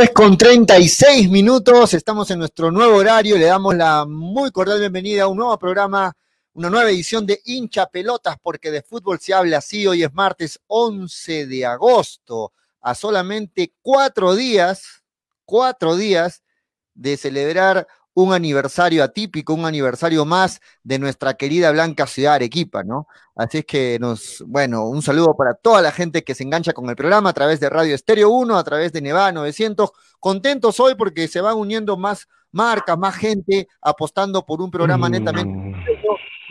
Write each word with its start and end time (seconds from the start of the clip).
3 0.00 0.12
con 0.14 0.38
36 0.38 1.28
minutos, 1.28 1.92
estamos 1.92 2.30
en 2.30 2.38
nuestro 2.38 2.70
nuevo 2.70 2.96
horario, 2.96 3.36
le 3.36 3.44
damos 3.44 3.74
la 3.74 4.06
muy 4.06 4.50
cordial 4.50 4.80
bienvenida 4.80 5.24
a 5.24 5.26
un 5.28 5.36
nuevo 5.36 5.58
programa, 5.58 6.16
una 6.54 6.70
nueva 6.70 6.88
edición 6.88 7.26
de 7.26 7.42
hincha 7.44 7.84
pelotas, 7.84 8.36
porque 8.42 8.70
de 8.70 8.80
fútbol 8.80 9.20
se 9.20 9.34
habla 9.34 9.58
así, 9.58 9.86
hoy 9.86 10.02
es 10.02 10.14
martes 10.14 10.58
11 10.68 11.46
de 11.46 11.66
agosto, 11.66 12.54
a 12.80 12.94
solamente 12.94 13.74
cuatro 13.82 14.34
días, 14.34 15.02
cuatro 15.44 15.94
días 15.96 16.42
de 16.94 17.18
celebrar 17.18 17.86
un 18.14 18.32
aniversario 18.32 19.04
atípico, 19.04 19.54
un 19.54 19.64
aniversario 19.64 20.24
más 20.24 20.60
de 20.82 20.98
nuestra 20.98 21.34
querida 21.34 21.70
Blanca 21.70 22.06
Ciudad 22.06 22.34
Arequipa, 22.34 22.82
¿no? 22.82 23.06
Así 23.34 23.58
es 23.58 23.64
que 23.64 23.98
nos, 24.00 24.44
bueno, 24.46 24.86
un 24.88 25.02
saludo 25.02 25.34
para 25.36 25.54
toda 25.54 25.80
la 25.80 25.92
gente 25.92 26.24
que 26.24 26.34
se 26.34 26.42
engancha 26.42 26.72
con 26.72 26.88
el 26.90 26.96
programa 26.96 27.30
a 27.30 27.32
través 27.32 27.60
de 27.60 27.70
Radio 27.70 27.94
Estéreo 27.94 28.30
1, 28.30 28.58
a 28.58 28.64
través 28.64 28.92
de 28.92 29.00
Nevada 29.00 29.32
900. 29.32 29.90
Contentos 30.18 30.80
hoy 30.80 30.94
porque 30.94 31.28
se 31.28 31.40
van 31.40 31.56
uniendo 31.56 31.96
más 31.96 32.28
marcas, 32.52 32.98
más 32.98 33.14
gente 33.14 33.68
apostando 33.80 34.44
por 34.44 34.60
un 34.60 34.70
programa 34.70 35.08
netamente 35.08 35.89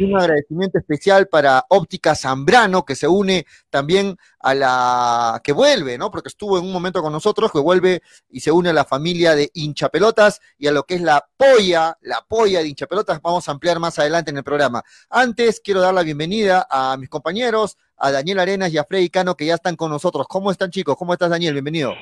un 0.04 0.18
agradecimiento 0.18 0.78
especial 0.78 1.28
para 1.28 1.66
Óptica 1.70 2.16
Zambrano, 2.16 2.86
que 2.86 2.96
se 2.96 3.08
une 3.08 3.46
también 3.70 4.18
a 4.40 4.54
la 4.54 5.42
que 5.44 5.52
vuelve, 5.52 5.98
¿no? 5.98 6.12
Porque 6.12 6.30
estuvo 6.30 6.58
en 6.58 6.66
un 6.66 6.72
momento 6.72 7.02
con 7.02 7.12
nosotros, 7.12 7.52
que 7.52 7.60
vuelve 7.60 8.02
y 8.30 8.40
se 8.40 8.52
une 8.52 8.70
a 8.70 8.74
la 8.74 8.86
familia 8.86 9.36
de 9.36 9.50
hinchapelotas 9.54 10.42
y 10.58 10.68
a 10.68 10.72
lo 10.72 10.84
que 10.84 10.96
es 10.96 11.02
la 11.02 11.28
polla, 11.38 11.98
la 12.02 12.26
polla 12.28 12.60
de 12.60 12.68
hinchapelotas. 12.68 13.22
Vamos 13.22 13.48
a 13.48 13.52
ampliar 13.52 13.80
más 13.80 14.00
adelante 14.00 14.32
en 14.32 14.38
el 14.38 14.44
programa. 14.44 14.84
Antes 15.10 15.60
quiero 15.60 15.82
dar 15.82 15.94
la 15.94 16.04
bienvenida 16.04 16.68
a 16.70 16.98
mis 16.98 17.10
compañeros, 17.10 17.78
a 17.98 18.12
Daniel 18.12 18.40
Arenas 18.40 18.72
y 18.72 18.78
a 18.78 18.86
Freddy 18.86 19.10
Cano, 19.10 19.36
que 19.36 19.46
ya 19.46 19.56
están 19.56 19.76
con 19.76 19.92
nosotros. 19.92 20.28
¿Cómo 20.28 20.52
están, 20.52 20.72
chicos? 20.72 20.96
¿Cómo 20.98 21.14
estás, 21.14 21.30
Daniel? 21.30 21.54
Bienvenido. 21.54 21.94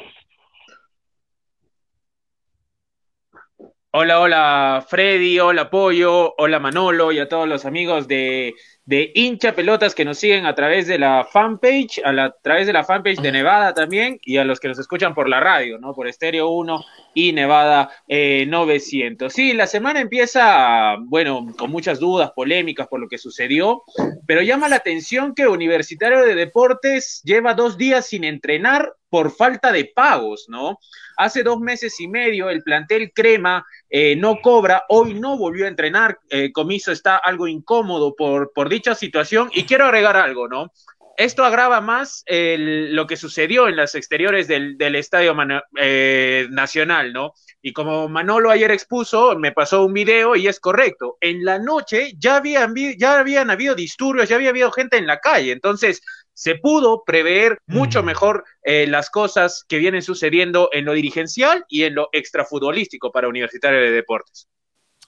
Hola, 3.92 4.20
hola 4.20 4.86
Freddy, 4.88 5.40
hola 5.40 5.70
Pollo, 5.70 6.36
hola 6.38 6.60
Manolo 6.60 7.12
y 7.14 7.20
a 7.20 7.30
todos 7.30 7.48
los 7.48 7.66
amigos 7.66 8.08
de, 8.08 8.54
de 8.84 9.12
hincha 9.16 9.56
pelotas 9.56 9.96
que 9.96 10.04
nos 10.04 10.18
siguen 10.20 10.46
a 10.46 10.54
través 10.54 10.88
de 10.88 11.00
la 11.00 11.26
fanpage, 11.26 12.02
a, 12.04 12.12
la, 12.12 12.26
a 12.26 12.36
través 12.44 12.68
de 12.68 12.74
la 12.74 12.84
fanpage 12.84 13.20
de 13.22 13.32
Nevada 13.32 13.74
también 13.74 14.20
y 14.24 14.38
a 14.38 14.44
los 14.44 14.60
que 14.60 14.68
nos 14.68 14.78
escuchan 14.78 15.16
por 15.16 15.30
la 15.30 15.40
radio, 15.40 15.80
¿no? 15.80 15.94
Por 15.94 16.08
Estéreo 16.08 16.50
1 16.50 16.84
y 17.16 17.32
Nevada 17.32 17.90
900. 18.08 19.32
Eh, 19.32 19.36
sí, 19.36 19.54
la 19.54 19.68
semana 19.68 20.02
empieza, 20.02 20.98
bueno, 21.06 21.48
con 21.58 21.72
muchas 21.72 22.00
dudas, 22.00 22.32
polémicas 22.36 22.88
por 22.88 23.00
lo 23.00 23.08
que 23.08 23.18
sucedió, 23.18 23.84
pero 24.28 24.42
llama 24.42 24.68
la 24.68 24.76
atención 24.76 25.34
que 25.34 25.48
Universitario 25.48 26.26
de 26.26 26.36
Deportes 26.36 27.22
lleva 27.24 27.54
dos 27.54 27.78
días 27.78 28.06
sin 28.06 28.26
entrenar 28.26 28.94
por 29.10 29.32
falta 29.32 29.72
de 29.72 29.86
pagos, 29.86 30.46
¿no? 30.50 30.78
Hace 31.18 31.44
dos 31.44 31.60
meses 31.60 32.00
y 32.00 32.08
medio 32.08 32.50
el 32.50 32.64
plantel 32.64 33.12
Crema 33.14 33.66
eh, 33.90 34.16
no 34.16 34.40
cobra, 34.42 34.84
hoy 34.90 35.16
no 35.16 35.38
volvió 35.38 35.66
a 35.66 35.70
entrenar, 35.70 36.20
eh, 36.30 36.52
Comiso 36.52 36.92
está 36.92 37.18
algo 37.18 37.48
incómodo 37.48 38.16
por, 38.16 38.54
por 38.54 38.70
dicha 38.70 38.96
situación 38.96 39.50
y 39.54 39.64
quiero 39.64 39.86
agregar 39.86 40.16
algo, 40.16 40.48
¿no? 40.48 40.72
Esto 41.18 41.44
agrava 41.44 41.82
más 41.82 42.24
lo 42.28 43.08
que 43.08 43.18
sucedió 43.18 43.68
en 43.68 43.76
las 43.76 43.96
exteriores 43.96 44.48
del, 44.48 44.78
Estadio 44.96 45.36
eh, 45.76 46.46
Nacional, 46.52 47.12
¿no? 47.12 47.34
Y 47.60 47.74
como 47.74 48.08
Manolo 48.08 48.52
ayer 48.52 48.70
expuso, 48.70 49.36
me 49.36 49.52
pasó 49.52 49.84
un 49.84 49.94
video 49.94 50.36
y 50.36 50.48
es 50.48 50.60
correcto. 50.60 51.18
En 51.20 51.44
la 51.44 51.58
noche 51.58 52.14
ya 52.20 52.36
habían, 52.36 52.76
ya 53.00 53.20
habían 53.20 53.50
habido 53.50 53.74
disturbios, 53.74 54.30
ya 54.30 54.36
había 54.36 54.50
habido 54.50 54.72
gente 54.72 54.98
en 54.98 55.08
la 55.08 55.18
calle. 55.18 55.52
Entonces, 55.54 56.04
se 56.38 56.54
pudo 56.54 57.02
prever 57.04 57.58
mucho 57.66 58.04
mejor 58.04 58.44
eh, 58.62 58.86
las 58.86 59.10
cosas 59.10 59.66
que 59.68 59.80
vienen 59.80 60.04
sucediendo 60.04 60.70
en 60.72 60.86
lo 60.86 60.94
dirigencial 60.94 61.66
y 61.68 61.82
en 61.82 61.96
lo 61.96 62.10
extrafutbolístico 62.12 63.12
para 63.12 63.28
Universitario 63.28 63.82
de 63.82 63.90
Deportes. 63.90 64.48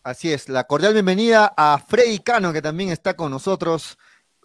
Así 0.03 0.33
es, 0.33 0.49
la 0.49 0.63
cordial 0.63 0.93
bienvenida 0.93 1.53
a 1.55 1.77
Freddy 1.77 2.17
Cano, 2.17 2.51
que 2.51 2.63
también 2.63 2.89
está 2.89 3.15
con 3.15 3.29
nosotros 3.29 3.99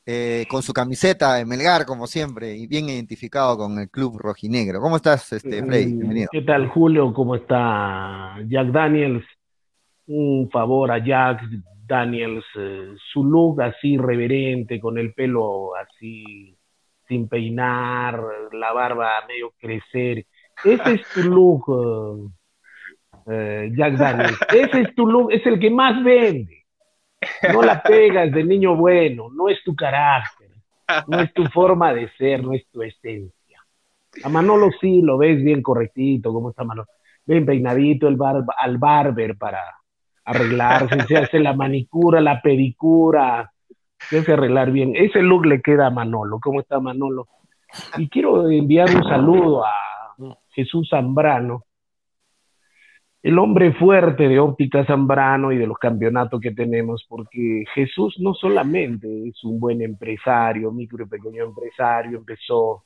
eh, 0.04 0.44
con 0.50 0.62
su 0.62 0.74
camiseta 0.74 1.36
de 1.36 1.46
Melgar, 1.46 1.86
como 1.86 2.06
siempre, 2.06 2.54
y 2.54 2.66
bien 2.66 2.90
identificado 2.90 3.56
con 3.56 3.78
el 3.78 3.88
club 3.88 4.18
rojinegro. 4.18 4.78
¿Cómo 4.78 4.96
estás, 4.96 5.32
este, 5.32 5.64
Freddy? 5.64 5.86
Mm, 5.86 5.98
bienvenido. 5.98 6.28
¿Qué 6.32 6.42
tal, 6.42 6.68
Julio? 6.68 7.14
¿Cómo 7.14 7.34
está 7.34 8.36
Jack 8.46 8.66
Daniels? 8.66 9.24
Un 10.06 10.50
favor 10.50 10.92
a 10.92 11.02
Jack 11.02 11.40
Daniels, 11.86 12.44
eh, 12.58 12.94
su 13.10 13.24
look 13.24 13.62
así 13.62 13.96
reverente, 13.96 14.78
con 14.78 14.98
el 14.98 15.14
pelo 15.14 15.74
así 15.76 16.53
sin 17.06 17.28
peinar, 17.28 18.20
la 18.52 18.72
barba 18.72 19.10
medio 19.28 19.52
crecer. 19.58 20.26
Ese 20.64 20.94
es 20.94 21.08
tu 21.14 21.22
look, 21.22 22.32
eh, 23.26 23.70
Jack 23.76 23.94
Daniels. 23.94 24.38
Ese 24.52 24.80
es 24.82 24.94
tu 24.94 25.06
look, 25.06 25.32
es 25.32 25.44
el 25.46 25.58
que 25.58 25.70
más 25.70 26.02
vende. 26.02 26.64
No 27.52 27.62
la 27.62 27.82
pegas 27.82 28.30
de 28.32 28.44
niño 28.44 28.76
bueno, 28.76 29.28
no 29.34 29.48
es 29.48 29.62
tu 29.64 29.74
carácter, 29.74 30.50
no 31.08 31.20
es 31.20 31.32
tu 31.32 31.44
forma 31.46 31.92
de 31.94 32.10
ser, 32.18 32.42
no 32.42 32.52
es 32.52 32.66
tu 32.70 32.82
esencia. 32.82 33.60
A 34.22 34.28
Manolo 34.28 34.70
sí 34.80 35.00
lo 35.02 35.18
ves 35.18 35.42
bien 35.42 35.62
correctito, 35.62 36.32
¿cómo 36.32 36.50
está 36.50 36.64
Manolo? 36.64 36.88
Bien 37.24 37.46
peinadito 37.46 38.06
el 38.08 38.18
al 38.58 38.78
barber 38.78 39.36
para 39.38 39.60
arreglarse, 40.24 41.00
se 41.06 41.16
hace 41.16 41.38
la 41.40 41.54
manicura, 41.54 42.20
la 42.20 42.40
pedicura, 42.40 43.50
hace 44.10 44.32
arreglar 44.32 44.70
bien. 44.70 44.94
Ese 44.94 45.22
look 45.22 45.46
le 45.46 45.60
queda 45.60 45.86
a 45.86 45.90
Manolo. 45.90 46.38
¿Cómo 46.40 46.60
está 46.60 46.80
Manolo? 46.80 47.26
Y 47.98 48.08
quiero 48.08 48.48
enviar 48.50 48.94
un 48.94 49.04
saludo 49.04 49.64
a 49.64 49.72
Jesús 50.50 50.88
Zambrano, 50.90 51.64
el 53.22 53.38
hombre 53.38 53.72
fuerte 53.72 54.28
de 54.28 54.38
Óptica 54.38 54.84
Zambrano 54.84 55.50
y 55.50 55.56
de 55.56 55.66
los 55.66 55.78
campeonatos 55.78 56.40
que 56.40 56.52
tenemos, 56.52 57.06
porque 57.08 57.64
Jesús 57.74 58.16
no 58.20 58.34
solamente 58.34 59.28
es 59.28 59.42
un 59.44 59.58
buen 59.58 59.80
empresario, 59.80 60.70
micro 60.70 61.04
y 61.04 61.08
pequeño 61.08 61.44
empresario, 61.44 62.18
empezó, 62.18 62.84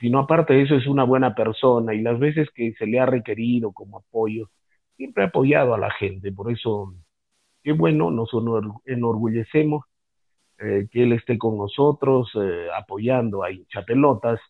sino 0.00 0.18
aparte 0.18 0.54
de 0.54 0.62
eso 0.62 0.74
es 0.74 0.86
una 0.88 1.04
buena 1.04 1.34
persona 1.34 1.94
y 1.94 2.02
las 2.02 2.18
veces 2.18 2.48
que 2.52 2.72
se 2.72 2.86
le 2.86 2.98
ha 2.98 3.06
requerido 3.06 3.72
como 3.72 3.98
apoyo, 3.98 4.50
siempre 4.96 5.22
ha 5.22 5.28
apoyado 5.28 5.74
a 5.74 5.78
la 5.78 5.92
gente, 5.92 6.32
por 6.32 6.50
eso, 6.50 6.92
qué 7.62 7.70
bueno, 7.72 8.10
nos 8.10 8.30
enorgullecemos 8.84 9.84
eh, 10.60 10.88
que 10.90 11.04
él 11.04 11.12
esté 11.12 11.38
con 11.38 11.56
nosotros 11.56 12.30
eh, 12.34 12.68
apoyando 12.76 13.42
a 13.42 13.50
hinchapelotas, 13.50 14.40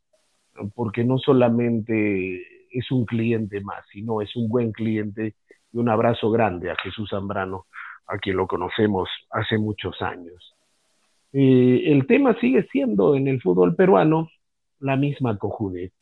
porque 0.74 1.04
no 1.04 1.18
solamente 1.18 2.42
es 2.70 2.90
un 2.90 3.04
cliente 3.04 3.60
más, 3.60 3.84
sino 3.92 4.20
es 4.20 4.34
un 4.36 4.48
buen 4.48 4.72
cliente 4.72 5.34
y 5.72 5.78
un 5.78 5.88
abrazo 5.88 6.30
grande 6.30 6.70
a 6.70 6.76
Jesús 6.76 7.10
Zambrano, 7.10 7.66
a 8.06 8.18
quien 8.18 8.36
lo 8.36 8.46
conocemos 8.46 9.08
hace 9.30 9.58
muchos 9.58 10.02
años. 10.02 10.56
Eh, 11.32 11.84
el 11.86 12.06
tema 12.06 12.34
sigue 12.40 12.66
siendo 12.72 13.14
en 13.14 13.28
el 13.28 13.40
fútbol 13.40 13.76
peruano 13.76 14.28
la 14.80 14.96
misma 14.96 15.38
cojudez. 15.38 15.92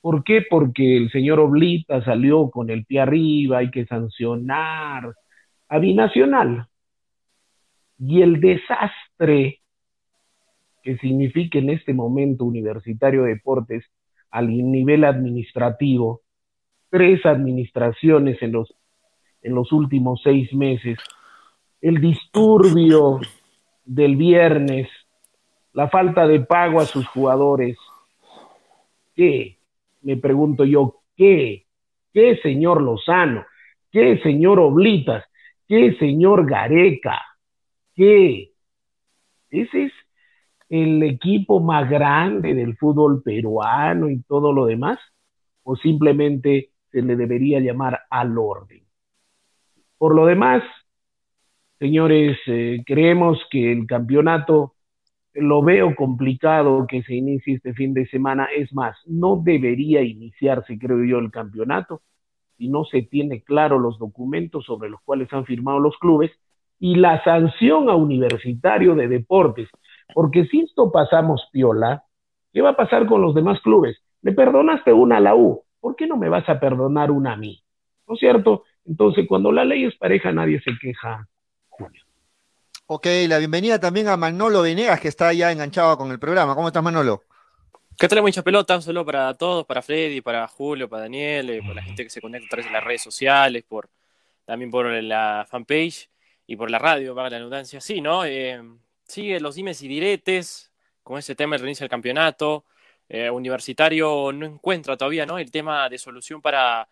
¿Por 0.00 0.24
qué? 0.24 0.42
Porque 0.48 0.96
el 0.96 1.10
señor 1.10 1.40
Oblita 1.40 2.04
salió 2.04 2.50
con 2.50 2.70
el 2.70 2.84
pie 2.84 3.00
arriba, 3.00 3.58
hay 3.58 3.70
que 3.70 3.86
sancionar 3.86 5.14
a 5.68 5.78
Binacional. 5.78 6.66
Y 7.98 8.22
el 8.22 8.40
desastre 8.40 9.11
que 9.26 10.96
significa 10.98 11.58
en 11.58 11.70
este 11.70 11.94
momento 11.94 12.44
Universitario 12.44 13.22
de 13.22 13.34
Deportes 13.34 13.84
al 14.30 14.48
nivel 14.48 15.04
administrativo, 15.04 16.22
tres 16.90 17.24
administraciones 17.24 18.42
en 18.42 18.52
los, 18.52 18.74
en 19.42 19.54
los 19.54 19.70
últimos 19.72 20.20
seis 20.24 20.52
meses, 20.52 20.98
el 21.80 22.00
disturbio 22.00 23.20
del 23.84 24.16
viernes, 24.16 24.88
la 25.72 25.88
falta 25.88 26.26
de 26.26 26.40
pago 26.40 26.80
a 26.80 26.86
sus 26.86 27.06
jugadores. 27.08 27.76
¿Qué? 29.14 29.58
Me 30.02 30.16
pregunto 30.16 30.64
yo, 30.64 31.02
¿qué? 31.16 31.66
¿Qué, 32.12 32.38
señor 32.42 32.82
Lozano? 32.82 33.44
¿Qué, 33.90 34.18
señor 34.22 34.58
Oblitas? 34.58 35.24
¿Qué, 35.68 35.94
señor 35.98 36.48
Gareca? 36.48 37.20
¿Qué? 37.94 38.51
Ese 39.52 39.84
es 39.84 39.92
el 40.68 41.02
equipo 41.02 41.60
más 41.60 41.88
grande 41.88 42.54
del 42.54 42.76
fútbol 42.76 43.22
peruano 43.22 44.08
y 44.08 44.22
todo 44.22 44.52
lo 44.52 44.66
demás? 44.66 44.98
¿O 45.62 45.76
simplemente 45.76 46.70
se 46.90 47.02
le 47.02 47.14
debería 47.14 47.60
llamar 47.60 48.00
al 48.10 48.36
orden? 48.36 48.82
Por 49.98 50.16
lo 50.16 50.26
demás, 50.26 50.64
señores, 51.78 52.38
eh, 52.46 52.82
creemos 52.84 53.38
que 53.50 53.70
el 53.70 53.86
campeonato 53.86 54.74
lo 55.34 55.62
veo 55.62 55.94
complicado 55.94 56.86
que 56.88 57.02
se 57.02 57.14
inicie 57.14 57.54
este 57.54 57.74
fin 57.74 57.94
de 57.94 58.06
semana. 58.06 58.48
Es 58.56 58.72
más, 58.72 58.96
no 59.06 59.40
debería 59.44 60.02
iniciarse, 60.02 60.78
creo 60.78 61.04
yo, 61.04 61.18
el 61.18 61.30
campeonato 61.30 62.02
si 62.56 62.68
no 62.68 62.84
se 62.84 63.02
tiene 63.02 63.42
claro 63.42 63.78
los 63.78 63.98
documentos 63.98 64.64
sobre 64.64 64.88
los 64.88 65.00
cuales 65.02 65.32
han 65.32 65.44
firmado 65.44 65.80
los 65.80 65.96
clubes 65.98 66.30
y 66.84 66.96
la 66.96 67.22
sanción 67.22 67.88
a 67.88 67.94
Universitario 67.94 68.96
de 68.96 69.06
Deportes 69.06 69.68
porque 70.12 70.46
si 70.46 70.62
esto 70.62 70.90
pasamos 70.90 71.48
piola, 71.52 72.04
¿qué 72.52 72.60
va 72.60 72.70
a 72.70 72.76
pasar 72.76 73.06
con 73.06 73.22
los 73.22 73.36
demás 73.36 73.60
clubes? 73.60 73.96
Le 74.22 74.32
perdonaste 74.32 74.92
una 74.92 75.18
a 75.18 75.20
la 75.20 75.36
U, 75.36 75.62
¿por 75.80 75.94
qué 75.94 76.08
no 76.08 76.16
me 76.16 76.28
vas 76.28 76.48
a 76.48 76.58
perdonar 76.58 77.12
una 77.12 77.34
a 77.34 77.36
mí? 77.36 77.62
¿No 78.08 78.14
es 78.14 78.20
cierto? 78.20 78.64
Entonces, 78.84 79.26
cuando 79.28 79.52
la 79.52 79.64
ley 79.64 79.84
es 79.84 79.96
pareja, 79.96 80.32
nadie 80.32 80.60
se 80.60 80.72
queja, 80.80 81.28
Julio. 81.68 82.02
Ok, 82.86 83.06
la 83.28 83.38
bienvenida 83.38 83.78
también 83.78 84.08
a 84.08 84.16
Manolo 84.16 84.62
Venegas, 84.62 85.00
que 85.00 85.06
está 85.06 85.32
ya 85.32 85.52
enganchado 85.52 85.96
con 85.96 86.10
el 86.10 86.18
programa. 86.18 86.56
¿Cómo 86.56 86.66
estás, 86.66 86.82
Manolo? 86.82 87.22
¿Qué 87.96 88.08
tal, 88.08 88.22
mucha 88.22 88.42
pelota? 88.42 88.74
Un 88.74 88.82
saludo 88.82 89.06
para 89.06 89.34
todos, 89.34 89.64
para 89.66 89.82
Freddy, 89.82 90.20
para 90.20 90.48
Julio, 90.48 90.88
para 90.88 91.02
Daniel, 91.02 91.48
eh, 91.50 91.60
para 91.62 91.74
la 91.74 91.82
gente 91.82 92.02
que 92.02 92.10
se 92.10 92.20
conecta 92.20 92.46
a 92.46 92.50
través 92.50 92.66
de 92.66 92.72
las 92.72 92.82
redes 92.82 93.02
sociales, 93.02 93.64
por 93.68 93.88
también 94.44 94.70
por 94.70 94.86
la 94.86 95.46
fanpage 95.48 96.11
y 96.52 96.56
por 96.56 96.70
la 96.70 96.78
radio, 96.78 97.14
para 97.14 97.30
la 97.30 97.38
redundancia. 97.38 97.80
Sí, 97.80 98.02
¿no? 98.02 98.26
Eh, 98.26 98.62
sigue 99.04 99.40
los 99.40 99.54
dimes 99.54 99.80
y 99.80 99.88
diretes 99.88 100.70
con 101.02 101.18
ese 101.18 101.34
tema 101.34 101.54
del 101.54 101.62
reinicio 101.62 101.84
del 101.84 101.90
campeonato. 101.90 102.66
Eh, 103.08 103.30
universitario 103.30 104.32
no 104.32 104.44
encuentra 104.44 104.98
todavía, 104.98 105.24
¿no? 105.24 105.38
El 105.38 105.50
tema 105.50 105.88
de 105.88 105.96
solución 105.96 106.42
para 106.42 106.86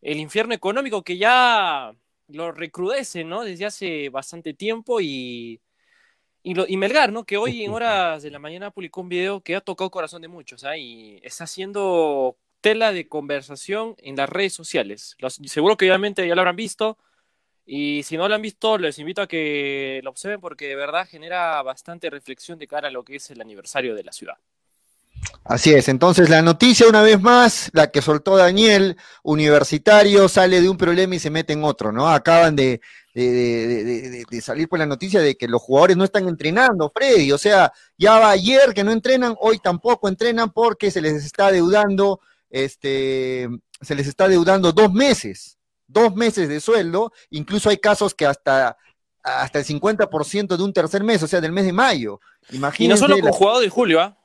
el 0.00 0.18
infierno 0.18 0.54
económico 0.54 1.02
que 1.02 1.18
ya 1.18 1.94
lo 2.28 2.52
recrudece, 2.52 3.24
¿no? 3.24 3.44
Desde 3.44 3.66
hace 3.66 4.08
bastante 4.08 4.54
tiempo 4.54 5.02
y, 5.02 5.60
y, 6.42 6.76
Melgar, 6.78 7.12
¿no? 7.12 7.24
Que 7.24 7.36
hoy 7.36 7.64
en 7.64 7.72
horas 7.74 8.22
de 8.22 8.30
la 8.30 8.38
mañana 8.38 8.70
publicó 8.70 9.02
un 9.02 9.10
video 9.10 9.42
que 9.42 9.54
ha 9.54 9.60
tocado 9.60 9.90
corazón 9.90 10.22
de 10.22 10.28
muchos, 10.28 10.64
¿ah? 10.64 10.78
Y 10.78 11.20
está 11.22 11.44
haciendo 11.44 12.38
tela 12.62 12.90
de 12.92 13.06
conversación 13.06 13.96
en 13.98 14.16
las 14.16 14.30
redes 14.30 14.54
sociales. 14.54 15.18
seguro 15.44 15.76
que 15.76 15.84
obviamente 15.90 16.26
ya 16.26 16.34
lo 16.34 16.40
habrán 16.40 16.56
visto. 16.56 16.96
Y 17.64 18.02
si 18.02 18.16
no 18.16 18.28
lo 18.28 18.34
han 18.34 18.42
visto, 18.42 18.76
les 18.76 18.98
invito 18.98 19.22
a 19.22 19.26
que 19.26 20.00
lo 20.02 20.10
observen 20.10 20.40
porque 20.40 20.66
de 20.66 20.76
verdad 20.76 21.06
genera 21.08 21.62
bastante 21.62 22.10
reflexión 22.10 22.58
de 22.58 22.66
cara 22.66 22.88
a 22.88 22.90
lo 22.90 23.04
que 23.04 23.16
es 23.16 23.30
el 23.30 23.40
aniversario 23.40 23.94
de 23.94 24.04
la 24.04 24.12
ciudad. 24.12 24.36
Así 25.44 25.72
es, 25.72 25.88
entonces 25.88 26.28
la 26.28 26.42
noticia 26.42 26.88
una 26.88 27.02
vez 27.02 27.20
más, 27.20 27.70
la 27.72 27.90
que 27.90 28.02
soltó 28.02 28.36
Daniel, 28.36 28.96
universitario, 29.22 30.28
sale 30.28 30.60
de 30.60 30.68
un 30.68 30.76
problema 30.76 31.14
y 31.14 31.18
se 31.18 31.30
mete 31.30 31.52
en 31.52 31.64
otro, 31.64 31.92
¿no? 31.92 32.08
Acaban 32.08 32.54
de, 32.54 32.80
de, 33.14 34.40
salir 34.40 34.68
por 34.68 34.78
la 34.78 34.86
noticia 34.86 35.20
de 35.20 35.36
que 35.36 35.48
los 35.48 35.60
jugadores 35.60 35.96
no 35.96 36.04
están 36.04 36.28
entrenando, 36.28 36.90
Freddy, 36.94 37.32
o 37.32 37.38
sea, 37.38 37.72
ya 37.98 38.18
va 38.18 38.30
ayer 38.30 38.72
que 38.74 38.84
no 38.84 38.92
entrenan, 38.92 39.36
hoy 39.40 39.58
tampoco 39.58 40.08
entrenan 40.08 40.50
porque 40.50 40.90
se 40.90 41.00
les 41.00 41.24
está 41.24 41.50
deudando, 41.50 42.20
este, 42.50 43.48
se 43.80 43.94
les 43.94 44.06
está 44.06 44.28
deudando 44.28 44.72
dos 44.72 44.92
meses, 44.92 45.58
dos 45.92 46.14
meses 46.14 46.48
de 46.48 46.60
sueldo, 46.60 47.12
incluso 47.30 47.70
hay 47.70 47.78
casos 47.78 48.14
que 48.14 48.26
hasta 48.26 48.76
hasta 49.22 49.60
el 49.60 49.64
50% 49.64 50.56
de 50.56 50.62
un 50.62 50.72
tercer 50.72 51.04
mes, 51.04 51.22
o 51.22 51.28
sea, 51.28 51.40
del 51.40 51.52
mes 51.52 51.64
de 51.64 51.72
mayo. 51.72 52.20
Imagínense 52.50 52.84
y 52.84 52.88
no 52.88 53.14
solo 53.14 53.20
con 53.20 53.32
jugadores, 53.32 53.70
Julio, 53.70 54.00
¿ah? 54.00 54.18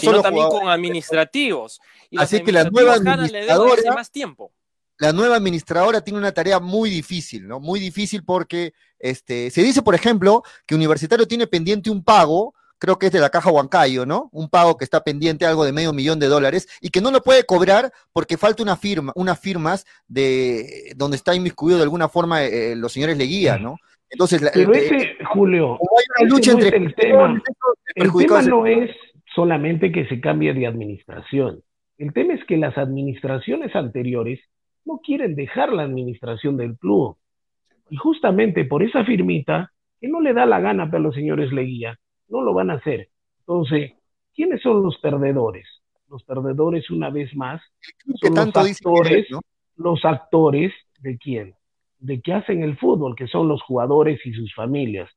sino 0.00 0.22
también 0.22 0.48
con 0.48 0.68
administrativos. 0.68 1.80
Así 2.16 2.42
que 2.42 2.52
la 2.52 2.64
nueva 2.64 2.94
administradora, 2.94 3.94
más 3.94 4.10
tiempo. 4.10 4.52
La 4.98 5.12
nueva 5.12 5.36
administradora 5.36 6.02
tiene 6.02 6.20
una 6.20 6.32
tarea 6.32 6.60
muy 6.60 6.88
difícil, 6.88 7.48
¿no? 7.48 7.58
Muy 7.58 7.80
difícil 7.80 8.24
porque 8.24 8.74
este, 9.00 9.50
se 9.50 9.62
dice, 9.62 9.82
por 9.82 9.96
ejemplo, 9.96 10.44
que 10.66 10.76
Universitario 10.76 11.26
tiene 11.26 11.48
pendiente 11.48 11.90
un 11.90 12.04
pago, 12.04 12.54
creo 12.78 12.98
que 12.98 13.06
es 13.06 13.12
de 13.12 13.20
la 13.20 13.30
Caja 13.30 13.50
Huancayo, 13.50 14.06
¿no? 14.06 14.28
Un 14.32 14.48
pago 14.48 14.76
que 14.76 14.84
está 14.84 15.02
pendiente 15.02 15.46
algo 15.46 15.64
de 15.64 15.72
medio 15.72 15.92
millón 15.92 16.18
de 16.18 16.26
dólares 16.26 16.68
y 16.80 16.90
que 16.90 17.00
no 17.00 17.10
lo 17.10 17.22
puede 17.22 17.44
cobrar 17.44 17.92
porque 18.12 18.36
falta 18.36 18.62
una 18.62 18.76
firma, 18.76 19.12
unas 19.16 19.38
firmas 19.38 19.86
de 20.06 20.92
donde 20.96 21.16
está 21.16 21.34
inmiscuido 21.34 21.78
de 21.78 21.84
alguna 21.84 22.08
forma 22.08 22.44
eh, 22.44 22.76
los 22.76 22.92
señores 22.92 23.16
Leguía, 23.16 23.58
¿no? 23.58 23.76
Entonces, 24.10 24.48
Pero 24.54 24.72
ese, 24.72 25.16
Julio, 25.32 25.74
hay 25.74 26.24
una 26.24 26.30
lucha 26.30 26.52
entre 26.52 26.76
el 26.76 26.94
tema. 26.94 27.42
El 27.94 28.12
tema 28.12 28.42
no 28.42 28.66
es 28.66 28.90
solamente 29.34 29.90
que 29.90 30.06
se 30.06 30.20
cambie 30.20 30.54
de 30.54 30.66
administración. 30.66 31.62
El 31.98 32.12
tema 32.12 32.34
es 32.34 32.44
que 32.44 32.56
las 32.56 32.76
administraciones 32.78 33.74
anteriores 33.74 34.40
no 34.84 35.00
quieren 35.02 35.34
dejar 35.34 35.72
la 35.72 35.82
administración 35.82 36.56
del 36.56 36.76
club. 36.76 37.16
Y 37.90 37.96
justamente 37.96 38.64
por 38.64 38.82
esa 38.82 39.04
firmita, 39.04 39.72
que 40.00 40.08
no 40.08 40.20
le 40.20 40.32
da 40.32 40.46
la 40.46 40.60
gana 40.60 40.90
para 40.90 41.02
los 41.02 41.14
señores 41.14 41.52
Leguía, 41.52 41.98
no 42.28 42.42
lo 42.42 42.54
van 42.54 42.70
a 42.70 42.74
hacer. 42.74 43.08
Entonces, 43.40 43.92
¿quiénes 44.34 44.62
son 44.62 44.82
los 44.82 44.98
perdedores? 44.98 45.66
Los 46.08 46.22
perdedores, 46.24 46.90
una 46.90 47.10
vez 47.10 47.34
más, 47.34 47.62
son 48.20 48.34
los 48.34 48.56
actores, 48.56 49.26
los 49.76 50.04
actores 50.04 50.72
de 51.00 51.18
quién? 51.18 51.54
De 51.98 52.20
que 52.20 52.32
hacen 52.32 52.62
el 52.62 52.76
fútbol, 52.76 53.16
que 53.16 53.26
son 53.26 53.48
los 53.48 53.62
jugadores 53.62 54.24
y 54.24 54.32
sus 54.32 54.54
familias. 54.54 55.10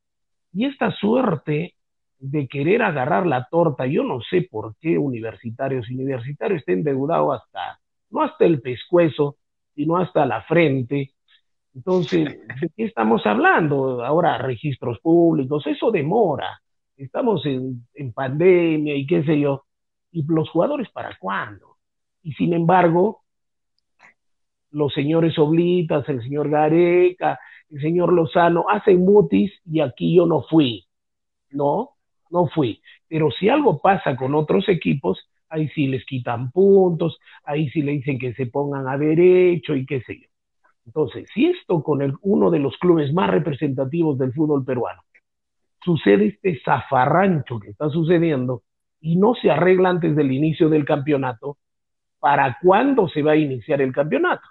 Y 0.52 0.64
esta 0.64 0.90
suerte 0.92 1.74
de 2.18 2.48
querer 2.48 2.82
agarrar 2.82 3.26
la 3.26 3.48
torta. 3.50 3.86
Yo 3.86 4.02
no 4.02 4.20
sé 4.22 4.42
por 4.42 4.74
qué 4.80 4.98
universitarios 4.98 5.88
y 5.90 5.94
universitarios 5.94 6.60
estén 6.60 6.78
endeudados 6.78 7.40
hasta, 7.40 7.80
no 8.10 8.22
hasta 8.22 8.44
el 8.44 8.60
pescuezo, 8.60 9.36
sino 9.74 9.96
hasta 9.96 10.26
la 10.26 10.42
frente. 10.42 11.12
Entonces, 11.74 12.24
¿de 12.60 12.70
qué 12.76 12.84
estamos 12.84 13.24
hablando? 13.24 14.04
Ahora, 14.04 14.38
registros 14.38 14.98
públicos, 15.00 15.66
eso 15.66 15.90
demora. 15.90 16.60
Estamos 16.98 17.46
en, 17.46 18.12
pandemia 18.12 18.94
y 18.94 19.06
qué 19.06 19.24
sé 19.24 19.40
yo. 19.40 19.64
¿Y 20.12 20.24
los 20.26 20.50
jugadores 20.50 20.90
para 20.90 21.16
cuándo? 21.18 21.76
Y 22.22 22.32
sin 22.32 22.52
embargo, 22.52 23.22
los 24.70 24.92
señores 24.92 25.38
Oblitas, 25.38 26.08
el 26.08 26.22
señor 26.22 26.50
Gareca, 26.50 27.38
el 27.70 27.80
señor 27.80 28.12
Lozano 28.12 28.66
hacen 28.68 29.04
mutis 29.04 29.52
y 29.64 29.80
aquí 29.80 30.16
yo 30.16 30.26
no 30.26 30.42
fui. 30.42 30.86
¿No? 31.50 31.94
no 32.30 32.46
fui. 32.48 32.80
Pero 33.08 33.30
si 33.30 33.48
algo 33.48 33.80
pasa 33.80 34.16
con 34.16 34.34
otros 34.34 34.68
equipos, 34.68 35.18
ahí 35.48 35.68
sí 35.68 35.86
les 35.86 36.04
quitan 36.04 36.50
puntos, 36.50 37.18
ahí 37.44 37.68
sí 37.70 37.82
le 37.82 37.92
dicen 37.92 38.18
que 38.18 38.34
se 38.34 38.46
pongan 38.46 38.86
a 38.88 38.98
derecho 38.98 39.74
y 39.74 39.86
qué 39.86 40.02
sé 40.02 40.20
yo. 40.20 40.28
Entonces, 40.86 41.28
si 41.32 41.46
esto 41.46 41.82
con 41.82 42.02
el, 42.02 42.14
uno 42.22 42.50
de 42.50 42.58
los 42.58 42.76
clubes 42.78 43.12
más 43.12 43.30
representativos 43.30 44.18
del 44.18 44.32
fútbol 44.32 44.64
peruano 44.64 45.02
sucede 45.88 46.26
este 46.26 46.60
zafarrancho 46.62 47.58
que 47.58 47.70
está 47.70 47.88
sucediendo 47.88 48.62
y 49.00 49.16
no 49.16 49.34
se 49.34 49.50
arregla 49.50 49.88
antes 49.88 50.14
del 50.14 50.32
inicio 50.32 50.68
del 50.68 50.84
campeonato, 50.84 51.56
¿para 52.18 52.58
cuándo 52.60 53.08
se 53.08 53.22
va 53.22 53.32
a 53.32 53.36
iniciar 53.36 53.80
el 53.80 53.94
campeonato? 53.94 54.46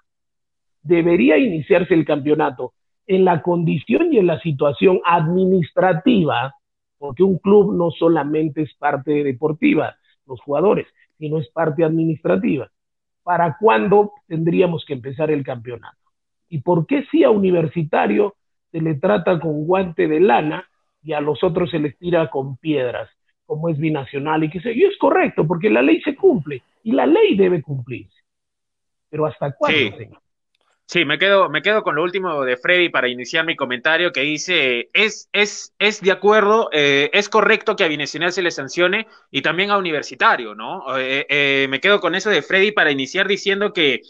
Debería 0.82 1.38
iniciarse 1.38 1.94
el 1.94 2.06
campeonato 2.06 2.74
en 3.06 3.24
la 3.24 3.44
condición 3.44 4.12
y 4.12 4.18
en 4.18 4.26
la 4.26 4.40
situación 4.40 5.00
administrativa 5.06 6.56
porque 6.98 7.22
un 7.22 7.38
club 7.38 7.76
no 7.76 7.92
solamente 7.92 8.64
es 8.64 8.74
parte 8.74 9.24
deportiva, 9.24 9.96
los 10.26 10.42
jugadores, 10.42 10.88
sino 11.20 11.38
es 11.38 11.48
parte 11.50 11.84
administrativa. 11.84 12.72
¿Para 13.22 13.58
cuándo 13.60 14.14
tendríamos 14.26 14.84
que 14.88 14.94
empezar 14.94 15.30
el 15.30 15.44
campeonato? 15.44 15.98
¿Y 16.50 16.62
por 16.62 16.88
qué 16.88 17.06
si 17.12 17.24
a 17.24 17.30
Universitario 17.30 18.36
se 18.72 18.82
le 18.82 18.96
trata 18.96 19.40
con 19.40 19.68
guante 19.68 20.08
de 20.08 20.20
lana 20.20 20.68
y 21.08 21.14
a 21.14 21.22
los 21.22 21.42
otros 21.42 21.72
se 21.72 21.80
les 21.80 21.98
tira 21.98 22.30
con 22.30 22.58
piedras, 22.58 23.10
como 23.46 23.70
es 23.70 23.78
binacional 23.78 24.44
y 24.44 24.50
que 24.50 24.60
sé 24.60 24.78
yo? 24.78 24.90
Es 24.90 24.98
correcto, 24.98 25.48
porque 25.48 25.70
la 25.70 25.82
ley 25.82 26.02
se 26.02 26.14
cumple 26.16 26.62
y 26.84 26.92
la 26.92 27.06
ley 27.06 27.38
debe 27.38 27.62
cumplirse. 27.62 28.20
Pero 29.10 29.26
¿hasta 29.26 29.54
cuándo, 29.54 29.98
señor? 29.98 30.22
Sí, 30.86 31.06
me 31.06 31.18
quedo, 31.18 31.50
me 31.50 31.62
quedo 31.62 31.82
con 31.82 31.96
lo 31.96 32.04
último 32.04 32.44
de 32.44 32.58
Freddy 32.58 32.90
para 32.90 33.08
iniciar 33.08 33.46
mi 33.46 33.56
comentario 33.56 34.12
que 34.12 34.22
dice, 34.22 34.90
es, 34.94 35.30
es, 35.32 35.74
es 35.80 36.02
de 36.02 36.12
acuerdo, 36.12 36.70
eh, 36.74 37.10
es 37.14 37.30
correcto 37.30 37.78
que 37.78 37.86
a 37.86 37.90
Binacional 37.90 38.34
se 38.34 38.42
le 38.42 38.52
sancione 38.52 39.08
y 39.32 39.42
también 39.42 39.72
a 39.72 39.78
Universitario, 39.78 40.56
¿no? 40.56 40.98
Eh, 40.98 41.26
eh, 41.30 41.68
me 41.70 41.80
quedo 41.80 42.02
con 42.02 42.16
eso 42.16 42.30
de 42.30 42.42
Freddy 42.42 42.72
para 42.72 42.92
iniciar 42.92 43.30
diciendo 43.30 43.72
que 43.72 44.02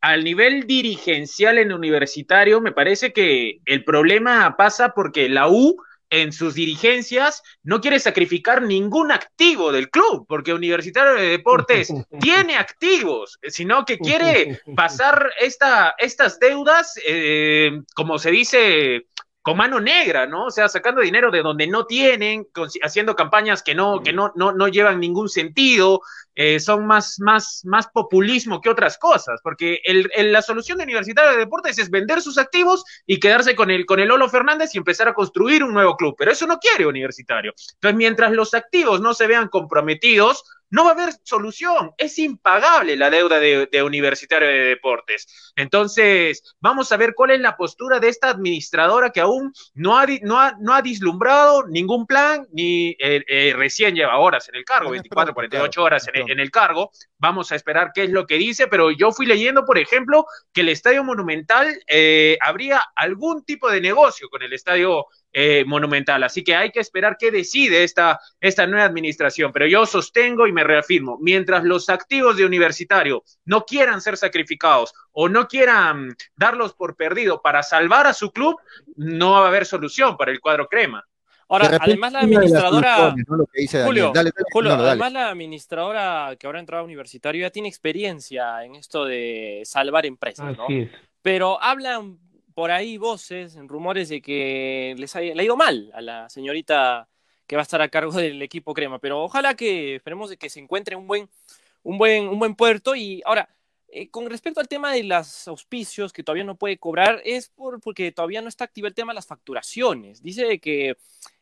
al 0.00 0.24
nivel 0.24 0.66
dirigencial 0.66 1.58
en 1.58 1.72
Universitario 1.72 2.60
me 2.60 2.72
parece 2.72 3.12
que 3.12 3.60
el 3.66 3.84
problema 3.84 4.56
pasa 4.56 4.94
porque 4.94 5.28
la 5.28 5.48
U 5.48 5.76
en 6.10 6.32
sus 6.32 6.54
dirigencias 6.54 7.42
no 7.62 7.80
quiere 7.80 7.98
sacrificar 7.98 8.62
ningún 8.62 9.12
activo 9.12 9.72
del 9.72 9.90
club, 9.90 10.26
porque 10.28 10.52
Universitario 10.52 11.14
de 11.14 11.28
Deportes 11.28 11.92
tiene 12.20 12.56
activos, 12.56 13.38
sino 13.48 13.84
que 13.84 13.98
quiere 13.98 14.60
pasar 14.76 15.32
esta, 15.40 15.94
estas 15.98 16.38
deudas, 16.38 16.98
eh, 17.06 17.80
como 17.94 18.18
se 18.18 18.30
dice, 18.30 19.06
con 19.44 19.58
mano 19.58 19.78
negra, 19.78 20.26
¿no? 20.26 20.46
O 20.46 20.50
sea, 20.50 20.70
sacando 20.70 21.02
dinero 21.02 21.30
de 21.30 21.42
donde 21.42 21.66
no 21.66 21.84
tienen, 21.84 22.48
haciendo 22.82 23.14
campañas 23.14 23.62
que 23.62 23.74
no, 23.74 24.02
que 24.02 24.10
no, 24.10 24.32
no, 24.36 24.52
no 24.52 24.68
llevan 24.68 24.98
ningún 24.98 25.28
sentido, 25.28 26.00
eh, 26.34 26.58
son 26.58 26.86
más, 26.86 27.20
más, 27.20 27.60
más 27.66 27.86
populismo 27.88 28.62
que 28.62 28.70
otras 28.70 28.96
cosas, 28.96 29.40
porque 29.42 29.80
el, 29.84 30.08
la 30.32 30.40
solución 30.40 30.78
de 30.78 30.84
Universitario 30.84 31.32
de 31.32 31.36
Deportes 31.36 31.78
es 31.78 31.90
vender 31.90 32.22
sus 32.22 32.38
activos 32.38 32.86
y 33.06 33.20
quedarse 33.20 33.54
con 33.54 33.70
el, 33.70 33.84
con 33.84 34.00
el 34.00 34.10
Olo 34.10 34.30
Fernández 34.30 34.74
y 34.74 34.78
empezar 34.78 35.08
a 35.08 35.14
construir 35.14 35.62
un 35.62 35.74
nuevo 35.74 35.94
club, 35.94 36.14
pero 36.16 36.32
eso 36.32 36.46
no 36.46 36.58
quiere 36.58 36.86
Universitario. 36.86 37.52
Entonces, 37.74 37.98
mientras 37.98 38.32
los 38.32 38.54
activos 38.54 39.02
no 39.02 39.12
se 39.12 39.26
vean 39.26 39.48
comprometidos, 39.48 40.42
no 40.70 40.84
va 40.84 40.90
a 40.90 40.94
haber 40.94 41.14
solución. 41.22 41.92
Es 41.98 42.18
impagable 42.18 42.96
la 42.96 43.10
deuda 43.10 43.38
de, 43.38 43.82
Universitario 43.82 44.48
de 44.48 44.64
Deportes. 44.64 45.52
Entonces, 45.56 46.54
vamos 46.60 46.90
a 46.90 46.96
ver 46.96 47.14
cuál 47.14 47.32
es 47.32 47.40
la 47.40 47.56
postura 47.56 48.00
de 48.00 48.08
esta 48.08 48.30
administradora 48.30 49.10
que 49.10 49.20
aún 49.20 49.52
no 49.74 49.98
ha, 49.98 50.06
no 50.22 50.40
ha, 50.40 50.54
no 50.58 50.74
ha 50.74 50.82
vislumbrado 50.82 51.66
ningún 51.66 52.06
plan, 52.06 52.46
ni 52.52 52.96
eh, 52.98 53.24
eh, 53.28 53.52
recién 53.56 53.94
lleva 53.94 54.18
horas 54.18 54.48
en 54.48 54.56
el 54.56 54.64
cargo, 54.64 54.90
24, 54.90 55.34
48 55.34 55.82
horas 55.82 56.08
en, 56.12 56.30
en 56.30 56.40
el 56.40 56.50
cargo. 56.50 56.90
Vamos 57.18 57.52
a 57.52 57.56
esperar 57.56 57.92
qué 57.94 58.04
es 58.04 58.10
lo 58.10 58.26
que 58.26 58.36
dice, 58.36 58.66
pero 58.66 58.90
yo 58.90 59.12
fui 59.12 59.26
leyendo, 59.26 59.64
por 59.64 59.78
ejemplo, 59.78 60.26
que 60.52 60.62
el 60.62 60.68
Estadio 60.68 61.04
Monumental 61.04 61.74
eh, 61.86 62.38
habría 62.40 62.82
algún 62.96 63.44
tipo 63.44 63.70
de 63.70 63.80
negocio 63.80 64.28
con 64.28 64.42
el 64.42 64.52
Estadio 64.52 65.06
eh, 65.36 65.64
Monumental. 65.66 66.22
Así 66.22 66.44
que 66.44 66.54
hay 66.54 66.70
que 66.70 66.78
esperar 66.78 67.16
qué 67.18 67.32
decide 67.32 67.82
esta, 67.82 68.20
esta 68.40 68.68
nueva 68.68 68.86
administración. 68.86 69.50
Pero 69.52 69.66
yo 69.66 69.84
sostengo 69.84 70.46
y 70.46 70.52
me 70.52 70.62
reafirmo, 70.62 71.18
mientras 71.20 71.64
los 71.64 71.88
activos 71.88 72.36
de 72.36 72.46
universitario 72.46 73.24
no 73.44 73.64
quieran 73.64 74.00
ser 74.00 74.16
sacrificados 74.16 74.94
o 75.10 75.28
no 75.28 75.48
quieran 75.48 76.14
darlos 76.36 76.74
por 76.74 76.94
perdido 76.94 77.42
para 77.42 77.64
salvar 77.64 78.06
a 78.06 78.14
su 78.14 78.30
club, 78.30 78.60
no 78.94 79.32
va 79.32 79.46
a 79.46 79.48
haber 79.48 79.66
solución 79.66 80.16
para 80.16 80.30
el 80.30 80.38
cuadro 80.38 80.68
crema. 80.68 81.04
Ahora, 81.48 81.78
además 81.80 82.12
la 82.12 82.20
administradora. 82.20 83.14
Julio, 83.82 84.12
además 84.14 85.12
la 85.12 85.30
administradora 85.30 86.36
que 86.38 86.46
ahora 86.46 86.58
ha 86.58 86.60
entrado 86.60 86.82
a 86.82 86.84
universitario 86.84 87.42
ya 87.42 87.50
tiene 87.50 87.68
experiencia 87.68 88.64
en 88.64 88.76
esto 88.76 89.04
de 89.04 89.62
salvar 89.64 90.06
empresas, 90.06 90.56
¿no? 90.56 90.66
Pero 91.22 91.60
hablan 91.60 92.18
por 92.54 92.70
ahí 92.70 92.96
voces, 92.96 93.56
rumores 93.66 94.08
de 94.08 94.22
que 94.22 94.94
les 94.96 95.14
ha, 95.16 95.20
le 95.20 95.40
ha 95.40 95.44
ido 95.44 95.56
mal 95.56 95.90
a 95.94 96.00
la 96.00 96.28
señorita 96.28 97.08
que 97.46 97.56
va 97.56 97.62
a 97.62 97.64
estar 97.64 97.82
a 97.82 97.88
cargo 97.88 98.12
del 98.12 98.40
equipo 98.42 98.74
crema. 98.74 98.98
Pero 98.98 99.22
ojalá 99.22 99.54
que 99.54 99.96
esperemos 99.96 100.30
de 100.30 100.36
que 100.36 100.48
se 100.48 100.60
encuentre 100.60 100.96
un 100.96 101.06
buen, 101.06 101.28
un 101.82 101.98
buen, 101.98 102.28
un 102.28 102.38
buen 102.38 102.54
puerto. 102.54 102.94
Y 102.94 103.22
ahora, 103.24 103.48
eh, 103.88 104.08
con 104.10 104.28
respecto 104.30 104.60
al 104.60 104.68
tema 104.68 104.92
de 104.92 105.04
los 105.04 105.48
auspicios 105.48 106.12
que 106.12 106.22
todavía 106.22 106.44
no 106.44 106.56
puede 106.56 106.78
cobrar, 106.78 107.20
es 107.24 107.48
por, 107.50 107.80
porque 107.80 108.12
todavía 108.12 108.42
no 108.42 108.48
está 108.48 108.64
activo 108.64 108.86
el 108.86 108.94
tema 108.94 109.12
de 109.12 109.16
las 109.16 109.26
facturaciones. 109.26 110.22
Dice 110.22 110.58
que 110.58 110.90
eh, 110.90 110.96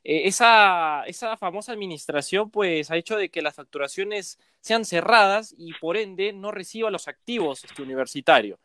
esa, 0.05 1.05
esa 1.07 1.37
famosa 1.37 1.73
administración 1.73 2.51
pues 2.51 2.91
ha 2.91 2.97
hecho 2.97 3.17
de 3.17 3.31
que 3.31 3.43
las 3.43 3.55
facturaciones 3.55 4.39
sean 4.61 4.85
cerradas 4.85 5.55
y 5.57 5.75
por 5.75 5.97
ende 5.97 6.33
no 6.33 6.51
reciba 6.51 6.91
los 6.91 7.09
activos 7.09 7.65
este 7.65 7.83
universitario. 7.83 8.59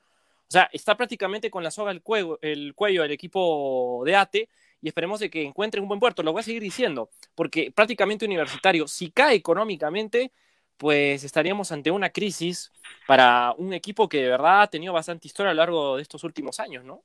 O 0.47 0.51
sea, 0.51 0.69
está 0.71 0.95
prácticamente 0.95 1.51
con 1.51 1.63
la 1.63 1.71
soga 1.71 1.97
cuello, 1.99 2.39
el 2.41 2.73
cuello 2.73 3.01
del 3.01 3.11
equipo 3.11 4.01
de 4.05 4.15
ATE 4.15 4.49
y 4.81 4.87
esperemos 4.87 5.19
de 5.19 5.29
que 5.29 5.43
encuentre 5.43 5.81
un 5.81 5.89
buen 5.89 5.99
puerto. 5.99 6.23
Lo 6.23 6.31
voy 6.31 6.39
a 6.39 6.43
seguir 6.43 6.61
diciendo, 6.61 7.09
porque 7.35 7.71
prácticamente 7.71 8.25
universitario, 8.25 8.87
si 8.87 9.11
cae 9.11 9.35
económicamente, 9.35 10.31
pues 10.77 11.23
estaríamos 11.23 11.71
ante 11.71 11.91
una 11.91 12.11
crisis 12.11 12.71
para 13.07 13.53
un 13.57 13.73
equipo 13.73 14.07
que 14.07 14.21
de 14.21 14.29
verdad 14.29 14.61
ha 14.61 14.67
tenido 14.67 14.93
bastante 14.93 15.27
historia 15.27 15.51
a 15.51 15.53
lo 15.53 15.57
largo 15.57 15.95
de 15.97 16.03
estos 16.03 16.23
últimos 16.23 16.59
años, 16.59 16.85
¿no? 16.85 17.03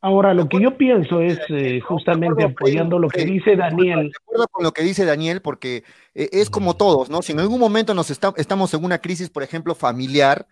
Ahora, 0.00 0.34
lo 0.34 0.46
que 0.50 0.60
yo 0.60 0.76
pienso 0.76 1.22
es 1.22 1.40
eh, 1.48 1.80
justamente 1.80 2.44
apoyando 2.44 2.98
lo 2.98 3.08
que 3.08 3.24
dice 3.24 3.56
Daniel. 3.56 4.10
De 4.10 4.12
acuerdo 4.22 4.48
con 4.48 4.62
lo 4.62 4.72
que 4.72 4.82
dice 4.82 5.06
Daniel, 5.06 5.40
porque 5.40 5.82
eh, 6.14 6.28
es 6.30 6.50
como 6.50 6.76
todos, 6.76 7.08
¿no? 7.08 7.22
Si 7.22 7.32
en 7.32 7.40
algún 7.40 7.58
momento 7.58 7.94
nos 7.94 8.10
estamos 8.10 8.74
en 8.74 8.84
una 8.84 8.98
crisis, 8.98 9.30
por 9.30 9.42
ejemplo, 9.42 9.74
familiar, 9.74 10.46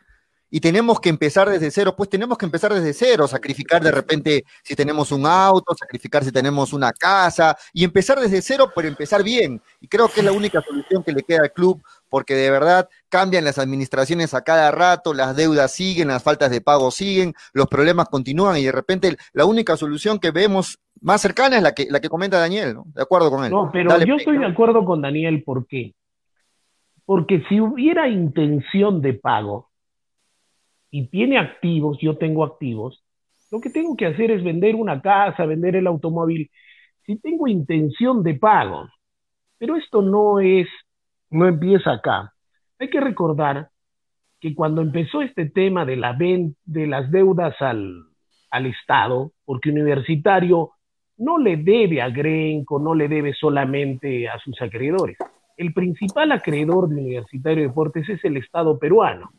y 0.54 0.60
tenemos 0.60 1.00
que 1.00 1.08
empezar 1.08 1.48
desde 1.48 1.70
cero, 1.70 1.94
pues 1.96 2.10
tenemos 2.10 2.36
que 2.36 2.44
empezar 2.44 2.74
desde 2.74 2.92
cero, 2.92 3.26
sacrificar 3.26 3.82
de 3.82 3.90
repente 3.90 4.44
si 4.62 4.76
tenemos 4.76 5.10
un 5.10 5.24
auto, 5.24 5.74
sacrificar 5.74 6.22
si 6.24 6.30
tenemos 6.30 6.74
una 6.74 6.92
casa, 6.92 7.56
y 7.72 7.84
empezar 7.84 8.20
desde 8.20 8.42
cero, 8.42 8.70
pero 8.76 8.86
empezar 8.86 9.24
bien. 9.24 9.62
Y 9.80 9.88
creo 9.88 10.08
que 10.08 10.20
es 10.20 10.26
la 10.26 10.32
única 10.32 10.60
solución 10.60 11.02
que 11.02 11.12
le 11.12 11.22
queda 11.22 11.44
al 11.44 11.52
club, 11.52 11.82
porque 12.10 12.34
de 12.34 12.50
verdad 12.50 12.86
cambian 13.08 13.44
las 13.44 13.58
administraciones 13.58 14.34
a 14.34 14.42
cada 14.42 14.70
rato, 14.70 15.14
las 15.14 15.34
deudas 15.34 15.72
siguen, 15.72 16.08
las 16.08 16.22
faltas 16.22 16.50
de 16.50 16.60
pago 16.60 16.90
siguen, 16.90 17.32
los 17.54 17.66
problemas 17.66 18.10
continúan, 18.10 18.58
y 18.58 18.64
de 18.64 18.72
repente 18.72 19.16
la 19.32 19.46
única 19.46 19.78
solución 19.78 20.18
que 20.18 20.32
vemos 20.32 20.78
más 21.00 21.22
cercana 21.22 21.56
es 21.56 21.62
la 21.62 21.72
que, 21.72 21.86
la 21.88 21.98
que 21.98 22.10
comenta 22.10 22.38
Daniel, 22.38 22.74
¿no? 22.74 22.84
De 22.94 23.00
acuerdo 23.00 23.30
con 23.30 23.42
él. 23.42 23.50
No, 23.50 23.70
pero 23.72 23.98
yo 24.04 24.16
estoy 24.16 24.36
de 24.36 24.46
acuerdo 24.46 24.84
con 24.84 25.00
Daniel, 25.00 25.42
¿por 25.44 25.66
qué? 25.66 25.94
Porque 27.06 27.42
si 27.48 27.58
hubiera 27.58 28.06
intención 28.06 29.00
de 29.00 29.14
pago, 29.14 29.71
y 30.92 31.06
tiene 31.08 31.38
activos, 31.38 31.98
yo 32.00 32.18
tengo 32.18 32.44
activos, 32.44 33.02
lo 33.50 33.60
que 33.60 33.70
tengo 33.70 33.96
que 33.96 34.06
hacer 34.06 34.30
es 34.30 34.44
vender 34.44 34.76
una 34.76 35.00
casa, 35.00 35.46
vender 35.46 35.74
el 35.74 35.86
automóvil, 35.86 36.50
si 37.06 37.16
tengo 37.16 37.48
intención 37.48 38.22
de 38.22 38.34
pago. 38.34 38.88
Pero 39.58 39.76
esto 39.76 40.02
no 40.02 40.38
es, 40.38 40.68
no 41.30 41.48
empieza 41.48 41.92
acá. 41.92 42.34
Hay 42.78 42.90
que 42.90 43.00
recordar 43.00 43.70
que 44.38 44.54
cuando 44.54 44.82
empezó 44.82 45.22
este 45.22 45.48
tema 45.48 45.86
de, 45.86 45.96
la 45.96 46.12
de 46.12 46.86
las 46.86 47.10
deudas 47.10 47.54
al, 47.60 48.04
al 48.50 48.66
Estado, 48.66 49.32
porque 49.46 49.70
universitario 49.70 50.72
no 51.16 51.38
le 51.38 51.56
debe 51.56 52.02
a 52.02 52.10
Grenco, 52.10 52.78
no 52.78 52.94
le 52.94 53.08
debe 53.08 53.32
solamente 53.32 54.28
a 54.28 54.38
sus 54.40 54.60
acreedores. 54.60 55.16
El 55.56 55.72
principal 55.72 56.32
acreedor 56.32 56.88
de 56.88 56.96
Universitario 56.96 57.62
de 57.62 57.68
Deportes 57.68 58.08
es 58.10 58.22
el 58.24 58.36
Estado 58.36 58.78
peruano 58.78 59.30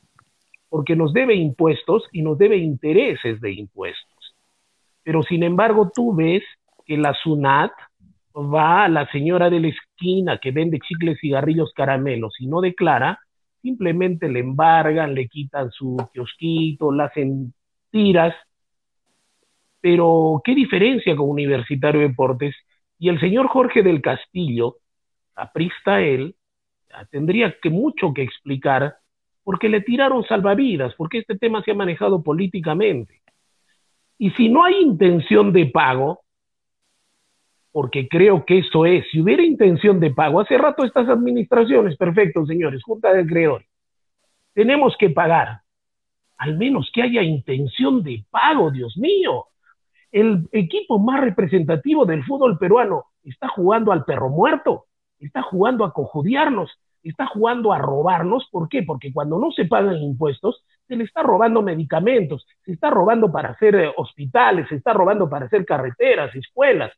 porque 0.73 0.95
nos 0.95 1.13
debe 1.13 1.35
impuestos 1.35 2.01
y 2.11 2.23
nos 2.23 2.35
debe 2.35 2.57
intereses 2.57 3.39
de 3.41 3.51
impuestos. 3.51 4.35
Pero 5.03 5.21
sin 5.21 5.43
embargo, 5.43 5.91
tú 5.93 6.15
ves 6.15 6.41
que 6.83 6.97
la 6.97 7.13
SUNAT 7.13 7.71
va 8.35 8.85
a 8.85 8.89
la 8.89 9.05
señora 9.11 9.51
de 9.51 9.59
la 9.59 9.67
esquina 9.67 10.39
que 10.39 10.49
vende 10.49 10.79
chicles, 10.79 11.19
cigarrillos, 11.21 11.73
caramelos 11.75 12.33
y 12.39 12.47
no 12.47 12.59
declara, 12.59 13.19
simplemente 13.61 14.27
le 14.27 14.39
embargan, 14.39 15.13
le 15.13 15.27
quitan 15.27 15.69
su 15.69 15.95
kiosquito, 16.11 16.91
le 16.91 17.03
hacen 17.03 17.53
tiras. 17.91 18.33
Pero, 19.79 20.41
¿qué 20.43 20.55
diferencia 20.55 21.15
con 21.15 21.29
Universitario 21.29 22.01
de 22.01 22.07
Deportes? 22.07 22.55
Y 22.97 23.09
el 23.09 23.19
señor 23.19 23.45
Jorge 23.45 23.83
del 23.83 24.01
Castillo, 24.01 24.77
aprista 25.35 26.01
él, 26.01 26.35
tendría 27.11 27.59
que 27.61 27.69
mucho 27.69 28.11
que 28.11 28.23
explicar 28.23 29.02
porque 29.43 29.69
le 29.69 29.81
tiraron 29.81 30.23
salvavidas, 30.23 30.93
porque 30.95 31.19
este 31.19 31.37
tema 31.37 31.61
se 31.63 31.71
ha 31.71 31.75
manejado 31.75 32.23
políticamente. 32.23 33.21
Y 34.17 34.31
si 34.31 34.49
no 34.49 34.63
hay 34.63 34.75
intención 34.81 35.51
de 35.51 35.65
pago, 35.65 36.21
porque 37.71 38.07
creo 38.07 38.45
que 38.45 38.59
eso 38.59 38.85
es, 38.85 39.05
si 39.11 39.19
hubiera 39.19 39.43
intención 39.43 39.99
de 39.99 40.11
pago, 40.11 40.39
hace 40.39 40.57
rato 40.57 40.85
estas 40.85 41.09
administraciones, 41.09 41.97
perfecto, 41.97 42.45
señores, 42.45 42.83
Junta 42.83 43.11
de 43.11 43.25
Creadores, 43.25 43.67
tenemos 44.53 44.95
que 44.97 45.09
pagar, 45.09 45.61
al 46.37 46.57
menos 46.57 46.89
que 46.93 47.01
haya 47.01 47.23
intención 47.23 48.03
de 48.03 48.23
pago, 48.29 48.69
Dios 48.69 48.95
mío. 48.97 49.47
El 50.11 50.47
equipo 50.51 50.99
más 50.99 51.19
representativo 51.21 52.05
del 52.05 52.23
fútbol 52.23 52.59
peruano 52.59 53.05
está 53.23 53.47
jugando 53.47 53.91
al 53.91 54.05
perro 54.05 54.29
muerto, 54.29 54.85
está 55.19 55.41
jugando 55.41 55.83
a 55.83 55.93
cojudiarnos, 55.93 56.71
está 57.09 57.27
jugando 57.27 57.73
a 57.73 57.77
robarnos. 57.77 58.47
¿Por 58.51 58.69
qué? 58.69 58.83
Porque 58.83 59.11
cuando 59.11 59.39
no 59.39 59.51
se 59.51 59.65
pagan 59.65 59.97
impuestos, 59.97 60.63
se 60.87 60.95
le 60.95 61.03
está 61.03 61.23
robando 61.23 61.61
medicamentos, 61.61 62.45
se 62.63 62.73
está 62.73 62.89
robando 62.89 63.31
para 63.31 63.49
hacer 63.49 63.75
eh, 63.75 63.91
hospitales, 63.97 64.67
se 64.69 64.75
está 64.75 64.93
robando 64.93 65.29
para 65.29 65.45
hacer 65.45 65.65
carreteras, 65.65 66.33
escuelas. 66.35 66.91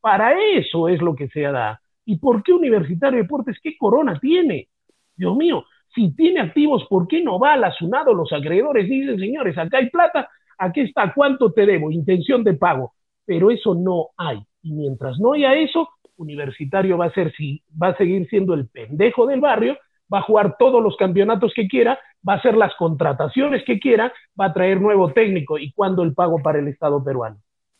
Para 0.00 0.32
eso 0.56 0.88
es 0.88 1.00
lo 1.00 1.14
que 1.14 1.28
se 1.28 1.42
da. 1.42 1.80
¿Y 2.04 2.18
por 2.18 2.42
qué 2.42 2.52
Universitario 2.52 3.18
de 3.18 3.22
Deportes? 3.22 3.58
¿Qué 3.62 3.76
corona 3.76 4.18
tiene? 4.18 4.68
Dios 5.14 5.36
mío, 5.36 5.64
si 5.94 6.14
tiene 6.14 6.40
activos, 6.40 6.86
¿por 6.88 7.06
qué 7.06 7.22
no 7.22 7.38
va 7.38 7.54
al 7.54 7.64
asunado 7.64 8.14
los 8.14 8.32
acreedores? 8.32 8.88
Dicen, 8.88 9.18
señores, 9.18 9.56
acá 9.58 9.78
hay 9.78 9.90
plata, 9.90 10.28
aquí 10.58 10.80
está, 10.80 11.12
¿cuánto 11.14 11.52
te 11.52 11.66
debo? 11.66 11.90
Intención 11.90 12.44
de 12.44 12.54
pago. 12.54 12.94
Pero 13.24 13.50
eso 13.50 13.74
no 13.74 14.08
hay. 14.16 14.40
Y 14.62 14.72
mientras 14.72 15.18
no 15.18 15.32
haya 15.32 15.54
eso, 15.54 15.88
Universitario 16.20 16.98
va 16.98 17.06
a 17.06 17.12
ser 17.12 17.32
si 17.34 17.62
va 17.80 17.88
a 17.88 17.96
seguir 17.96 18.28
siendo 18.28 18.54
el 18.54 18.68
pendejo 18.68 19.26
del 19.26 19.40
barrio, 19.40 19.78
va 20.12 20.18
a 20.18 20.22
jugar 20.22 20.56
todos 20.58 20.82
los 20.82 20.96
campeonatos 20.96 21.52
que 21.54 21.68
quiera, 21.68 21.98
va 22.26 22.34
a 22.34 22.36
hacer 22.36 22.56
las 22.56 22.74
contrataciones 22.74 23.64
que 23.64 23.78
quiera, 23.78 24.12
va 24.38 24.46
a 24.46 24.52
traer 24.52 24.80
nuevo 24.80 25.12
técnico 25.12 25.58
y 25.58 25.72
cuándo 25.72 26.02
el 26.02 26.14
pago 26.14 26.38
para 26.42 26.58
el 26.58 26.68
Estado 26.68 27.02
peruano. 27.02 27.38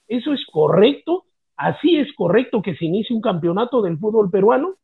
¿Eso 0.08 0.32
es 0.32 0.44
correcto? 0.46 1.24
¿Así 1.56 1.96
es 1.98 2.12
correcto 2.14 2.62
que 2.62 2.74
se 2.76 2.86
inicie 2.86 3.14
un 3.14 3.22
campeonato 3.22 3.82
del 3.82 3.98
fútbol 3.98 4.30
peruano 4.30 4.74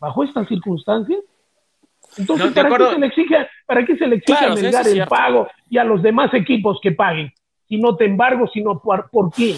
bajo 0.00 0.22
estas 0.22 0.46
circunstancias? 0.48 1.20
Entonces, 2.16 2.52
¿para, 2.52 2.76
qué 2.76 2.86
se 2.86 2.98
le 2.98 3.06
exige, 3.06 3.48
¿para 3.66 3.84
qué 3.84 3.96
se 3.96 4.06
le 4.06 4.16
exige 4.16 4.44
a 4.44 4.80
el 4.82 5.06
pago 5.06 5.48
y 5.68 5.78
a 5.78 5.84
los 5.84 6.02
demás 6.02 6.32
equipos 6.34 6.78
que 6.82 6.92
paguen? 6.92 7.32
Si 7.68 7.78
no 7.78 7.96
te 7.96 8.04
embargo, 8.04 8.48
sino 8.52 8.80
por, 8.80 9.10
¿por 9.10 9.32
qué? 9.32 9.54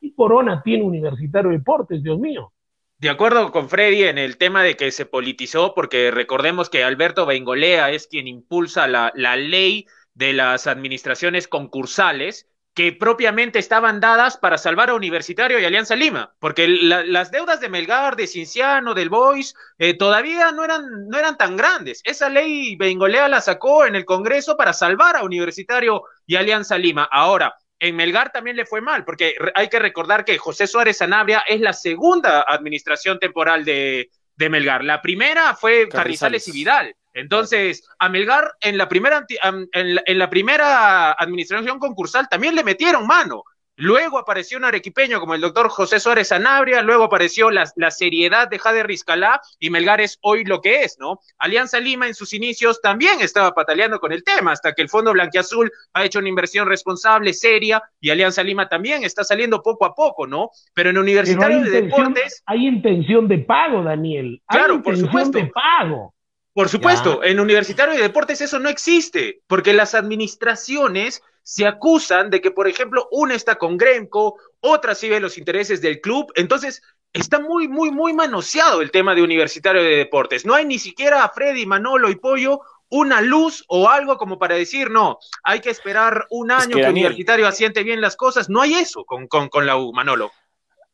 ¿Y 0.00 0.12
Corona 0.12 0.62
tiene 0.62 0.84
Universitario 0.84 1.50
de 1.50 1.58
Deportes, 1.58 2.02
Dios 2.02 2.18
mío? 2.18 2.52
De 2.98 3.10
acuerdo 3.10 3.52
con 3.52 3.68
Freddy 3.68 4.04
en 4.04 4.16
el 4.16 4.38
tema 4.38 4.62
de 4.62 4.74
que 4.74 4.90
se 4.90 5.04
politizó, 5.04 5.74
porque 5.74 6.10
recordemos 6.10 6.70
que 6.70 6.82
Alberto 6.82 7.26
Bengolea 7.26 7.90
es 7.90 8.06
quien 8.06 8.26
impulsa 8.26 8.88
la, 8.88 9.12
ley 9.36 9.86
de 10.14 10.32
las 10.32 10.66
administraciones 10.66 11.46
concursales, 11.46 12.48
que 12.72 12.92
propiamente 12.92 13.58
estaban 13.58 14.00
dadas 14.00 14.38
para 14.38 14.56
salvar 14.56 14.88
a 14.90 14.94
Universitario 14.94 15.58
y 15.58 15.64
Alianza 15.66 15.94
Lima, 15.94 16.34
porque 16.38 16.68
las 16.68 17.30
deudas 17.30 17.60
de 17.60 17.68
Melgar, 17.68 18.16
de 18.16 18.26
Cinciano, 18.26 18.94
del 18.94 19.10
Boys, 19.10 19.54
eh, 19.78 19.94
todavía 19.96 20.52
no 20.52 20.64
eran, 20.64 21.08
no 21.08 21.18
eran 21.18 21.36
tan 21.36 21.56
grandes. 21.56 22.00
Esa 22.04 22.30
ley 22.30 22.76
Bengolea 22.76 23.28
la 23.28 23.42
sacó 23.42 23.84
en 23.84 23.94
el 23.94 24.06
Congreso 24.06 24.56
para 24.56 24.72
salvar 24.72 25.16
a 25.16 25.24
Universitario 25.24 26.02
y 26.26 26.36
Alianza 26.36 26.78
Lima. 26.78 27.08
Ahora, 27.10 27.54
en 27.78 27.96
Melgar 27.96 28.32
también 28.32 28.56
le 28.56 28.66
fue 28.66 28.80
mal, 28.80 29.04
porque 29.04 29.36
hay 29.54 29.68
que 29.68 29.78
recordar 29.78 30.24
que 30.24 30.38
José 30.38 30.66
Suárez 30.66 30.98
Sanabria 30.98 31.44
es 31.46 31.60
la 31.60 31.72
segunda 31.72 32.44
administración 32.46 33.18
temporal 33.18 33.64
de, 33.64 34.10
de 34.36 34.48
Melgar. 34.48 34.84
La 34.84 35.02
primera 35.02 35.54
fue 35.54 35.88
Carrizales 35.88 36.46
y 36.48 36.52
Vidal. 36.52 36.94
Entonces, 37.12 37.88
a 37.98 38.08
Melgar 38.10 38.52
en 38.60 38.76
la 38.76 38.88
primera, 38.88 39.24
en 39.72 40.18
la, 40.18 40.30
primera 40.30 41.12
administración 41.12 41.78
concursal 41.78 42.28
también 42.28 42.54
le 42.54 42.62
metieron 42.62 43.06
mano. 43.06 43.42
Luego 43.78 44.18
apareció 44.18 44.56
un 44.56 44.64
arequipeño 44.64 45.20
como 45.20 45.34
el 45.34 45.42
doctor 45.42 45.68
José 45.68 46.00
Suárez 46.00 46.28
Sanabria, 46.28 46.80
luego 46.80 47.04
apareció 47.04 47.50
la, 47.50 47.66
seriedad 47.90 48.48
de 48.48 48.58
Jade 48.58 48.82
Rizcalá 48.82 49.40
y 49.60 49.68
Melgar 49.68 50.00
es 50.00 50.18
hoy 50.22 50.44
lo 50.44 50.62
que 50.62 50.82
es, 50.82 50.96
¿no? 50.98 51.20
Alianza 51.38 51.78
Lima 51.78 52.06
en 52.06 52.14
sus 52.14 52.32
inicios 52.32 52.80
también 52.80 53.20
estaba 53.20 53.52
pataleando 53.52 54.00
con 54.00 54.12
el 54.12 54.24
tema, 54.24 54.52
hasta 54.52 54.72
que 54.72 54.80
el 54.80 54.88
Fondo 54.88 55.12
Blanquiazul 55.12 55.70
ha 55.92 56.04
hecho 56.04 56.20
una 56.20 56.30
inversión 56.30 56.66
responsable, 56.66 57.34
seria, 57.34 57.82
y 58.00 58.08
Alianza 58.08 58.42
Lima 58.42 58.66
también 58.66 59.04
está 59.04 59.24
saliendo 59.24 59.62
poco 59.62 59.84
a 59.84 59.94
poco, 59.94 60.26
¿no? 60.26 60.50
Pero 60.72 60.88
en 60.88 60.96
Universitario 60.96 61.62
de 61.62 61.82
Deportes. 61.82 62.42
Hay 62.46 62.66
intención 62.66 63.28
de 63.28 63.38
pago, 63.38 63.82
Daniel. 63.82 64.40
claro, 64.48 64.82
por 64.82 64.96
supuesto. 64.96 65.36
de 65.38 65.46
pago. 65.46 66.14
Por 66.54 66.70
supuesto, 66.70 67.22
en 67.22 67.38
Universitario 67.38 67.94
de 67.94 68.00
Deportes 68.00 68.40
eso 68.40 68.58
no 68.58 68.70
existe, 68.70 69.42
porque 69.46 69.74
las 69.74 69.94
administraciones 69.94 71.22
se 71.46 71.64
acusan 71.64 72.28
de 72.28 72.40
que, 72.40 72.50
por 72.50 72.66
ejemplo, 72.66 73.06
una 73.12 73.36
está 73.36 73.54
con 73.54 73.76
Gremco, 73.76 74.34
otra 74.58 74.96
sigue 74.96 75.20
los 75.20 75.38
intereses 75.38 75.80
del 75.80 76.00
club, 76.00 76.32
entonces 76.34 76.82
está 77.12 77.38
muy, 77.38 77.68
muy, 77.68 77.92
muy 77.92 78.12
manoseado 78.12 78.82
el 78.82 78.90
tema 78.90 79.14
de 79.14 79.22
Universitario 79.22 79.80
de 79.80 79.94
Deportes. 79.94 80.44
No 80.44 80.56
hay 80.56 80.64
ni 80.64 80.80
siquiera 80.80 81.22
a 81.22 81.28
Freddy, 81.28 81.64
Manolo 81.64 82.10
y 82.10 82.16
Pollo 82.16 82.62
una 82.88 83.20
luz 83.20 83.64
o 83.68 83.88
algo 83.88 84.18
como 84.18 84.40
para 84.40 84.56
decir, 84.56 84.90
no, 84.90 85.20
hay 85.44 85.60
que 85.60 85.70
esperar 85.70 86.26
un 86.30 86.50
año 86.50 86.78
que, 86.78 86.88
Universitario 86.88 87.46
asiente 87.46 87.84
bien 87.84 88.00
las 88.00 88.16
cosas. 88.16 88.50
No 88.50 88.60
hay 88.60 88.74
eso 88.74 89.04
con, 89.04 89.28
con, 89.28 89.48
con 89.48 89.66
la 89.66 89.76
U, 89.76 89.92
Manolo. 89.92 90.32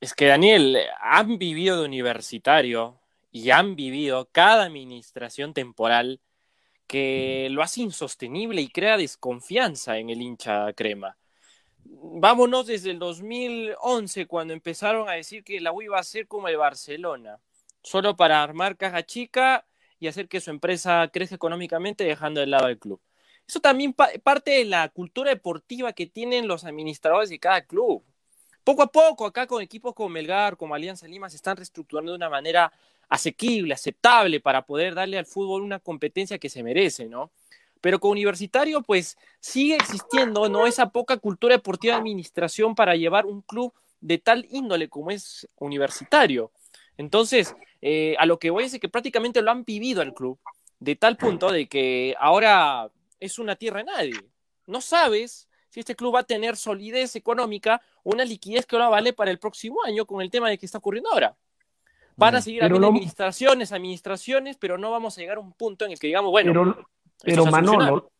Es 0.02 0.12
que, 0.12 0.26
Daniel, 0.26 0.76
han 1.00 1.38
vivido 1.38 1.78
de 1.78 1.86
universitario 1.86 3.00
y 3.30 3.48
han 3.52 3.74
vivido 3.74 4.28
cada 4.30 4.64
administración 4.64 5.54
temporal 5.54 6.20
que 6.86 7.48
lo 7.50 7.62
hace 7.62 7.82
insostenible 7.82 8.60
y 8.60 8.68
crea 8.68 8.96
desconfianza 8.96 9.98
en 9.98 10.10
el 10.10 10.20
hincha 10.20 10.72
crema. 10.74 11.16
Vámonos 11.84 12.66
desde 12.66 12.90
el 12.90 12.98
2011, 12.98 14.26
cuando 14.26 14.54
empezaron 14.54 15.08
a 15.08 15.12
decir 15.12 15.44
que 15.44 15.60
la 15.60 15.72
U 15.72 15.82
iba 15.82 15.98
a 15.98 16.04
ser 16.04 16.26
como 16.26 16.48
el 16.48 16.56
Barcelona, 16.56 17.38
solo 17.82 18.16
para 18.16 18.42
armar 18.42 18.76
caja 18.76 19.02
chica 19.04 19.66
y 19.98 20.08
hacer 20.08 20.28
que 20.28 20.40
su 20.40 20.50
empresa 20.50 21.08
crezca 21.12 21.34
económicamente 21.34 22.04
dejando 22.04 22.40
de 22.40 22.46
lado 22.46 22.66
al 22.66 22.78
club. 22.78 23.00
Eso 23.46 23.60
también 23.60 23.92
parte 23.92 24.52
de 24.52 24.64
la 24.64 24.88
cultura 24.88 25.30
deportiva 25.30 25.92
que 25.92 26.06
tienen 26.06 26.48
los 26.48 26.64
administradores 26.64 27.28
de 27.28 27.38
cada 27.38 27.62
club. 27.62 28.04
Poco 28.64 28.82
a 28.82 28.86
poco, 28.86 29.26
acá 29.26 29.46
con 29.46 29.60
equipos 29.60 29.94
como 29.94 30.08
Melgar, 30.08 30.56
como 30.56 30.74
Alianza 30.74 31.08
Lima, 31.08 31.28
se 31.28 31.36
están 31.36 31.56
reestructurando 31.56 32.12
de 32.12 32.16
una 32.16 32.30
manera 32.30 32.72
asequible, 33.08 33.74
aceptable 33.74 34.40
para 34.40 34.64
poder 34.64 34.94
darle 34.94 35.18
al 35.18 35.26
fútbol 35.26 35.62
una 35.62 35.78
competencia 35.78 36.38
que 36.38 36.48
se 36.48 36.62
merece, 36.62 37.06
¿no? 37.06 37.30
Pero 37.80 37.98
con 37.98 38.12
Universitario, 38.12 38.82
pues 38.82 39.18
sigue 39.40 39.76
existiendo, 39.76 40.48
¿no? 40.48 40.66
Esa 40.66 40.90
poca 40.90 41.16
cultura 41.16 41.56
deportiva 41.56 41.94
de 41.94 42.00
administración 42.00 42.74
para 42.74 42.94
llevar 42.96 43.26
un 43.26 43.42
club 43.42 43.74
de 44.00 44.18
tal 44.18 44.46
índole 44.50 44.88
como 44.88 45.10
es 45.10 45.48
Universitario. 45.56 46.52
Entonces, 46.96 47.54
eh, 47.80 48.14
a 48.18 48.26
lo 48.26 48.38
que 48.38 48.50
voy 48.50 48.64
es 48.64 48.78
que 48.78 48.88
prácticamente 48.88 49.42
lo 49.42 49.50
han 49.50 49.64
vivido 49.64 50.02
el 50.02 50.14
club, 50.14 50.38
de 50.78 50.96
tal 50.96 51.16
punto 51.16 51.50
de 51.50 51.68
que 51.68 52.14
ahora 52.18 52.90
es 53.20 53.38
una 53.38 53.56
tierra 53.56 53.78
de 53.78 53.84
nadie. 53.84 54.20
No 54.66 54.80
sabes 54.80 55.48
si 55.68 55.80
este 55.80 55.96
club 55.96 56.14
va 56.14 56.20
a 56.20 56.24
tener 56.24 56.56
solidez 56.56 57.16
económica 57.16 57.80
una 58.04 58.24
liquidez 58.24 58.66
que 58.66 58.76
ahora 58.76 58.88
vale 58.88 59.12
para 59.12 59.30
el 59.30 59.38
próximo 59.38 59.82
año 59.84 60.06
con 60.06 60.20
el 60.20 60.30
tema 60.30 60.50
de 60.50 60.58
que 60.58 60.66
está 60.66 60.78
ocurriendo 60.78 61.10
ahora. 61.10 61.36
Van 62.16 62.34
a 62.34 62.40
seguir 62.40 62.62
habiendo 62.62 62.88
administraciones, 62.88 63.72
administraciones, 63.72 64.56
pero 64.56 64.78
no 64.78 64.90
vamos 64.90 65.16
a 65.16 65.20
llegar 65.20 65.38
a 65.38 65.40
un 65.40 65.52
punto 65.52 65.84
en 65.84 65.92
el 65.92 65.98
que 65.98 66.08
digamos, 66.08 66.30
bueno. 66.30 66.52
Pero, 66.52 66.76
pero 67.22 67.46
Manolo, 67.46 68.10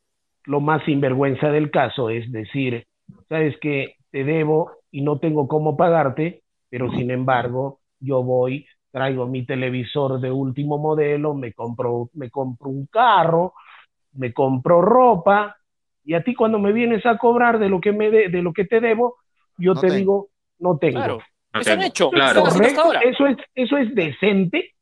lo 0.45 0.61
más 0.61 0.85
sinvergüenza 0.85 1.49
del 1.49 1.71
caso 1.71 2.11
es 2.11 2.31
decir, 2.33 2.87
sabes 3.29 3.57
que 3.61 3.97
te 4.11 4.25
debo 4.25 4.73
y 4.91 5.03
no 5.03 5.19
tengo 5.19 5.49
cómo 5.49 5.77
pagarte, 5.77 6.43
pero 6.69 6.91
sin 6.91 7.11
embargo, 7.11 7.81
yo 8.01 8.23
voy, 8.23 8.67
traigo 8.91 9.27
mi 9.27 9.45
televisor 9.45 10.21
de 10.21 10.31
último 10.31 10.79
modelo, 10.79 11.35
me 11.35 11.53
compro, 11.53 12.11
me 12.15 12.31
compro 12.31 12.69
un 12.69 12.87
carro, 12.87 13.55
me 14.13 14.33
compro 14.33 14.83
ropa, 14.83 15.57
y 16.05 16.15
a 16.15 16.23
ti 16.23 16.35
cuando 16.35 16.59
me 16.59 16.73
vienes 16.73 17.07
a 17.07 17.17
cobrar 17.19 17.59
de 17.59 17.69
lo 17.69 17.81
que 17.81 17.93
me 17.93 18.11
de, 18.11 18.43
lo 18.43 18.53
que 18.53 18.65
te 18.65 18.81
debo, 18.81 19.17
yo 19.57 19.75
te 19.75 19.91
digo, 19.91 20.29
no 20.59 20.79
tengo. 20.79 21.21
Hecho. 21.55 22.11
Eso 23.03 23.27
es, 23.27 23.37
eso 23.55 23.77
es 23.77 23.95
decente. 23.95 24.75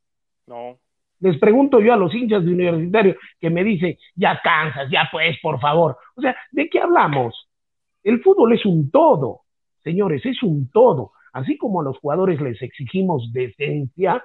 No. 0.46 0.78
Les 1.20 1.38
pregunto 1.38 1.80
yo 1.80 1.92
a 1.92 1.96
los 1.96 2.14
hinchas 2.14 2.44
de 2.44 2.52
universitario 2.52 3.16
que 3.38 3.50
me 3.50 3.62
dicen, 3.62 3.96
ya 4.14 4.40
cansas, 4.42 4.90
ya 4.90 5.08
pues, 5.12 5.38
por 5.42 5.60
favor. 5.60 5.98
O 6.16 6.22
sea, 6.22 6.34
¿de 6.50 6.68
qué 6.68 6.80
hablamos? 6.80 7.48
El 8.02 8.22
fútbol 8.22 8.54
es 8.54 8.64
un 8.64 8.90
todo, 8.90 9.42
señores, 9.84 10.24
es 10.24 10.42
un 10.42 10.70
todo. 10.70 11.12
Así 11.32 11.58
como 11.58 11.80
a 11.80 11.84
los 11.84 11.98
jugadores 11.98 12.40
les 12.40 12.60
exigimos 12.62 13.32
decencia, 13.32 14.24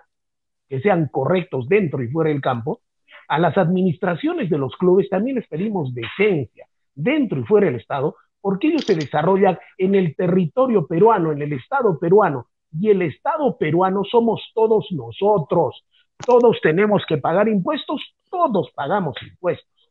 que 0.69 0.79
sean 0.79 1.09
correctos 1.09 1.67
dentro 1.67 2.01
y 2.01 2.07
fuera 2.07 2.29
del 2.29 2.41
campo, 2.41 2.81
a 3.27 3.39
las 3.39 3.57
administraciones 3.57 4.49
de 4.49 4.57
los 4.57 4.75
clubes 4.77 5.09
también 5.09 5.35
les 5.35 5.47
pedimos 5.47 5.93
decencia, 5.93 6.67
dentro 6.93 7.39
y 7.39 7.43
fuera 7.43 7.67
del 7.67 7.75
Estado, 7.75 8.15
porque 8.45 8.67
ellos 8.67 8.83
se 8.85 8.93
desarrollan 8.93 9.57
en 9.75 9.95
el 9.95 10.15
territorio 10.15 10.85
peruano, 10.85 11.31
en 11.31 11.41
el 11.41 11.53
Estado 11.53 11.97
peruano, 11.97 12.45
y 12.79 12.91
el 12.91 13.01
Estado 13.01 13.57
peruano 13.57 14.03
somos 14.03 14.39
todos 14.53 14.85
nosotros. 14.91 15.83
Todos 16.23 16.59
tenemos 16.61 17.03
que 17.07 17.17
pagar 17.17 17.47
impuestos, 17.47 18.03
todos 18.29 18.69
pagamos 18.75 19.15
impuestos. 19.23 19.89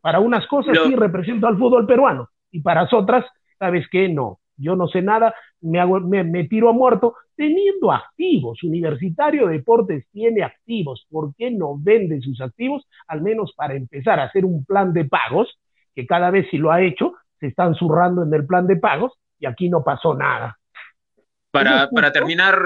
Para 0.00 0.18
unas 0.18 0.44
cosas 0.48 0.76
sí 0.84 0.96
represento 0.96 1.46
al 1.46 1.56
fútbol 1.56 1.86
peruano 1.86 2.28
y 2.50 2.60
para 2.60 2.88
otras, 2.90 3.24
¿sabes 3.56 3.86
qué? 3.88 4.08
No, 4.08 4.40
yo 4.56 4.74
no 4.74 4.88
sé 4.88 5.00
nada, 5.00 5.32
me, 5.60 5.78
hago, 5.78 6.00
me, 6.00 6.24
me 6.24 6.48
tiro 6.48 6.70
a 6.70 6.72
muerto 6.72 7.14
teniendo 7.36 7.92
activos. 7.92 8.64
Universitario 8.64 9.46
Deportes 9.46 10.08
tiene 10.10 10.42
activos. 10.42 11.06
¿Por 11.08 11.36
qué 11.36 11.52
no 11.52 11.76
vende 11.78 12.20
sus 12.20 12.40
activos? 12.40 12.84
Al 13.06 13.22
menos 13.22 13.52
para 13.56 13.76
empezar 13.76 14.18
a 14.18 14.24
hacer 14.24 14.44
un 14.44 14.64
plan 14.64 14.92
de 14.92 15.04
pagos, 15.04 15.56
que 15.94 16.04
cada 16.04 16.32
vez 16.32 16.48
si 16.50 16.58
lo 16.58 16.72
ha 16.72 16.82
hecho, 16.82 17.14
se 17.42 17.48
están 17.48 17.74
zurrando 17.74 18.22
en 18.22 18.32
el 18.32 18.46
plan 18.46 18.68
de 18.68 18.76
pagos 18.76 19.14
y 19.40 19.46
aquí 19.46 19.68
no 19.68 19.82
pasó 19.82 20.14
nada. 20.14 20.56
Para, 21.50 21.90
para 21.90 22.12
terminar, 22.12 22.56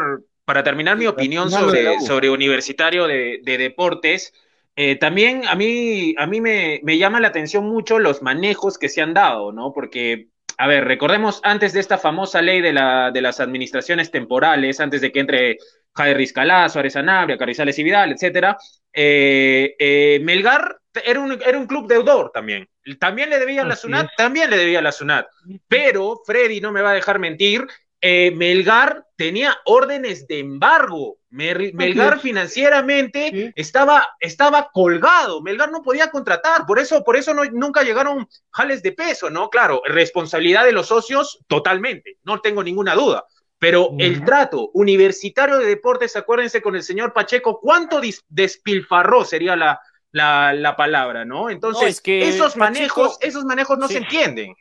para 0.44 0.62
terminar 0.62 0.98
mi 0.98 1.06
opinión 1.06 1.50
sobre, 1.50 1.98
sobre 2.00 2.28
universitario 2.28 3.06
de, 3.06 3.40
deportes, 3.42 4.34
eh, 4.76 4.96
también 4.96 5.46
a 5.48 5.54
mí, 5.54 6.14
a 6.18 6.26
mí 6.26 6.42
me, 6.42 6.80
me, 6.84 6.98
llama 6.98 7.20
la 7.20 7.28
atención 7.28 7.64
mucho 7.64 7.98
los 7.98 8.20
manejos 8.20 8.76
que 8.76 8.90
se 8.90 9.00
han 9.00 9.14
dado, 9.14 9.50
¿no? 9.50 9.72
Porque, 9.72 10.28
a 10.58 10.66
ver, 10.66 10.84
recordemos 10.84 11.40
antes 11.42 11.72
de 11.72 11.80
esta 11.80 11.96
famosa 11.96 12.42
ley 12.42 12.60
de, 12.60 12.74
la, 12.74 13.10
de 13.10 13.22
las 13.22 13.40
administraciones 13.40 14.10
temporales, 14.10 14.78
antes 14.78 15.00
de 15.00 15.10
que 15.10 15.20
entre 15.20 15.56
Javier 15.94 16.18
Rizcalá, 16.18 16.68
Suárez 16.68 16.96
Anabria, 16.96 17.38
Carrizales 17.38 17.78
y 17.78 17.82
Vidal, 17.82 18.12
etcétera, 18.12 18.58
eh, 18.98 19.76
eh, 19.78 20.20
Melgar 20.22 20.80
era 21.04 21.20
un, 21.20 21.32
era 21.32 21.58
un 21.58 21.66
club 21.66 21.86
deudor 21.86 22.30
también. 22.32 22.66
También 22.98 23.28
le 23.28 23.38
debía 23.38 23.62
a 23.62 23.66
la 23.66 23.76
SUNAT, 23.76 24.08
también 24.16 24.48
le 24.48 24.56
debía 24.56 24.78
a 24.78 24.82
la 24.82 24.92
SUNAT. 24.92 25.26
Pero 25.68 26.22
Freddy 26.24 26.60
no 26.62 26.72
me 26.72 26.80
va 26.80 26.92
a 26.92 26.94
dejar 26.94 27.18
mentir, 27.18 27.66
eh, 28.00 28.30
Melgar 28.30 29.04
tenía 29.16 29.58
órdenes 29.66 30.26
de 30.26 30.38
embargo. 30.38 31.18
Melgar 31.28 32.20
financieramente 32.20 33.52
estaba, 33.54 34.08
estaba 34.20 34.70
colgado. 34.72 35.42
Melgar 35.42 35.70
no 35.70 35.82
podía 35.82 36.10
contratar. 36.10 36.64
Por 36.64 36.78
eso, 36.78 37.04
por 37.04 37.16
eso 37.16 37.34
no, 37.34 37.44
nunca 37.44 37.82
llegaron 37.82 38.26
jales 38.50 38.82
de 38.82 38.92
peso, 38.92 39.28
¿no? 39.28 39.50
Claro, 39.50 39.82
responsabilidad 39.84 40.64
de 40.64 40.72
los 40.72 40.86
socios, 40.86 41.40
totalmente. 41.46 42.16
No 42.24 42.40
tengo 42.40 42.62
ninguna 42.62 42.94
duda. 42.94 43.26
Pero 43.58 43.90
el 43.98 44.24
trato 44.24 44.70
universitario 44.74 45.58
de 45.58 45.66
deportes, 45.66 46.14
acuérdense 46.14 46.60
con 46.60 46.76
el 46.76 46.82
señor 46.82 47.12
Pacheco, 47.14 47.58
¿cuánto 47.58 48.00
despilfarró 48.28 49.24
sería 49.24 49.56
la, 49.56 49.80
la, 50.12 50.76
palabra, 50.76 51.24
¿no? 51.24 51.48
Entonces, 51.48 52.00
esos 52.04 52.56
manejos, 52.56 53.18
esos 53.20 53.44
manejos 53.44 53.78
no 53.78 53.88
se 53.88 53.98
entienden. 53.98 54.54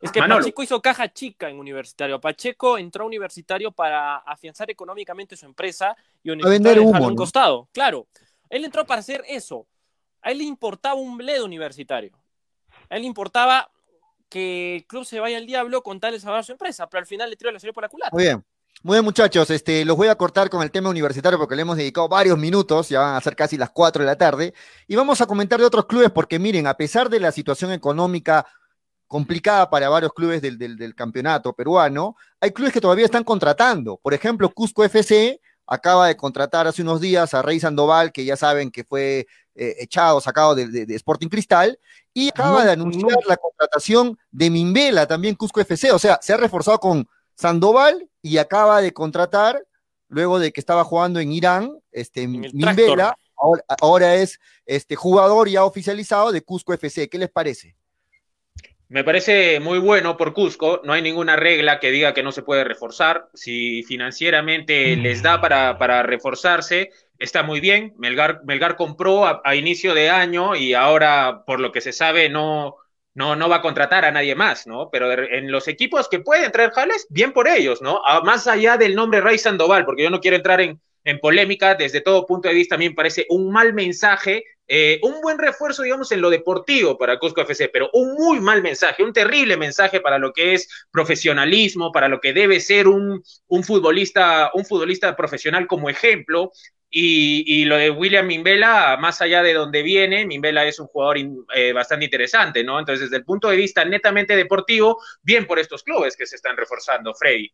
Es 0.00 0.12
que 0.12 0.20
Pacheco 0.20 0.62
hizo 0.62 0.80
caja 0.80 1.12
chica 1.12 1.48
en 1.48 1.58
Universitario. 1.58 2.20
Pacheco 2.20 2.78
entró 2.78 3.04
a 3.04 3.06
Universitario 3.06 3.72
para 3.72 4.18
afianzar 4.18 4.70
económicamente 4.70 5.36
su 5.36 5.46
empresa 5.46 5.96
y 6.22 6.30
Universitario 6.30 6.82
a 6.82 6.92
vender 6.92 7.02
un 7.10 7.16
costado. 7.16 7.68
Claro, 7.72 8.06
él 8.50 8.64
entró 8.64 8.86
para 8.86 9.00
hacer 9.00 9.24
eso. 9.26 9.66
A 10.22 10.30
él 10.30 10.38
le 10.38 10.44
importaba 10.44 10.94
un 10.94 11.16
bledo 11.16 11.44
Universitario. 11.44 12.12
A 12.88 12.96
él 12.96 13.02
le 13.02 13.08
importaba 13.08 13.70
que 14.28 14.76
el 14.76 14.86
club 14.86 15.04
se 15.04 15.20
vaya 15.20 15.38
al 15.38 15.46
diablo 15.46 15.82
con 15.82 16.00
tal 16.00 16.12
de 16.12 16.20
salvar 16.20 16.44
su 16.44 16.52
empresa, 16.52 16.88
pero 16.88 17.00
al 17.00 17.06
final 17.06 17.30
le 17.30 17.36
tiró 17.36 17.50
la 17.50 17.60
serie 17.60 17.72
por 17.72 17.82
la 17.82 17.88
culata. 17.88 18.10
Muy 18.12 18.24
bien. 18.24 18.44
Muy 18.82 18.96
bien, 18.96 19.04
muchachos, 19.04 19.48
este, 19.50 19.84
los 19.84 19.96
voy 19.96 20.08
a 20.08 20.14
cortar 20.14 20.50
con 20.50 20.62
el 20.62 20.70
tema 20.70 20.90
universitario 20.90 21.38
porque 21.38 21.56
le 21.56 21.62
hemos 21.62 21.78
dedicado 21.78 22.08
varios 22.08 22.38
minutos, 22.38 22.90
ya 22.90 23.00
van 23.00 23.16
a 23.16 23.20
ser 23.20 23.34
casi 23.34 23.56
las 23.56 23.70
4 23.70 24.02
de 24.02 24.06
la 24.06 24.16
tarde, 24.16 24.52
y 24.86 24.94
vamos 24.94 25.20
a 25.20 25.26
comentar 25.26 25.58
de 25.58 25.64
otros 25.64 25.86
clubes 25.86 26.10
porque 26.10 26.38
miren, 26.38 26.66
a 26.66 26.74
pesar 26.74 27.08
de 27.08 27.18
la 27.18 27.32
situación 27.32 27.72
económica 27.72 28.46
complicada 29.06 29.70
para 29.70 29.88
varios 29.88 30.12
clubes 30.12 30.42
del, 30.42 30.58
del, 30.58 30.76
del 30.76 30.94
campeonato 30.94 31.54
peruano, 31.54 32.16
hay 32.38 32.50
clubes 32.50 32.72
que 32.72 32.80
todavía 32.80 33.06
están 33.06 33.24
contratando. 33.24 33.96
Por 33.96 34.12
ejemplo, 34.12 34.50
Cusco 34.50 34.84
FC 34.84 35.40
acaba 35.66 36.08
de 36.08 36.16
contratar 36.16 36.66
hace 36.66 36.82
unos 36.82 37.00
días 37.00 37.34
a 37.34 37.42
Rey 37.42 37.58
Sandoval, 37.58 38.12
que 38.12 38.24
ya 38.24 38.36
saben 38.36 38.70
que 38.70 38.84
fue 38.84 39.26
eh, 39.56 39.76
echado, 39.78 40.20
sacado 40.20 40.54
de, 40.54 40.68
de, 40.68 40.86
de, 40.86 40.94
Sporting 40.96 41.28
Cristal, 41.28 41.78
y 42.12 42.28
acaba 42.28 42.60
no, 42.60 42.64
de 42.66 42.72
anunciar 42.72 43.12
no. 43.12 43.28
la 43.28 43.36
contratación 43.36 44.18
de 44.30 44.50
Mimbela, 44.50 45.06
también 45.06 45.34
Cusco 45.34 45.60
FC, 45.60 45.90
o 45.92 45.98
sea, 45.98 46.18
se 46.22 46.32
ha 46.32 46.36
reforzado 46.36 46.78
con 46.78 47.08
Sandoval 47.34 48.08
y 48.20 48.38
acaba 48.38 48.80
de 48.80 48.92
contratar, 48.92 49.64
luego 50.08 50.38
de 50.38 50.52
que 50.52 50.60
estaba 50.60 50.84
jugando 50.84 51.20
en 51.20 51.32
Irán, 51.32 51.78
este, 51.90 52.28
Mimbela, 52.28 53.16
ahora, 53.36 53.64
ahora, 53.80 54.14
es 54.14 54.38
este 54.66 54.94
jugador 54.94 55.48
ya 55.48 55.64
oficializado 55.64 56.32
de 56.32 56.42
Cusco 56.42 56.74
FC. 56.74 57.08
¿Qué 57.08 57.18
les 57.18 57.30
parece? 57.30 57.76
Me 58.88 59.02
parece 59.02 59.58
muy 59.58 59.78
bueno 59.80 60.16
por 60.16 60.32
Cusco, 60.32 60.80
no 60.84 60.92
hay 60.92 61.02
ninguna 61.02 61.34
regla 61.34 61.80
que 61.80 61.90
diga 61.90 62.14
que 62.14 62.22
no 62.22 62.30
se 62.30 62.42
puede 62.42 62.62
reforzar, 62.62 63.28
si 63.34 63.82
financieramente 63.82 64.96
mm. 64.96 65.00
les 65.02 65.22
da 65.22 65.40
para, 65.40 65.76
para 65.76 66.04
reforzarse, 66.04 66.90
está 67.18 67.42
muy 67.42 67.58
bien, 67.58 67.94
Melgar, 67.98 68.42
Melgar 68.44 68.76
compró 68.76 69.26
a, 69.26 69.42
a, 69.44 69.56
inicio 69.56 69.92
de 69.92 70.08
año 70.10 70.54
y 70.54 70.74
ahora, 70.74 71.42
por 71.46 71.58
lo 71.58 71.72
que 71.72 71.80
se 71.80 71.92
sabe, 71.92 72.28
no, 72.28 72.76
no, 73.14 73.34
no 73.34 73.48
va 73.48 73.56
a 73.56 73.62
contratar 73.62 74.04
a 74.04 74.12
nadie 74.12 74.36
más, 74.36 74.68
¿no? 74.68 74.88
Pero 74.92 75.10
en 75.10 75.50
los 75.50 75.66
equipos 75.66 76.08
que 76.08 76.20
pueden 76.20 76.52
traer 76.52 76.70
jales, 76.70 77.06
bien 77.10 77.32
por 77.32 77.48
ellos, 77.48 77.82
¿no? 77.82 78.02
A, 78.06 78.20
más 78.20 78.46
allá 78.46 78.76
del 78.76 78.94
nombre 78.94 79.20
Rey 79.20 79.38
Sandoval, 79.38 79.84
porque 79.84 80.04
yo 80.04 80.10
no 80.10 80.20
quiero 80.20 80.36
entrar 80.36 80.60
en, 80.60 80.80
en 81.02 81.18
polémica, 81.18 81.74
desde 81.74 82.02
todo 82.02 82.26
punto 82.26 82.48
de 82.48 82.54
vista, 82.54 82.76
me 82.76 82.90
parece 82.92 83.26
un 83.30 83.50
mal 83.50 83.72
mensaje 83.72 84.44
eh, 84.68 84.98
un 85.02 85.20
buen 85.20 85.38
refuerzo, 85.38 85.82
digamos, 85.82 86.10
en 86.10 86.20
lo 86.20 86.28
deportivo 86.28 86.98
para 86.98 87.18
Cusco 87.18 87.40
FC, 87.42 87.68
pero 87.68 87.88
un 87.92 88.14
muy 88.14 88.40
mal 88.40 88.62
mensaje, 88.62 89.04
un 89.04 89.12
terrible 89.12 89.56
mensaje 89.56 90.00
para 90.00 90.18
lo 90.18 90.32
que 90.32 90.54
es 90.54 90.86
profesionalismo, 90.90 91.92
para 91.92 92.08
lo 92.08 92.20
que 92.20 92.32
debe 92.32 92.58
ser 92.58 92.88
un, 92.88 93.22
un 93.46 93.64
futbolista, 93.64 94.50
un 94.54 94.64
futbolista 94.64 95.14
profesional 95.16 95.66
como 95.66 95.88
ejemplo. 95.88 96.50
Y, 96.88 97.44
y, 97.46 97.64
lo 97.64 97.76
de 97.76 97.90
William 97.90 98.26
Mimbela, 98.26 98.96
más 98.98 99.20
allá 99.20 99.42
de 99.42 99.52
donde 99.52 99.82
viene, 99.82 100.24
Mimbela 100.24 100.64
es 100.64 100.78
un 100.78 100.86
jugador 100.86 101.18
eh, 101.54 101.72
bastante 101.72 102.04
interesante, 102.04 102.62
¿no? 102.62 102.78
Entonces, 102.78 103.10
desde 103.10 103.18
el 103.18 103.24
punto 103.24 103.48
de 103.50 103.56
vista 103.56 103.84
netamente 103.84 104.36
deportivo, 104.36 105.02
bien 105.22 105.46
por 105.46 105.58
estos 105.58 105.82
clubes 105.82 106.16
que 106.16 106.26
se 106.26 106.36
están 106.36 106.56
reforzando, 106.56 107.12
Freddy. 107.12 107.50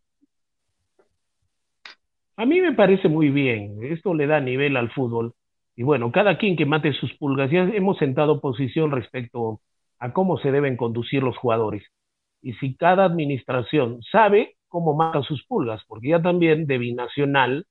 A 2.36 2.46
mí 2.46 2.60
me 2.60 2.72
parece 2.72 3.08
muy 3.08 3.30
bien, 3.30 3.78
esto 3.82 4.14
le 4.14 4.26
da 4.26 4.38
nivel 4.38 4.76
al 4.76 4.92
fútbol 4.92 5.34
y 5.76 5.82
bueno, 5.82 6.12
cada 6.12 6.36
quien 6.38 6.56
que 6.56 6.66
mate 6.66 6.92
sus 6.92 7.12
pulgas, 7.14 7.50
ya 7.50 7.62
hemos 7.62 7.98
sentado 7.98 8.40
posición 8.40 8.90
respecto 8.90 9.60
a 9.98 10.12
cómo 10.12 10.38
se 10.38 10.52
deben 10.52 10.76
conducir 10.76 11.22
los 11.22 11.36
jugadores. 11.36 11.84
Y 12.42 12.54
si 12.54 12.76
cada 12.76 13.04
administración 13.04 14.02
sabe 14.10 14.56
cómo 14.68 14.94
mata 14.94 15.22
sus 15.22 15.44
pulgas, 15.46 15.82
porque 15.86 16.08
ya 16.10 16.22
también 16.22 16.66
de 16.66 16.78
binacional, 16.78 17.66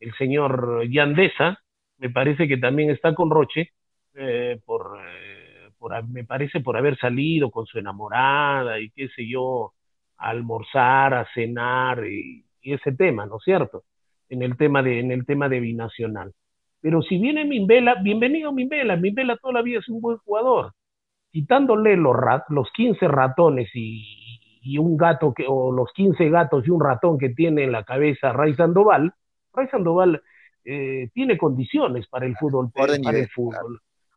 el 0.00 0.14
señor 0.16 0.88
Yandesa, 0.90 1.60
me 1.98 2.10
parece 2.10 2.48
que 2.48 2.56
también 2.58 2.90
está 2.90 3.14
con 3.14 3.30
Roche, 3.30 3.70
eh, 4.14 4.60
por, 4.64 4.98
eh, 5.00 5.70
por, 5.78 6.08
me 6.08 6.24
parece 6.24 6.60
por 6.60 6.76
haber 6.76 6.98
salido 6.98 7.50
con 7.50 7.66
su 7.66 7.78
enamorada 7.78 8.80
y 8.80 8.90
qué 8.90 9.08
sé 9.10 9.28
yo, 9.28 9.74
a 10.16 10.30
almorzar, 10.30 11.14
a 11.14 11.26
cenar 11.34 12.04
y, 12.06 12.44
y 12.62 12.72
ese 12.74 12.92
tema, 12.92 13.26
¿no 13.26 13.36
es 13.36 13.44
cierto? 13.44 13.84
En 14.28 14.42
el 14.42 14.56
tema 14.56 14.82
de, 14.82 15.00
en 15.00 15.12
el 15.12 15.26
tema 15.26 15.48
de 15.48 15.60
binacional. 15.60 16.32
Pero 16.80 17.02
si 17.02 17.18
viene 17.18 17.44
Mimbela, 17.44 17.96
bienvenido 18.02 18.52
Mimbela. 18.52 18.96
Mimbela 18.96 19.36
toda 19.36 19.54
la 19.54 19.62
vida 19.62 19.80
es 19.80 19.88
un 19.88 20.00
buen 20.00 20.18
jugador. 20.18 20.72
Quitándole 21.30 21.96
los, 21.96 22.16
rat, 22.16 22.44
los 22.48 22.70
15 22.72 23.06
ratones 23.08 23.68
y, 23.74 24.40
y, 24.62 24.78
un 24.78 24.96
gato, 24.96 25.34
que, 25.34 25.44
o 25.46 25.72
los 25.72 25.92
15 25.92 26.30
gatos 26.30 26.66
y 26.66 26.70
un 26.70 26.80
ratón 26.80 27.18
que 27.18 27.30
tiene 27.30 27.64
en 27.64 27.72
la 27.72 27.84
cabeza 27.84 28.32
Ray 28.32 28.54
Sandoval, 28.54 29.12
Ray 29.52 29.68
Sandoval 29.68 30.22
eh, 30.64 31.10
tiene 31.14 31.36
condiciones 31.36 32.06
para 32.08 32.26
el 32.26 32.36
fútbol. 32.36 32.70
Para 32.72 32.96
nivel, 32.96 33.16
el 33.16 33.28
fútbol. 33.28 33.52
Claro. 33.52 33.68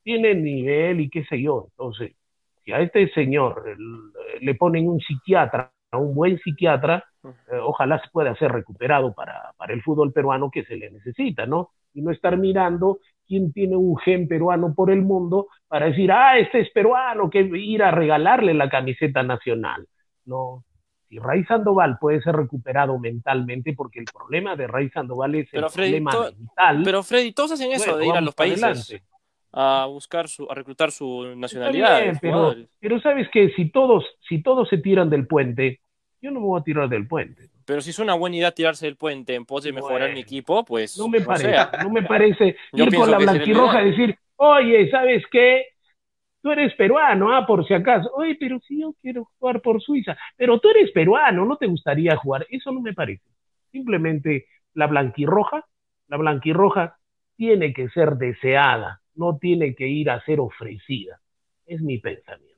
Tiene 0.04 0.36
nivel 0.36 1.02
y 1.02 1.10
qué 1.10 1.24
sé 1.26 1.41
yo. 1.41 1.67
Entonces, 1.71 2.15
si 2.63 2.71
a 2.71 2.80
este 2.80 3.10
señor 3.12 3.63
el, 3.67 4.45
le 4.45 4.56
ponen 4.56 4.88
un 4.88 5.00
psiquiatra, 5.00 5.71
a 5.92 5.98
un 5.98 6.16
buen 6.16 6.40
psiquiatra, 6.40 7.04
eh, 7.24 7.58
ojalá 7.62 8.02
se 8.02 8.10
pueda 8.10 8.36
ser 8.36 8.52
recuperado 8.52 9.14
para, 9.14 9.54
para 9.58 9.74
el 9.74 9.82
fútbol 9.84 10.12
peruano 10.12 10.50
que 10.50 10.64
se 10.64 10.76
le 10.76 10.90
necesita, 10.90 11.46
¿no? 11.46 11.72
y 11.94 12.02
no 12.02 12.12
estar 12.12 12.38
mirando 12.38 13.00
quién 13.28 13.54
tiene 13.54 13.76
un 13.76 13.98
gen 13.98 14.28
peruano 14.28 14.74
por 14.74 14.92
el 14.92 15.02
mundo 15.02 15.48
para 15.68 15.88
decir, 15.88 16.12
ah, 16.12 16.38
este 16.38 16.62
es 16.62 16.72
peruano, 16.72 17.30
que 17.30 17.40
ir 17.42 17.84
a 17.84 17.92
regalarle 17.92 18.54
la 18.54 18.70
camiseta 18.70 19.24
nacional. 19.24 19.88
No, 20.26 20.64
si 21.08 21.18
Ray 21.18 21.44
Sandoval 21.46 21.98
puede 22.00 22.22
ser 22.22 22.36
recuperado 22.36 22.98
mentalmente, 23.00 23.74
porque 23.74 24.00
el 24.00 24.06
problema 24.06 24.56
de 24.56 24.68
Ray 24.68 24.90
Sandoval 24.90 25.36
es 25.36 25.50
pero 25.52 25.68
el 25.68 25.72
Freddy, 25.72 26.02
problema 26.02 26.32
mental. 26.38 26.82
Pero 26.84 27.04
Freddy, 27.04 27.32
todos 27.32 27.54
hacen 27.54 27.72
eso, 27.72 27.92
bueno, 27.92 27.98
de 27.98 28.08
ir 28.08 28.16
a 28.16 28.22
los 28.22 28.36
países 28.36 28.64
adelante. 28.64 29.04
a 29.54 29.86
buscar 29.88 30.28
su, 30.28 30.50
a 30.50 30.56
reclutar 30.56 30.92
su 30.92 31.34
nacionalidad. 31.36 32.02
Bien, 32.02 32.18
pero, 32.22 32.54
pero 32.80 33.00
sabes 33.00 33.30
que 33.30 33.50
si 33.52 33.72
todos, 33.72 34.06
si 34.28 34.42
todos 34.42 34.68
se 34.70 34.78
tiran 34.78 35.10
del 35.10 35.28
puente, 35.28 35.81
yo 36.22 36.32
no 36.32 36.40
me 36.40 36.46
voy 36.46 36.60
a 36.60 36.64
tirar 36.64 36.88
del 36.88 37.08
puente. 37.08 37.50
Pero 37.66 37.82
si 37.82 37.90
es 37.90 38.00
una 38.00 38.14
buena 38.14 38.36
idea 38.38 38.52
tirarse 38.52 38.86
del 38.86 38.96
puente 38.96 39.34
en 39.34 39.46
pos 39.46 39.64
de 39.64 39.74
mejorar 39.74 40.14
mi 40.14 40.20
equipo, 40.20 40.64
pues. 40.64 40.98
No 40.98 41.08
me 41.08 41.22
parece, 41.22 41.50
sea. 41.50 41.72
no 41.84 41.90
me 41.90 42.04
parece 42.04 42.56
ir 42.74 42.96
con 42.96 43.10
la 43.10 43.18
blanquirroja 43.18 43.84
y 43.84 43.92
decir, 43.92 44.18
oye, 44.36 44.90
¿sabes 44.90 45.24
qué? 45.32 45.66
Tú 46.42 46.52
eres 46.52 46.74
peruano, 46.76 47.36
ah, 47.36 47.46
por 47.46 47.68
si 47.68 47.74
acaso. 47.74 48.12
Oye, 48.16 48.36
pero 48.40 48.60
si 48.62 48.82
yo 48.82 48.94
quiero 49.02 49.30
jugar 49.38 49.62
por 49.62 49.82
Suiza, 49.82 50.18
pero 50.36 50.60
tú 50.60 50.70
eres 50.70 50.92
peruano, 50.92 51.46
¿no 51.46 51.58
te 51.58 51.68
gustaría 51.68 52.16
jugar? 52.18 52.46
Eso 52.50 52.72
no 52.72 52.82
me 52.82 52.94
parece. 52.94 53.24
Simplemente 53.72 54.48
la 54.74 54.88
blanquirroja, 54.88 55.66
la 56.08 56.18
blanquirroja 56.18 56.98
tiene 57.36 57.74
que 57.74 57.90
ser 57.90 58.16
deseada, 58.16 59.02
no 59.16 59.38
tiene 59.38 59.76
que 59.76 59.88
ir 59.88 60.10
a 60.10 60.24
ser 60.26 60.40
ofrecida. 60.40 61.20
Es 61.66 61.82
mi 61.82 62.00
pensamiento. 62.00 62.51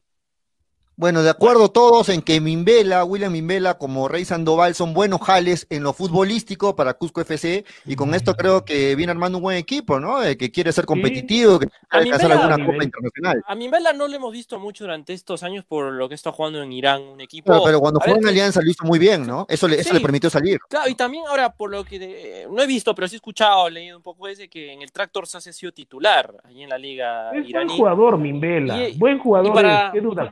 Bueno, 0.96 1.24
de 1.24 1.30
acuerdo 1.32 1.70
todos 1.70 2.10
en 2.10 2.22
que 2.22 2.40
Mimbela, 2.40 3.04
William 3.04 3.32
Mimbela 3.32 3.80
como 3.80 4.08
Rey 4.08 4.26
Sandoval 4.26 4.76
son 4.76 4.94
buenos 4.94 5.22
jales 5.22 5.66
en 5.72 5.82
lo 5.82 5.92
futbolístico 5.92 6.76
para 6.76 6.94
Cusco 6.94 7.22
FC 7.22 7.66
y 7.86 7.96
con 7.96 8.14
esto 8.14 8.36
creo 8.36 8.64
que 8.64 8.96
viene 8.96 9.12
armando 9.12 9.40
un 9.40 9.44
buen 9.44 9.58
equipo, 9.58 10.00
¿no? 10.00 10.24
Eh, 10.24 10.38
que 10.38 10.52
quiere 10.52 10.72
ser 10.72 10.86
competitivo, 10.86 11.54
sí. 11.54 11.60
que 11.62 11.68
quiere 11.68 12.12
alcanzar 12.12 12.32
alguna 12.34 12.58
Mimbela, 12.58 12.72
copa 12.74 12.84
internacional. 12.84 13.44
A 13.48 13.56
Mimbela 13.56 13.94
no 13.94 14.08
lo 14.08 14.16
hemos 14.16 14.32
visto 14.32 14.60
mucho 14.60 14.84
durante 14.84 15.14
estos 15.14 15.42
años 15.42 15.66
por 15.66 15.92
lo 15.94 16.08
que 16.08 16.14
está 16.14 16.32
jugando 16.32 16.62
en 16.62 16.72
Irán, 16.72 17.02
un 17.02 17.22
equipo... 17.22 17.52
Pero, 17.52 17.64
pero 17.64 17.80
cuando 17.80 18.00
jugó 18.00 18.18
en 18.18 18.28
Alianza 18.28 18.62
lo 18.62 18.70
hizo 18.70 18.86
muy 18.86 19.00
bien, 19.00 19.26
¿no? 19.26 19.48
Eso 19.50 19.68
le, 19.68 19.78
sí. 19.78 19.82
eso 19.82 19.94
le 19.96 20.00
permitió 20.00 20.30
salir. 20.30 20.60
Claro, 20.70 20.88
y 20.90 20.94
también 20.94 21.24
ahora 21.28 21.54
por 21.54 21.72
lo 21.72 21.84
que 21.84 21.98
de, 21.98 22.48
no 22.52 22.62
he 22.62 22.68
visto, 22.68 22.94
pero 22.94 23.08
sí 23.08 23.16
he 23.16 23.18
escuchado, 23.18 23.68
leído 23.68 23.98
un 23.98 24.04
poco 24.04 24.28
ese 24.28 24.48
que 24.48 24.72
en 24.72 24.84
el 24.84 24.92
Tractor 24.92 25.26
se 25.26 25.40
ha 25.40 25.42
sido 25.42 25.72
titular 25.72 26.36
ahí 26.44 26.62
en 26.62 26.70
la 26.70 26.78
liga 26.78 27.32
es 27.32 27.50
iraní. 27.50 27.66
buen 27.66 27.78
jugador 27.80 28.18
Mimbela, 28.20 28.90
y, 28.90 28.96
buen 28.96 29.18
jugador, 29.18 29.54
para, 29.54 29.92
qué 29.92 30.00
duda. 30.00 30.30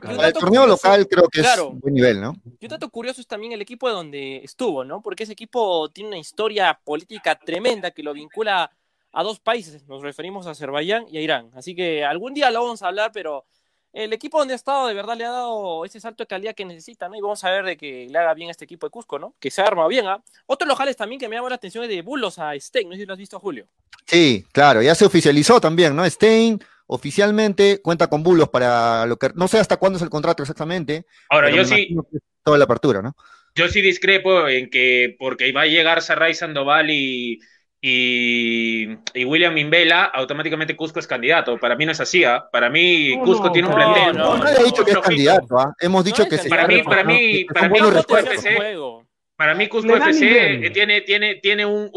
Torneo 0.62 0.76
local 0.76 1.08
creo 1.08 1.28
que 1.28 1.40
claro. 1.40 1.62
es 1.62 1.68
un 1.70 1.80
buen 1.80 1.94
nivel, 1.94 2.20
¿no? 2.20 2.36
Y 2.60 2.66
un 2.66 2.70
dato 2.70 2.88
curioso 2.90 3.20
es 3.20 3.26
también 3.26 3.52
el 3.52 3.60
equipo 3.60 3.90
donde 3.90 4.38
estuvo, 4.38 4.84
¿no? 4.84 5.02
Porque 5.02 5.24
ese 5.24 5.32
equipo 5.32 5.88
tiene 5.90 6.08
una 6.08 6.18
historia 6.18 6.78
política 6.84 7.34
tremenda 7.34 7.90
que 7.90 8.02
lo 8.02 8.12
vincula 8.12 8.70
a 9.12 9.22
dos 9.22 9.40
países. 9.40 9.86
Nos 9.86 10.02
referimos 10.02 10.46
a 10.46 10.50
Azerbaiyán 10.50 11.06
y 11.08 11.18
a 11.18 11.20
Irán. 11.20 11.50
Así 11.54 11.74
que 11.74 12.04
algún 12.04 12.34
día 12.34 12.50
lo 12.50 12.62
vamos 12.62 12.82
a 12.82 12.88
hablar, 12.88 13.10
pero 13.12 13.44
el 13.92 14.12
equipo 14.12 14.38
donde 14.38 14.54
ha 14.54 14.56
estado 14.56 14.86
de 14.86 14.94
verdad 14.94 15.16
le 15.16 15.26
ha 15.26 15.30
dado 15.30 15.84
ese 15.84 16.00
salto 16.00 16.22
de 16.22 16.28
calidad 16.28 16.54
que 16.54 16.64
necesita, 16.64 17.08
¿no? 17.08 17.16
Y 17.16 17.20
vamos 17.20 17.44
a 17.44 17.50
ver 17.50 17.64
de 17.64 17.76
que 17.76 18.06
le 18.08 18.18
haga 18.18 18.32
bien 18.32 18.48
a 18.48 18.52
este 18.52 18.64
equipo 18.64 18.86
de 18.86 18.90
Cusco, 18.90 19.18
¿no? 19.18 19.34
Que 19.38 19.50
se 19.50 19.60
arma 19.60 19.86
bien, 19.86 20.06
¿ah? 20.06 20.22
¿eh? 20.26 20.30
Otro 20.46 20.66
lojales 20.66 20.96
también 20.96 21.20
que 21.20 21.28
me 21.28 21.36
llamó 21.36 21.48
la 21.48 21.56
atención 21.56 21.84
es 21.84 21.90
de 21.90 22.00
Bulos 22.00 22.38
a 22.38 22.58
Stein, 22.58 22.88
no 22.88 22.94
sé 22.94 23.00
si 23.00 23.06
lo 23.06 23.12
has 23.12 23.18
visto, 23.18 23.38
Julio. 23.38 23.66
Sí, 24.06 24.46
claro, 24.50 24.82
ya 24.82 24.94
se 24.94 25.04
oficializó 25.04 25.60
también, 25.60 25.94
¿no? 25.94 26.08
Stein 26.08 26.62
oficialmente 26.86 27.80
cuenta 27.82 28.08
con 28.08 28.22
bulos 28.22 28.48
para 28.48 29.06
lo 29.06 29.16
que 29.16 29.30
no 29.34 29.48
sé 29.48 29.58
hasta 29.58 29.76
cuándo 29.76 29.96
es 29.96 30.02
el 30.02 30.10
contrato 30.10 30.42
exactamente. 30.42 31.06
Ahora 31.28 31.50
yo 31.50 31.64
sí 31.64 31.96
toda 32.42 32.58
la 32.58 32.64
apertura, 32.64 33.02
¿no? 33.02 33.14
Yo 33.54 33.68
sí 33.68 33.82
discrepo 33.82 34.48
en 34.48 34.70
que 34.70 35.14
porque 35.18 35.52
va 35.52 35.62
a 35.62 35.66
llegar 35.66 36.00
Sarray 36.00 36.34
Sandoval 36.34 36.90
y, 36.90 37.38
y, 37.80 38.88
y 39.12 39.24
William 39.24 39.52
Mimbela, 39.52 40.04
automáticamente 40.04 40.74
Cusco 40.74 41.00
es 41.00 41.06
candidato. 41.06 41.58
Para 41.58 41.76
mí 41.76 41.84
no 41.84 41.92
es 41.92 42.00
así, 42.00 42.24
¿eh? 42.24 42.38
Para 42.50 42.70
mí 42.70 43.14
no, 43.16 43.24
Cusco 43.24 43.46
no, 43.46 43.52
tiene 43.52 43.68
un 43.68 43.74
no, 43.74 43.76
plantel. 43.76 44.16
No, 44.16 44.36
no, 44.36 44.44
no, 44.44 44.48
he 44.48 44.64
dicho 44.64 44.84
que 44.84 44.92
es 44.92 44.98
candidato, 44.98 45.60
¿eh? 45.60 45.72
Hemos 45.80 46.04
dicho 46.04 46.26
que 46.26 46.38
se 46.38 46.48
Para 46.48 46.66
mí, 46.66 46.82
para 46.82 47.04
mí, 47.04 47.44
para 47.44 47.68
mí, 47.68 47.78
Cusco 47.78 48.16
FC, 48.16 48.76
Para 49.42 49.56
mí 49.56 49.66
Cusco 49.66 49.96
FC 49.96 50.70
tiene, 50.72 51.00
tiene, 51.00 51.34
tiene 51.34 51.66
un, 51.66 51.90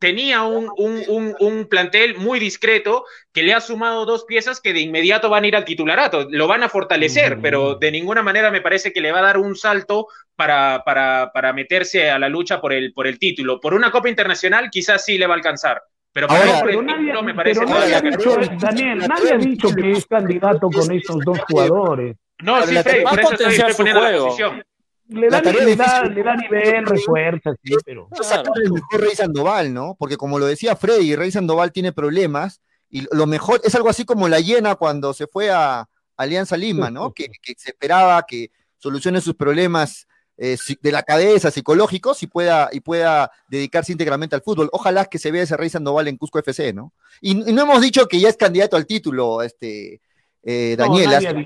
tenía 0.00 0.42
un, 0.42 0.68
un, 0.76 1.66
plantel 1.70 2.16
muy 2.16 2.40
discreto 2.40 3.04
que 3.32 3.44
le 3.44 3.54
ha 3.54 3.60
sumado 3.60 4.04
dos 4.04 4.24
piezas 4.24 4.60
que 4.60 4.72
de 4.72 4.80
inmediato 4.80 5.30
van 5.30 5.44
a 5.44 5.46
ir 5.46 5.54
al 5.54 5.64
titularato, 5.64 6.26
lo 6.28 6.48
van 6.48 6.64
a 6.64 6.68
fortalecer, 6.68 7.38
pero 7.40 7.76
de 7.76 7.92
ninguna 7.92 8.24
manera 8.24 8.50
me 8.50 8.62
parece 8.62 8.92
que 8.92 9.00
le 9.00 9.12
va 9.12 9.20
a 9.20 9.22
dar 9.22 9.38
un 9.38 9.54
salto 9.54 10.08
para, 10.34 10.82
para, 10.84 11.30
para 11.32 11.52
meterse 11.52 12.10
a 12.10 12.18
la 12.18 12.28
lucha 12.28 12.60
por 12.60 12.72
el, 12.72 12.92
por 12.92 13.06
el 13.06 13.20
título. 13.20 13.60
Por 13.60 13.74
una 13.74 13.92
Copa 13.92 14.08
Internacional 14.08 14.68
quizás 14.68 15.04
sí 15.04 15.18
le 15.18 15.28
va 15.28 15.34
a 15.34 15.36
alcanzar, 15.36 15.80
pero 16.12 16.26
para 16.26 16.42
el 16.68 16.84
título 16.84 17.22
me 17.22 17.32
parece 17.32 17.60
pero 17.60 17.78
nadie 17.78 17.94
ha 17.94 18.00
dicho, 18.00 18.36
Daniel, 18.58 18.98
nadie 19.06 19.34
ha 19.34 19.38
dicho 19.38 19.68
que 19.72 19.92
es 19.92 20.04
candidato 20.04 20.68
con 20.68 20.90
estos 20.90 21.20
dos 21.24 21.38
jugadores. 21.48 22.16
No, 22.42 22.60
sí, 22.62 22.76
Freddy, 22.76 23.04
por 23.04 23.20
eso 23.20 23.32
estoy 23.34 23.74
poniendo 23.74 24.00
la 24.00 24.18
posición 24.18 24.64
le 25.08 25.28
da, 25.28 25.40
le, 25.40 25.76
da, 25.76 26.04
le 26.04 26.22
da, 26.22 26.36
nivel, 26.36 26.86
refuerza, 26.86 27.52
sí, 27.62 27.74
pero. 27.84 28.08
Claro. 28.08 28.52
el 28.62 28.72
mejor 28.72 29.00
Rey 29.00 29.14
Sandoval, 29.14 29.72
¿no? 29.72 29.96
Porque 29.98 30.16
como 30.16 30.38
lo 30.38 30.46
decía 30.46 30.76
Freddy, 30.76 31.16
Rey 31.16 31.30
Sandoval 31.30 31.72
tiene 31.72 31.92
problemas 31.92 32.60
y 32.90 33.06
lo 33.14 33.26
mejor 33.26 33.60
es 33.64 33.74
algo 33.74 33.88
así 33.88 34.04
como 34.04 34.28
la 34.28 34.40
llena 34.40 34.74
cuando 34.74 35.12
se 35.12 35.26
fue 35.26 35.50
a 35.50 35.88
Alianza 36.16 36.56
Lima, 36.56 36.90
¿no? 36.90 37.12
que, 37.12 37.28
que, 37.42 37.54
se 37.56 37.70
esperaba 37.70 38.24
que 38.26 38.50
solucione 38.78 39.20
sus 39.20 39.34
problemas 39.34 40.06
eh, 40.36 40.56
de 40.80 40.92
la 40.92 41.02
cabeza, 41.02 41.50
psicológicos, 41.50 42.22
y 42.22 42.26
pueda, 42.26 42.68
y 42.72 42.80
pueda 42.80 43.30
dedicarse 43.48 43.92
íntegramente 43.92 44.36
al 44.36 44.42
fútbol. 44.42 44.68
Ojalá 44.72 45.04
que 45.06 45.18
se 45.18 45.30
vea 45.30 45.42
ese 45.42 45.56
Rey 45.56 45.68
Sandoval 45.68 46.08
en 46.08 46.16
Cusco 46.16 46.38
FC, 46.38 46.72
¿no? 46.72 46.92
Y, 47.20 47.34
no 47.34 47.62
hemos 47.62 47.80
dicho 47.80 48.06
que 48.06 48.20
ya 48.20 48.28
es 48.28 48.36
candidato 48.36 48.76
al 48.76 48.86
título, 48.86 49.42
este, 49.42 50.00
eh, 50.42 50.76
Daniel. 50.78 51.44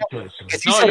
que 0.48 0.58
sí 0.58 0.70
se 0.70 0.86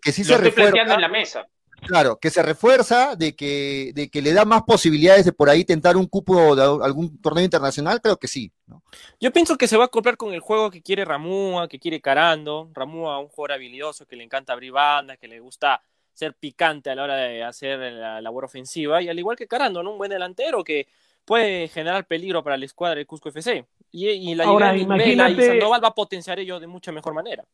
que 0.00 0.12
sí 0.12 0.24
se 0.24 0.36
refuerza. 0.38 0.94
en 0.94 1.00
la 1.00 1.08
mesa. 1.08 1.46
Claro, 1.86 2.16
que 2.18 2.30
se 2.30 2.42
refuerza 2.42 3.14
de 3.14 3.36
que, 3.36 3.92
de 3.94 4.08
que 4.08 4.22
le 4.22 4.32
da 4.32 4.44
más 4.44 4.62
posibilidades 4.62 5.24
de 5.26 5.32
por 5.32 5.50
ahí 5.50 5.64
tentar 5.64 5.96
un 5.96 6.06
cupo 6.06 6.56
de 6.56 6.62
algún 6.62 7.20
torneo 7.20 7.44
internacional, 7.44 8.00
creo 8.00 8.16
que 8.16 8.28
sí. 8.28 8.50
Yo 9.20 9.32
pienso 9.32 9.56
que 9.56 9.68
se 9.68 9.76
va 9.76 9.84
a 9.84 9.86
acoplar 9.86 10.16
con 10.16 10.32
el 10.32 10.40
juego 10.40 10.70
que 10.70 10.82
quiere 10.82 11.04
Ramúa, 11.04 11.68
que 11.68 11.78
quiere 11.78 12.00
Carando. 12.00 12.70
Ramúa, 12.72 13.18
un 13.18 13.28
jugador 13.28 13.52
habilidoso 13.52 14.06
que 14.06 14.16
le 14.16 14.24
encanta 14.24 14.52
abrir 14.52 14.72
bandas, 14.72 15.18
que 15.18 15.28
le 15.28 15.40
gusta 15.40 15.82
ser 16.14 16.34
picante 16.34 16.90
a 16.90 16.94
la 16.94 17.02
hora 17.02 17.16
de 17.16 17.42
hacer 17.42 17.78
la 17.78 18.20
labor 18.20 18.44
ofensiva. 18.44 19.02
Y 19.02 19.08
al 19.08 19.18
igual 19.18 19.36
que 19.36 19.46
Carando, 19.46 19.82
¿no? 19.82 19.92
un 19.92 19.98
buen 19.98 20.10
delantero 20.10 20.64
que 20.64 20.86
puede 21.24 21.68
generar 21.68 22.06
peligro 22.06 22.42
para 22.42 22.56
la 22.56 22.64
escuadra 22.64 22.98
de 22.98 23.06
Cusco 23.06 23.28
FC. 23.28 23.66
Y, 23.90 24.34
la 24.34 24.44
Ahora, 24.44 24.76
imagínate... 24.76 25.32
y 25.32 25.46
Sandoval 25.46 25.84
va 25.84 25.88
a 25.88 25.94
potenciar 25.94 26.38
ello 26.38 26.58
de 26.58 26.66
mucha 26.66 26.92
mejor 26.92 27.14
manera. 27.14 27.44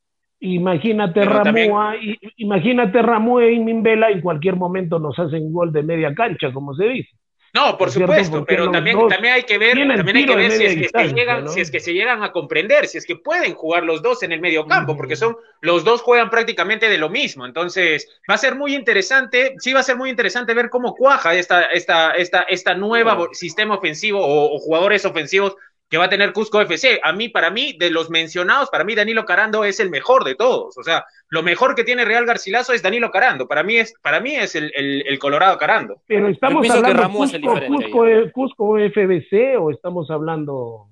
Imagínate 0.40 1.24
Ramúa, 1.24 1.94
imagínate 2.36 3.02
Ramúa 3.02 3.46
y 3.50 3.60
Mimbela 3.60 4.10
en 4.10 4.22
cualquier 4.22 4.56
momento 4.56 4.98
nos 4.98 5.18
hacen 5.18 5.52
gol 5.52 5.70
de 5.70 5.82
media 5.82 6.14
cancha, 6.14 6.50
como 6.52 6.74
se 6.74 6.84
dice. 6.84 7.10
No, 7.52 7.76
por 7.76 7.90
supuesto, 7.90 8.44
pero 8.44 8.70
también, 8.70 8.96
también 9.08 9.34
hay 9.34 9.42
que 9.42 9.58
ver, 9.58 9.76
también 9.76 10.16
hay 10.16 10.26
que 10.26 10.36
ver 10.36 10.52
si, 10.52 10.64
es 10.64 10.92
que, 10.92 11.12
llegan, 11.12 11.48
si 11.48 11.60
es 11.60 11.70
que 11.70 11.80
se 11.80 11.92
llegan 11.92 12.22
a 12.22 12.30
comprender, 12.30 12.86
si 12.86 12.96
es 12.96 13.04
que 13.04 13.16
pueden 13.16 13.54
jugar 13.54 13.82
los 13.82 14.02
dos 14.02 14.22
en 14.22 14.30
el 14.30 14.40
medio 14.40 14.66
campo, 14.66 14.96
porque 14.96 15.16
son 15.16 15.36
los 15.60 15.82
dos 15.82 16.00
juegan 16.00 16.30
prácticamente 16.30 16.88
de 16.88 16.96
lo 16.96 17.08
mismo. 17.08 17.44
Entonces, 17.44 18.20
va 18.30 18.34
a 18.34 18.38
ser 18.38 18.54
muy 18.54 18.76
interesante, 18.76 19.56
sí 19.58 19.72
va 19.72 19.80
a 19.80 19.84
ser 19.84 19.96
muy 19.96 20.10
interesante 20.10 20.54
ver 20.54 20.70
cómo 20.70 20.94
cuaja 20.94 21.34
esta, 21.34 21.64
esta, 21.64 22.12
esta, 22.12 22.42
esta 22.42 22.74
nueva 22.74 23.18
sistema 23.32 23.74
ofensivo 23.74 24.20
o, 24.22 24.56
jugadores 24.60 25.04
ofensivos 25.04 25.56
que 25.90 25.98
va 25.98 26.04
a 26.04 26.08
tener 26.08 26.32
Cusco 26.32 26.60
FC. 26.60 27.00
A 27.02 27.12
mí, 27.12 27.28
para 27.28 27.50
mí, 27.50 27.74
de 27.76 27.90
los 27.90 28.10
mencionados, 28.10 28.70
para 28.70 28.84
mí 28.84 28.94
Danilo 28.94 29.24
Carando 29.24 29.64
es 29.64 29.80
el 29.80 29.90
mejor 29.90 30.22
de 30.22 30.36
todos. 30.36 30.78
O 30.78 30.84
sea, 30.84 31.04
lo 31.28 31.42
mejor 31.42 31.74
que 31.74 31.82
tiene 31.82 32.04
Real 32.04 32.24
Garcilaso 32.24 32.72
es 32.72 32.80
Danilo 32.80 33.10
Carando. 33.10 33.48
Para 33.48 33.64
mí 33.64 33.76
es, 33.76 33.92
para 34.00 34.20
mí 34.20 34.36
es 34.36 34.54
el, 34.54 34.70
el, 34.76 35.18
Colorado 35.18 35.58
Carando. 35.58 36.00
Pero 36.06 36.28
estamos 36.28 36.70
hablando 36.70 37.26
de 37.26 37.66
Cusco, 37.66 38.04
Cusco, 38.32 38.76
FBC 38.78 39.58
o 39.58 39.72
estamos 39.72 40.08
hablando 40.12 40.86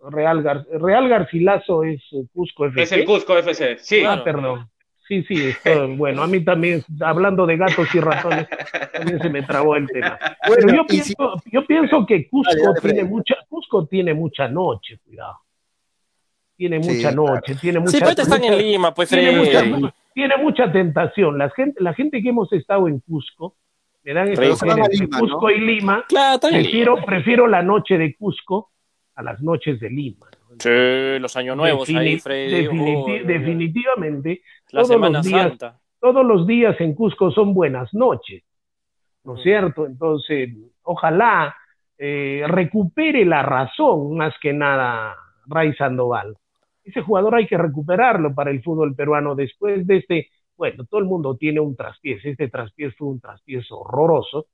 Real, 0.00 0.64
Real 0.80 1.08
Garcilaso 1.10 1.84
es 1.84 2.02
Cusco 2.32 2.64
FC. 2.64 2.82
Es 2.82 2.92
el 2.92 3.04
Cusco 3.04 3.36
FC, 3.36 3.76
sí. 3.78 4.02
Ah, 4.02 4.22
perdón. 4.24 4.66
Sí, 5.06 5.22
sí, 5.24 5.52
bueno, 5.96 6.22
a 6.22 6.26
mí 6.26 6.40
también, 6.40 6.82
hablando 7.00 7.46
de 7.46 7.56
gatos 7.56 7.94
y 7.94 8.00
ratones, 8.00 8.48
también 8.92 9.20
se 9.20 9.28
me 9.28 9.42
trabó 9.42 9.76
el 9.76 9.86
tema. 9.86 10.18
Bueno, 10.48 10.74
yo 10.74 10.86
pienso, 10.86 11.14
yo 11.52 11.66
pienso 11.66 12.06
que 12.06 12.28
Cusco 12.28 12.74
tiene 12.80 13.04
mucha, 13.04 13.36
Cusco 13.48 13.86
tiene 13.86 14.14
mucha 14.14 14.48
noche, 14.48 14.98
cuidado. 15.04 15.40
Tiene 16.56 16.78
mucha 16.78 17.10
noche, 17.10 17.56
tiene 17.56 17.80
mucha. 17.80 17.90
Sí, 17.90 17.98
pues 18.00 18.18
están 18.18 18.44
en 18.44 18.56
Lima, 18.56 18.94
pues 18.94 19.08
tiene 19.08 19.32
mucha, 19.32 19.92
tiene 20.14 20.36
mucha, 20.36 20.72
tentación. 20.72 21.36
La 21.36 21.50
gente, 21.50 21.82
la 21.82 21.92
gente 21.92 22.22
que 22.22 22.28
hemos 22.28 22.50
estado 22.52 22.88
en 22.88 23.00
Cusco, 23.00 23.56
me 24.04 24.14
dan 24.14 24.28
esta 24.28 25.18
Cusco 25.18 25.50
y 25.50 25.60
Lima. 25.60 26.04
Claro, 26.08 26.38
prefiero, 26.40 27.04
prefiero 27.04 27.46
la 27.46 27.62
noche 27.62 27.98
de 27.98 28.14
Cusco 28.14 28.70
a 29.16 29.22
las 29.22 29.42
noches 29.42 29.80
de 29.80 29.90
Lima. 29.90 30.28
Sí, 30.58 31.18
los 31.18 31.36
años 31.36 31.56
nuevos 31.56 31.88
ahí, 31.88 32.18
Freddy. 32.18 32.68
definitivamente, 33.24 34.42
todos 34.74 35.00
los 35.00 35.24
días, 35.24 35.58
Todos 36.00 36.26
los 36.26 36.46
días 36.46 36.80
en 36.80 36.94
Cusco 36.94 37.30
son 37.30 37.54
buenas 37.54 37.92
noches, 37.94 38.42
¿no 39.24 39.36
es 39.36 39.42
cierto? 39.42 39.86
Entonces, 39.86 40.50
ojalá 40.82 41.54
eh, 41.96 42.42
recupere 42.46 43.24
la 43.24 43.42
razón 43.42 44.16
más 44.16 44.34
que 44.40 44.52
nada 44.52 45.16
Ray 45.46 45.74
Sandoval. 45.74 46.36
Ese 46.82 47.00
jugador 47.00 47.36
hay 47.36 47.46
que 47.46 47.56
recuperarlo 47.56 48.34
para 48.34 48.50
el 48.50 48.62
fútbol 48.62 48.94
peruano 48.94 49.34
después 49.34 49.86
de 49.86 49.98
este, 49.98 50.28
bueno, 50.56 50.84
todo 50.84 51.00
el 51.00 51.06
mundo 51.06 51.36
tiene 51.36 51.60
un 51.60 51.76
traspiés, 51.76 52.24
este 52.24 52.48
traspiés 52.48 52.94
fue 52.96 53.08
un 53.08 53.20
traspiés 53.20 53.66
horroroso, 53.70 54.46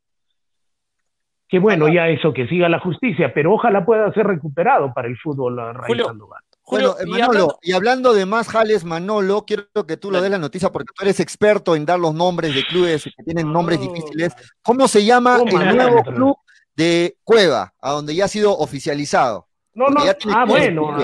que 1.48 1.58
bueno, 1.58 1.88
ya 1.88 2.08
eso 2.08 2.32
que 2.32 2.46
siga 2.46 2.68
la 2.68 2.78
justicia, 2.78 3.34
pero 3.34 3.52
ojalá 3.52 3.84
pueda 3.84 4.12
ser 4.12 4.26
recuperado 4.26 4.94
para 4.94 5.08
el 5.08 5.18
fútbol 5.18 5.56
Ray 5.74 5.98
Sandoval. 5.98 6.44
Bueno, 6.70 6.96
Manolo, 7.06 7.58
y 7.62 7.72
hablando... 7.72 8.14
de 8.14 8.26
más 8.26 8.48
jales, 8.48 8.84
Manolo, 8.84 9.44
quiero 9.44 9.68
que 9.86 9.96
tú 9.96 10.10
lo 10.10 10.20
des 10.20 10.30
la 10.30 10.38
noticia 10.38 10.70
porque 10.70 10.92
tú 10.94 11.02
eres 11.02 11.20
experto 11.20 11.76
en 11.76 11.84
dar 11.84 11.98
los 11.98 12.14
nombres 12.14 12.54
de 12.54 12.64
clubes 12.64 13.04
que 13.04 13.22
tienen 13.24 13.52
nombres 13.52 13.80
difíciles. 13.80 14.32
¿Cómo 14.62 14.88
se 14.88 15.04
llama 15.04 15.38
el 15.44 15.76
nuevo 15.76 16.02
club 16.02 16.36
de 16.74 17.16
Cueva, 17.24 17.74
a 17.80 17.92
donde 17.92 18.14
ya 18.14 18.24
ha 18.24 18.28
sido 18.28 18.56
oficializado? 18.56 19.48
No, 19.74 19.88
no, 19.88 20.00
ah, 20.32 20.44
bueno, 20.46 20.96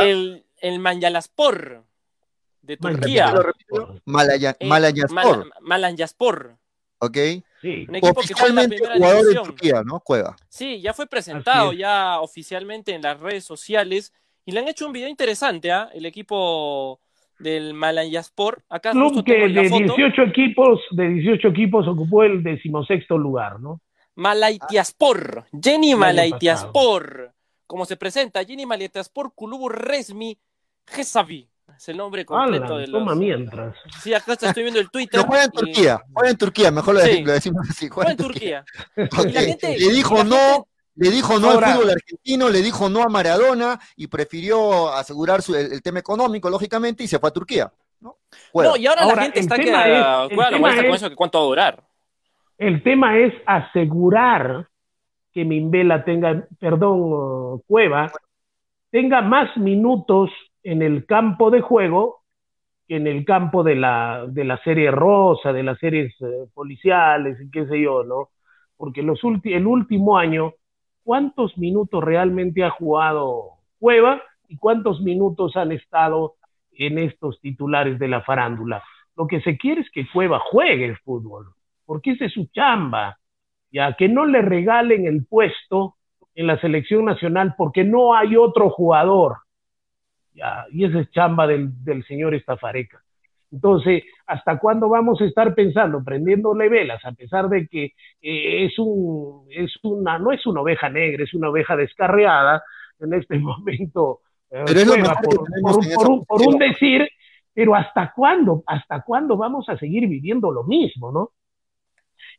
el, 0.00 0.44
el 0.60 0.78
Manjalaspor 0.78 1.84
de 2.62 2.76
Turquía. 2.76 3.34
Malaya, 4.04 4.56
Malayaspor. 4.60 5.50
Malayaspor. 5.60 6.56
Ok. 6.98 7.16
Sí. 7.60 7.86
Un 7.88 7.96
equipo 7.96 8.20
que 8.20 8.34
jugador 8.34 9.26
de 9.26 9.34
Turquía, 9.34 9.82
¿no? 9.84 10.00
Cueva. 10.00 10.36
Sí, 10.48 10.80
ya 10.80 10.94
fue 10.94 11.06
presentado 11.06 11.72
ya 11.72 12.20
oficialmente 12.20 12.94
en 12.94 13.02
las 13.02 13.18
redes 13.20 13.44
sociales 13.44 14.12
y 14.46 14.52
le 14.52 14.60
han 14.60 14.68
hecho 14.68 14.86
un 14.86 14.92
video 14.92 15.08
interesante, 15.08 15.72
¿ah? 15.72 15.90
El 15.94 16.06
equipo 16.06 17.00
del 17.38 17.74
Malayaspor. 17.74 18.62
Acá 18.68 18.92
Club 18.92 19.24
que 19.24 19.48
de 19.48 19.68
18 19.68 20.22
equipos, 20.22 20.80
de 20.90 21.08
18 21.08 21.48
equipos 21.48 21.88
ocupó 21.88 22.22
el 22.22 22.42
decimosexto 22.42 23.18
lugar, 23.18 23.60
¿no? 23.60 23.80
Malaitiaspor, 24.16 25.46
Jenny 25.60 25.94
Malaitiaspor. 25.94 27.32
Como 27.66 27.86
se 27.86 27.96
presenta, 27.96 28.44
Jenny 28.44 28.66
Malaitiaspor 28.66 29.32
Kulubu 29.34 29.68
Resmi 29.68 30.38
Gesavi. 30.86 31.48
Es 31.76 31.88
el 31.88 31.96
nombre 31.96 32.24
completo 32.24 32.76
de 32.76 32.86
los... 32.86 33.00
Toma 33.00 33.14
mientras. 33.14 33.74
Sí, 34.00 34.12
acá 34.12 34.34
estoy 34.34 34.62
viendo 34.62 34.78
el 34.78 34.90
Twitter. 34.90 35.20
No 35.20 35.26
juega 35.26 35.44
en 35.44 35.50
Turquía, 35.50 36.02
juega 36.12 36.30
en 36.30 36.36
Turquía, 36.36 36.70
mejor 36.70 36.94
lo, 36.94 37.00
decimos 37.00 37.66
así. 37.68 37.88
Juega 37.88 38.12
en 38.12 38.16
Turquía. 38.16 38.64
le 38.94 39.92
dijo 39.92 40.22
no 40.22 40.68
le 40.96 41.10
dijo 41.10 41.38
no 41.38 41.50
al 41.50 41.64
fútbol 41.64 41.90
argentino, 41.90 42.48
le 42.48 42.62
dijo 42.62 42.88
no 42.88 43.02
a 43.02 43.08
Maradona 43.08 43.78
y 43.96 44.06
prefirió 44.06 44.92
asegurar 44.92 45.42
su, 45.42 45.54
el, 45.54 45.82
tema 45.82 45.98
económico, 45.98 46.48
lógicamente, 46.48 47.04
y 47.04 47.08
se 47.08 47.18
fue 47.18 47.28
a 47.30 47.32
Turquía. 47.32 47.72
No, 48.00 48.16
y 48.76 48.86
ahora, 48.86 49.06
la 49.06 49.22
gente 49.22 49.40
está 49.40 49.56
que 49.56 49.72
cuánto 51.16 51.38
va 51.38 51.44
a 51.44 51.48
durar. 51.48 51.84
El 52.58 52.82
tema 52.82 53.18
es 53.18 53.32
asegurar 53.46 54.68
que 55.32 55.44
Mimbela 55.44 56.04
tenga, 56.04 56.46
perdón, 56.60 57.60
Cueva, 57.66 58.12
tenga 58.90 59.22
más 59.22 59.56
minutos 59.56 60.30
en 60.62 60.82
el 60.82 61.06
campo 61.06 61.50
de 61.50 61.60
juego 61.60 62.22
que 62.86 62.96
en 62.96 63.06
el 63.06 63.24
campo 63.24 63.62
de 63.62 63.74
la, 63.74 64.26
de 64.28 64.44
la 64.44 64.62
serie 64.62 64.90
rosa, 64.90 65.52
de 65.52 65.62
las 65.62 65.78
series 65.78 66.14
eh, 66.20 66.46
policiales, 66.52 67.40
y 67.40 67.50
qué 67.50 67.66
sé 67.66 67.80
yo, 67.80 68.04
¿no? 68.04 68.28
Porque 68.76 69.02
los 69.02 69.20
el 69.44 69.66
último 69.66 70.18
año 70.18 70.52
cuántos 71.04 71.56
minutos 71.58 72.02
realmente 72.02 72.64
ha 72.64 72.70
jugado 72.70 73.58
Cueva 73.78 74.22
y 74.48 74.56
cuántos 74.56 75.00
minutos 75.00 75.56
han 75.56 75.72
estado 75.72 76.34
en 76.72 76.98
estos 76.98 77.40
titulares 77.40 77.98
de 77.98 78.08
la 78.08 78.22
farándula. 78.22 78.82
Lo 79.16 79.26
que 79.26 79.40
se 79.42 79.56
quiere 79.56 79.82
es 79.82 79.90
que 79.90 80.08
Cueva 80.10 80.40
juegue 80.40 80.86
el 80.86 80.96
fútbol, 80.98 81.50
porque 81.84 82.12
esa 82.12 82.24
es 82.24 82.32
su 82.32 82.46
chamba, 82.46 83.18
ya 83.70 83.94
que 83.94 84.08
no 84.08 84.24
le 84.24 84.42
regalen 84.42 85.06
el 85.06 85.26
puesto 85.26 85.96
en 86.34 86.46
la 86.46 86.58
selección 86.60 87.04
nacional 87.04 87.54
porque 87.56 87.84
no 87.84 88.14
hay 88.14 88.36
otro 88.36 88.70
jugador. 88.70 89.38
Ya, 90.32 90.66
y 90.72 90.84
esa 90.84 91.00
es 91.00 91.10
chamba 91.12 91.46
del, 91.46 91.84
del 91.84 92.04
señor 92.06 92.34
Estafareca. 92.34 93.03
Entonces, 93.54 94.02
¿hasta 94.26 94.58
cuándo 94.58 94.88
vamos 94.88 95.20
a 95.20 95.24
estar 95.24 95.54
pensando, 95.54 96.02
prendiéndole 96.02 96.68
velas, 96.68 97.04
a 97.04 97.12
pesar 97.12 97.48
de 97.48 97.68
que 97.68 97.84
eh, 98.20 98.64
es, 98.64 98.76
un, 98.78 99.46
es 99.48 99.72
una, 99.84 100.18
no 100.18 100.32
es 100.32 100.44
una 100.44 100.62
oveja 100.62 100.88
negra, 100.88 101.22
es 101.22 101.32
una 101.34 101.50
oveja 101.50 101.76
descarriada 101.76 102.64
en 102.98 103.14
este 103.14 103.38
momento? 103.38 104.20
Eh, 104.50 104.64
pero 104.66 104.80
es 104.80 104.86
lo 104.86 104.96
mejor 104.96 105.16
por, 105.22 105.36
por, 105.62 106.10
un, 106.10 106.24
por, 106.24 106.42
un, 106.42 106.58
decir, 106.58 107.08
pero 107.52 107.76
¿hasta 107.76 108.12
cuándo? 108.12 108.64
¿Hasta 108.66 109.02
cuándo 109.02 109.36
vamos 109.36 109.68
a 109.68 109.78
seguir 109.78 110.08
viviendo 110.08 110.50
lo 110.50 110.64
mismo, 110.64 111.12
no? 111.12 111.30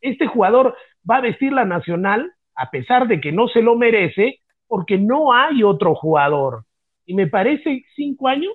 Este 0.02 0.28
jugador 0.28 0.76
va 1.10 1.18
a 1.18 1.22
vestir 1.22 1.54
la 1.54 1.64
nacional 1.64 2.34
a 2.56 2.70
pesar 2.72 3.08
de 3.08 3.22
que 3.22 3.32
no 3.32 3.48
se 3.48 3.62
lo 3.62 3.76
merece, 3.76 4.42
porque 4.68 4.98
no 4.98 5.34
hay 5.34 5.64
otro 5.64 5.96
jugador. 5.96 6.66
Y 7.06 7.14
me 7.14 7.28
parece 7.28 7.86
cinco 7.96 8.28
años, 8.28 8.54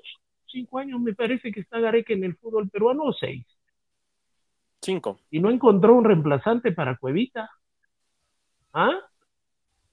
cinco 0.51 0.79
años 0.79 1.01
me 1.01 1.15
parece 1.15 1.53
que 1.53 1.61
está 1.61 1.79
Gareca 1.81 2.13
en 2.13 2.25
el 2.25 2.37
fútbol 2.37 2.69
peruano 2.69 3.05
o 3.05 3.13
seis. 3.13 3.45
Cinco. 4.81 5.21
Y 5.31 5.41
no 5.41 5.51
encontró 5.51 5.95
un 5.95 6.05
reemplazante 6.05 6.73
para 6.73 6.97
Cuevita. 6.97 7.51
¿Ah? 8.73 8.99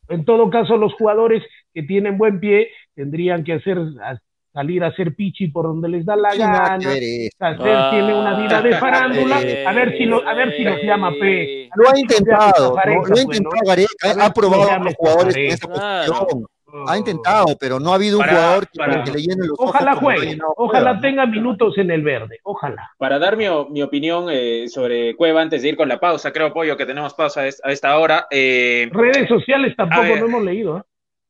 En 0.10 0.24
todo 0.24 0.50
caso, 0.50 0.78
los 0.78 0.94
jugadores 0.94 1.44
que 1.74 1.84
tienen 1.84 2.18
buen 2.18 2.40
pie 2.40 2.70
tendrían 2.96 3.44
que 3.44 3.54
hacer 3.54 3.78
salir 4.54 4.84
a 4.84 4.88
hacer 4.88 5.14
pichi 5.14 5.50
por 5.50 5.66
donde 5.68 5.88
les 5.88 6.06
da 6.06 6.16
la 6.16 6.34
gana, 6.34 6.78
hacer 6.78 7.30
tiene 7.92 8.20
una 8.20 8.40
vida 8.40 8.60
de 8.60 8.76
farándula, 8.78 9.38
a 9.38 9.74
ver 9.74 9.96
si 9.96 10.06
lo, 10.06 10.28
a 10.28 10.34
ver 10.34 10.56
si 10.56 10.64
nos 10.64 10.82
llama 10.82 11.12
P. 11.12 11.70
Lo 11.76 11.90
ha 11.90 12.00
intentado, 12.00 12.76
lo 12.76 13.16
ha 13.16 13.22
intentado 13.22 13.62
Gareca, 13.66 14.26
ha 14.26 14.34
probado 14.34 14.72
a 14.72 14.80
los 14.80 14.96
jugadores 14.96 15.36
en 15.36 15.46
esa 15.48 15.68
posición. 15.68 16.48
Ha 16.88 16.98
intentado, 16.98 17.58
pero 17.60 17.80
no 17.80 17.92
ha 17.92 17.96
habido 17.96 18.20
un 18.20 18.26
jugador 18.26 18.68
que, 18.70 19.12
le 19.12 19.22
llene 19.22 19.48
los 19.48 19.58
Ojalá 19.58 19.96
juegue, 19.96 20.38
ojalá 20.56 21.00
tenga 21.00 21.26
minutos 21.26 21.78
en 21.78 21.92
el 21.92 22.04
verde, 22.04 22.40
ojalá. 22.44 22.92
Para 22.98 23.20
dar 23.20 23.38
mi, 23.38 23.46
mi 23.70 23.82
opinión 23.82 24.28
eh, 24.30 24.68
sobre 24.68 25.16
Cueva 25.16 25.42
antes 25.42 25.62
de 25.62 25.70
ir 25.70 25.78
con 25.78 25.88
la 25.88 26.00
pausa, 26.00 26.32
creo, 26.32 26.54
Pollo, 26.54 26.78
que 26.78 26.86
tenemos 26.86 27.14
pausa 27.14 27.42
a 27.42 27.72
esta 27.72 27.98
hora. 27.98 28.28
Eh, 28.30 28.90
Redes 28.92 29.28
sociales 29.28 29.76
tampoco 29.76 30.16
no 30.18 30.26
hemos 30.26 30.44
leído. 30.44 30.78
¿eh? 30.78 30.82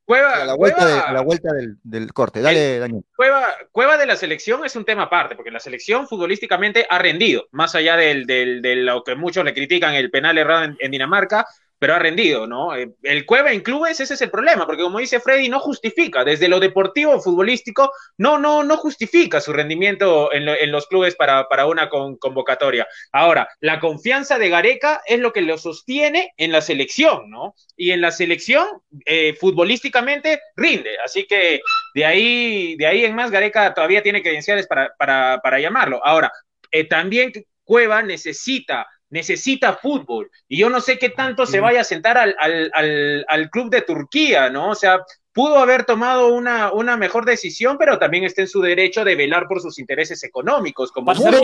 Cueva, 0.04 0.42
a 0.42 0.44
la 0.46 0.54
vuelta, 0.54 1.12
la 1.12 1.20
vuelta 1.20 1.50
del, 1.82 2.12
corte. 2.14 2.40
Dale, 2.40 2.78
Daniel. 2.78 3.04
Cueva, 3.14 3.44
Cueva 3.70 3.98
de 3.98 4.06
la 4.06 4.16
selección 4.16 4.64
es 4.64 4.74
un 4.74 4.86
tema 4.86 5.02
aparte, 5.02 5.36
porque 5.36 5.50
la 5.50 5.60
selección 5.60 6.08
futbolísticamente 6.08 6.86
ha 6.88 6.98
rendido, 6.98 7.46
más 7.52 7.74
allá 7.74 7.94
del, 7.96 8.26
de 8.26 8.76
lo 8.76 9.04
que 9.04 9.16
muchos 9.16 9.44
le 9.44 9.52
critican, 9.52 9.94
el 9.94 10.10
penal 10.10 10.38
errado 10.38 10.74
en 10.78 10.90
Dinamarca, 10.90 11.44
pero 11.78 11.94
ha 11.94 11.98
rendido, 11.98 12.46
¿no? 12.46 12.74
Eh, 12.74 12.90
el 13.02 13.24
Cueva 13.24 13.52
en 13.52 13.60
clubes, 13.60 14.00
ese 14.00 14.14
es 14.14 14.22
el 14.22 14.30
problema, 14.30 14.66
porque 14.66 14.82
como 14.82 14.98
dice 14.98 15.20
Freddy, 15.20 15.48
no 15.48 15.60
justifica, 15.60 16.24
desde 16.24 16.48
lo 16.48 16.60
deportivo 16.60 17.20
futbolístico, 17.20 17.90
no, 18.16 18.38
no, 18.38 18.64
no 18.64 18.76
justifica 18.76 19.40
su 19.40 19.52
rendimiento 19.52 20.32
en, 20.32 20.72
los 20.72 20.86
clubes 20.86 21.14
para, 21.14 21.46
una 21.66 21.88
convocatoria. 21.88 22.86
Ahora, 23.12 23.48
la 23.60 23.80
confianza 23.80 24.38
de 24.38 24.48
Gareca 24.48 25.02
es 25.06 25.20
lo 25.20 25.32
que 25.32 25.42
lo 25.42 25.58
sostiene 25.58 26.32
en 26.36 26.52
la 26.52 26.60
selección, 26.60 27.30
¿no? 27.30 27.54
Y 27.76 27.92
en 27.92 28.00
la 28.00 28.10
selección, 28.10 28.66
eh, 29.04 29.34
futbolísticamente, 29.34 30.40
rinde. 30.56 30.98
Así 31.04 31.26
que 31.26 31.60
de 31.94 32.04
ahí, 32.04 32.76
de 32.76 32.86
ahí 32.86 33.04
en 33.04 33.14
más, 33.14 33.30
Gareca 33.30 33.74
todavía 33.74 34.02
tiene 34.02 34.22
credenciales 34.22 34.66
para, 34.66 34.92
para, 34.98 35.40
para 35.42 35.60
llamarlo. 35.60 36.00
Ahora, 36.04 36.32
eh, 36.70 36.84
también 36.84 37.32
Cueva 37.64 38.02
necesita 38.02 38.86
necesita 39.10 39.74
fútbol. 39.74 40.30
Y 40.48 40.58
yo 40.58 40.70
no 40.70 40.80
sé 40.80 40.98
qué 40.98 41.10
tanto 41.10 41.46
se 41.46 41.60
vaya 41.60 41.80
a 41.80 41.84
sentar 41.84 42.18
al, 42.18 42.34
al, 42.38 43.24
al, 43.28 43.50
club 43.50 43.70
de 43.70 43.82
Turquía, 43.82 44.50
¿no? 44.50 44.70
O 44.70 44.74
sea, 44.74 45.00
pudo 45.32 45.58
haber 45.58 45.84
tomado 45.84 46.34
una, 46.34 46.72
una 46.72 46.96
mejor 46.96 47.24
decisión, 47.24 47.78
pero 47.78 47.98
también 47.98 48.24
está 48.24 48.42
en 48.42 48.48
su 48.48 48.60
derecho 48.60 49.04
de 49.04 49.14
velar 49.14 49.46
por 49.46 49.60
sus 49.60 49.78
intereses 49.78 50.22
económicos. 50.24 50.92
Como 50.92 51.12
mejor 51.14 51.34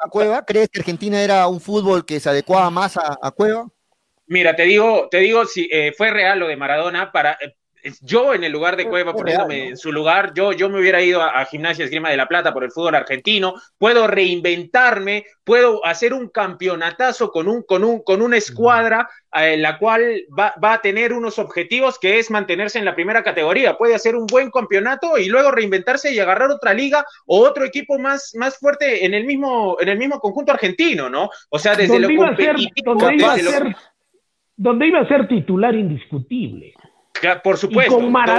a 0.00 0.08
Cueva? 0.08 0.44
¿Crees 0.44 0.68
que 0.68 0.80
Argentina 0.80 1.22
era 1.22 1.46
un 1.46 1.60
fútbol 1.60 2.04
que 2.04 2.20
se 2.20 2.30
adecuaba 2.30 2.70
más 2.70 2.96
a, 2.96 3.18
a 3.20 3.30
Cueva? 3.30 3.68
Mira, 4.26 4.56
te 4.56 4.62
digo, 4.62 5.08
te 5.10 5.18
digo 5.18 5.44
si 5.44 5.68
eh, 5.70 5.92
fue 5.96 6.10
real 6.10 6.38
lo 6.38 6.46
de 6.46 6.56
Maradona 6.56 7.12
para 7.12 7.32
eh, 7.32 7.54
yo 8.00 8.34
en 8.34 8.44
el 8.44 8.52
lugar 8.52 8.76
de 8.76 8.88
Cueva, 8.88 9.12
poniéndome 9.12 9.68
en 9.68 9.76
su 9.76 9.92
lugar, 9.92 10.32
yo, 10.34 10.52
yo 10.52 10.68
me 10.68 10.78
hubiera 10.80 11.02
ido 11.02 11.22
a, 11.22 11.44
Gimnasia 11.44 11.84
Esgrima 11.84 12.10
de 12.10 12.16
la 12.16 12.28
Plata 12.28 12.52
por 12.52 12.64
el 12.64 12.70
fútbol 12.70 12.94
argentino, 12.94 13.54
puedo 13.78 14.06
reinventarme, 14.06 15.24
puedo 15.44 15.84
hacer 15.84 16.14
un 16.14 16.28
campeonatazo 16.28 17.30
con, 17.30 17.48
un, 17.48 17.62
con, 17.62 17.84
un, 17.84 18.02
con 18.02 18.22
una 18.22 18.36
escuadra 18.36 19.08
en 19.32 19.42
eh, 19.42 19.56
la 19.56 19.78
cual 19.78 20.24
va, 20.38 20.54
va, 20.62 20.74
a 20.74 20.80
tener 20.80 21.12
unos 21.12 21.38
objetivos 21.38 21.98
que 21.98 22.18
es 22.18 22.30
mantenerse 22.30 22.78
en 22.78 22.84
la 22.84 22.94
primera 22.94 23.22
categoría, 23.22 23.76
puede 23.76 23.94
hacer 23.94 24.14
un 24.14 24.26
buen 24.26 24.50
campeonato 24.50 25.18
y 25.18 25.26
luego 25.26 25.50
reinventarse 25.50 26.12
y 26.12 26.20
agarrar 26.20 26.50
otra 26.50 26.74
liga 26.74 27.04
o 27.26 27.40
otro 27.40 27.64
equipo 27.64 27.98
más, 27.98 28.32
más 28.36 28.58
fuerte 28.58 29.04
en 29.04 29.14
el 29.14 29.24
mismo, 29.24 29.76
en 29.80 29.88
el 29.88 29.98
mismo 29.98 30.20
conjunto 30.20 30.52
argentino, 30.52 31.08
¿no? 31.08 31.30
O 31.50 31.58
sea, 31.58 31.74
desde 31.74 31.98
lo 31.98 32.08
competitivo, 32.14 32.94
donde 34.56 34.86
iba 34.86 35.00
a 35.00 35.08
ser 35.08 35.26
titular 35.26 35.74
indiscutible 35.74 36.74
por 37.42 37.56
supuesto. 37.56 37.98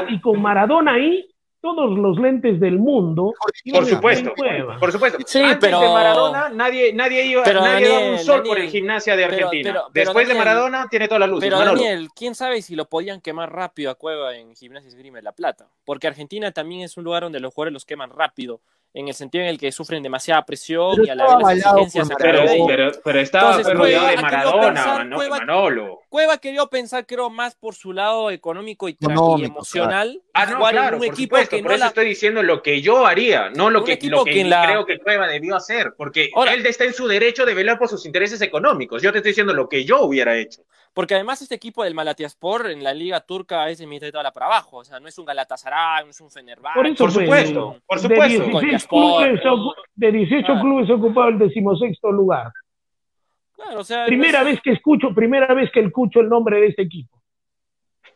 Y 0.10 0.20
con, 0.20 0.42
Maradona 0.42 0.94
ahí, 0.94 1.30
todos 1.62 1.98
los 1.98 2.20
lentes 2.20 2.60
del 2.60 2.78
mundo. 2.78 3.34
Por 3.72 3.86
supuesto, 3.86 4.34
por 4.80 4.92
supuesto. 4.92 5.20
Sí, 5.26 5.42
pero, 5.60 5.80
de 5.80 5.88
Maradona, 5.88 6.50
nadie, 6.50 6.94
nadie 6.94 7.26
iba, 7.26 7.44
nadie 7.46 7.88
daba 7.88 8.12
un 8.12 8.20
sol 8.20 8.44
por 8.44 8.60
el 8.60 8.70
gimnasia 8.70 9.16
de 9.16 9.26
Argentina. 9.26 9.84
Después 9.94 10.28
de 10.28 10.36
Maradona, 10.36 10.88
tiene 10.90 11.08
toda 11.08 11.20
la 11.20 11.28
luz. 11.28 11.40
Pero 11.40 11.60
Daniel, 11.60 12.10
quién 12.16 12.36
sabe 12.36 12.62
si 12.62 12.76
lo 12.76 12.90
podían 12.90 13.22
quemar 13.22 13.54
rápido 13.54 13.92
a 13.92 13.96
Cueva 13.96 14.36
en 14.36 14.56
Gimnasia 14.56 14.90
Esgrima 14.90 15.18
de 15.18 15.24
la 15.24 15.32
Plata. 15.32 15.68
Porque 15.86 16.08
Argentina 16.08 16.52
también 16.52 16.82
es 16.82 16.98
un 16.98 17.04
lugar 17.04 17.24
donde 17.24 17.40
los 17.40 17.54
jugadores 17.54 17.74
los 17.74 17.86
queman 17.86 18.10
rápido 18.10 18.62
en 18.94 19.08
el 19.08 19.14
sentido 19.14 19.44
en 19.44 19.50
el 19.50 19.58
que 19.58 19.72
sufren 19.72 20.04
demasiada 20.04 20.46
presión 20.46 21.04
y 21.04 21.10
a 21.10 21.16
la 21.16 21.36
vez 21.38 21.44
las 21.44 21.58
exigencias 21.58 22.10
pero, 22.18 22.46
pero, 22.68 22.92
pero, 23.04 23.20
estaba 23.20 23.58
rodeado 23.62 24.08
de 24.08 24.18
Maradona, 24.18 25.04
Manolo. 25.30 26.02
Cueva 26.10 26.38
quería 26.38 26.64
pensar, 26.68 27.06
creo, 27.08 27.32
más 27.32 27.56
por 27.56 27.74
su 27.74 27.92
lado 27.92 28.30
económico 28.30 28.88
y, 28.88 28.96
emocional. 29.00 30.22
Ah, 30.34 30.46
no, 30.46 30.60
claro, 30.60 30.98
un 30.98 31.06
equipo 31.06 31.38
que 31.50 31.64
por 31.64 31.74
eso 31.74 31.86
estoy 31.86 32.06
diciendo 32.06 32.44
lo 32.44 32.62
que 32.62 32.82
yo 32.82 33.08
haría, 33.08 33.50
no 33.50 33.72
lo 33.72 33.84
que, 33.84 33.98
lo 34.04 34.24
que, 34.24 34.44
creo 34.44 34.86
que 34.86 35.00
Cueva 35.00 35.28
debió 35.28 35.56
hacer, 35.56 35.96
porque 35.98 36.30
él 36.52 36.66
está 36.66 36.84
en 36.84 36.94
su 36.94 37.08
derecho 37.08 37.46
de 37.46 37.56
velar 37.56 37.80
por 37.80 37.90
sus 37.90 38.06
intereses 38.06 38.42
económicos. 38.42 39.02
Yo 39.02 39.12
te 39.12 39.18
estoy 39.18 39.32
diciendo 39.32 39.54
lo 39.54 39.68
que 39.68 39.86
yo 39.86 40.02
hubiera 40.02 40.38
hecho. 40.38 40.62
Porque 40.94 41.16
además 41.16 41.42
este 41.42 41.56
equipo 41.56 41.84
del 41.84 41.96
Malatyaspor 41.96 42.70
en 42.70 42.84
la 42.84 42.94
liga 42.94 43.20
turca 43.22 43.68
es 43.70 43.80
de 43.80 43.88
mitad 43.88 44.06
de 44.06 44.12
toda 44.12 44.32
para 44.32 44.46
abajo, 44.46 44.78
o 44.78 44.84
sea, 44.84 45.00
no 45.00 45.08
es 45.08 45.18
un 45.18 45.26
Galatasaray, 45.26 46.04
no 46.06 46.12
es 46.12 46.22
un 46.22 46.30
Fenerbahce. 46.30 46.96
Por, 46.96 47.12
supuesto, 47.12 47.82
por 47.88 48.00
supuesto. 48.00 49.76
De 49.96 50.12
18 50.12 50.60
clubes, 50.62 50.90
ocupado 50.92 51.30
el 51.30 51.40
decimosexto 51.40 52.12
lugar. 52.12 52.52
Claro, 53.54 53.80
o 53.80 53.84
sea, 53.84 54.06
primera 54.06 54.44
vez 54.44 54.62
que 54.62 54.72
escucho, 54.72 55.14
primera 55.16 55.52
vez 55.56 55.72
que 55.72 55.80
escucho 55.80 56.20
el 56.20 56.30
nombre 56.30 56.60
de 56.62 56.68
este 56.68 56.84
equipo. 56.84 57.20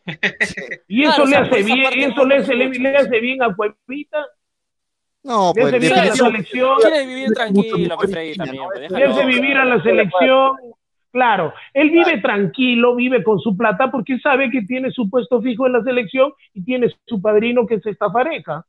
y 0.88 1.04
eso 1.04 1.26
le 1.26 1.36
hace 1.36 1.62
bien, 1.64 2.12
eso 2.12 2.24
le 2.24 2.36
hace, 2.36 2.54
le, 2.54 2.96
hace 2.96 3.20
bien 3.20 3.42
a 3.42 3.54
Cuevita. 3.54 4.24
No, 5.24 5.52
pues 5.52 5.72
le 5.72 5.78
hace 5.78 5.78
vivir 5.80 5.98
a 5.98 6.04
la 6.04 6.14
selección. 6.14 6.78
Quiere 6.80 7.06
vivir 7.06 7.32
tranquilo, 7.32 7.98
que 7.98 8.34
también. 8.36 8.64
Le 8.88 9.04
hace 9.04 9.26
vivir 9.26 9.56
a 9.56 9.64
la 9.64 9.82
selección 9.82 10.56
Claro, 11.18 11.52
él 11.74 11.90
vive 11.90 12.18
tranquilo, 12.18 12.94
vive 12.94 13.24
con 13.24 13.40
su 13.40 13.56
plata 13.56 13.90
porque 13.90 14.20
sabe 14.20 14.52
que 14.52 14.62
tiene 14.62 14.92
su 14.92 15.10
puesto 15.10 15.42
fijo 15.42 15.66
en 15.66 15.72
la 15.72 15.82
selección 15.82 16.32
y 16.54 16.62
tiene 16.62 16.94
su 17.06 17.20
padrino 17.20 17.66
que 17.66 17.74
es 17.74 17.86
esta 17.86 18.08
pareja. 18.12 18.64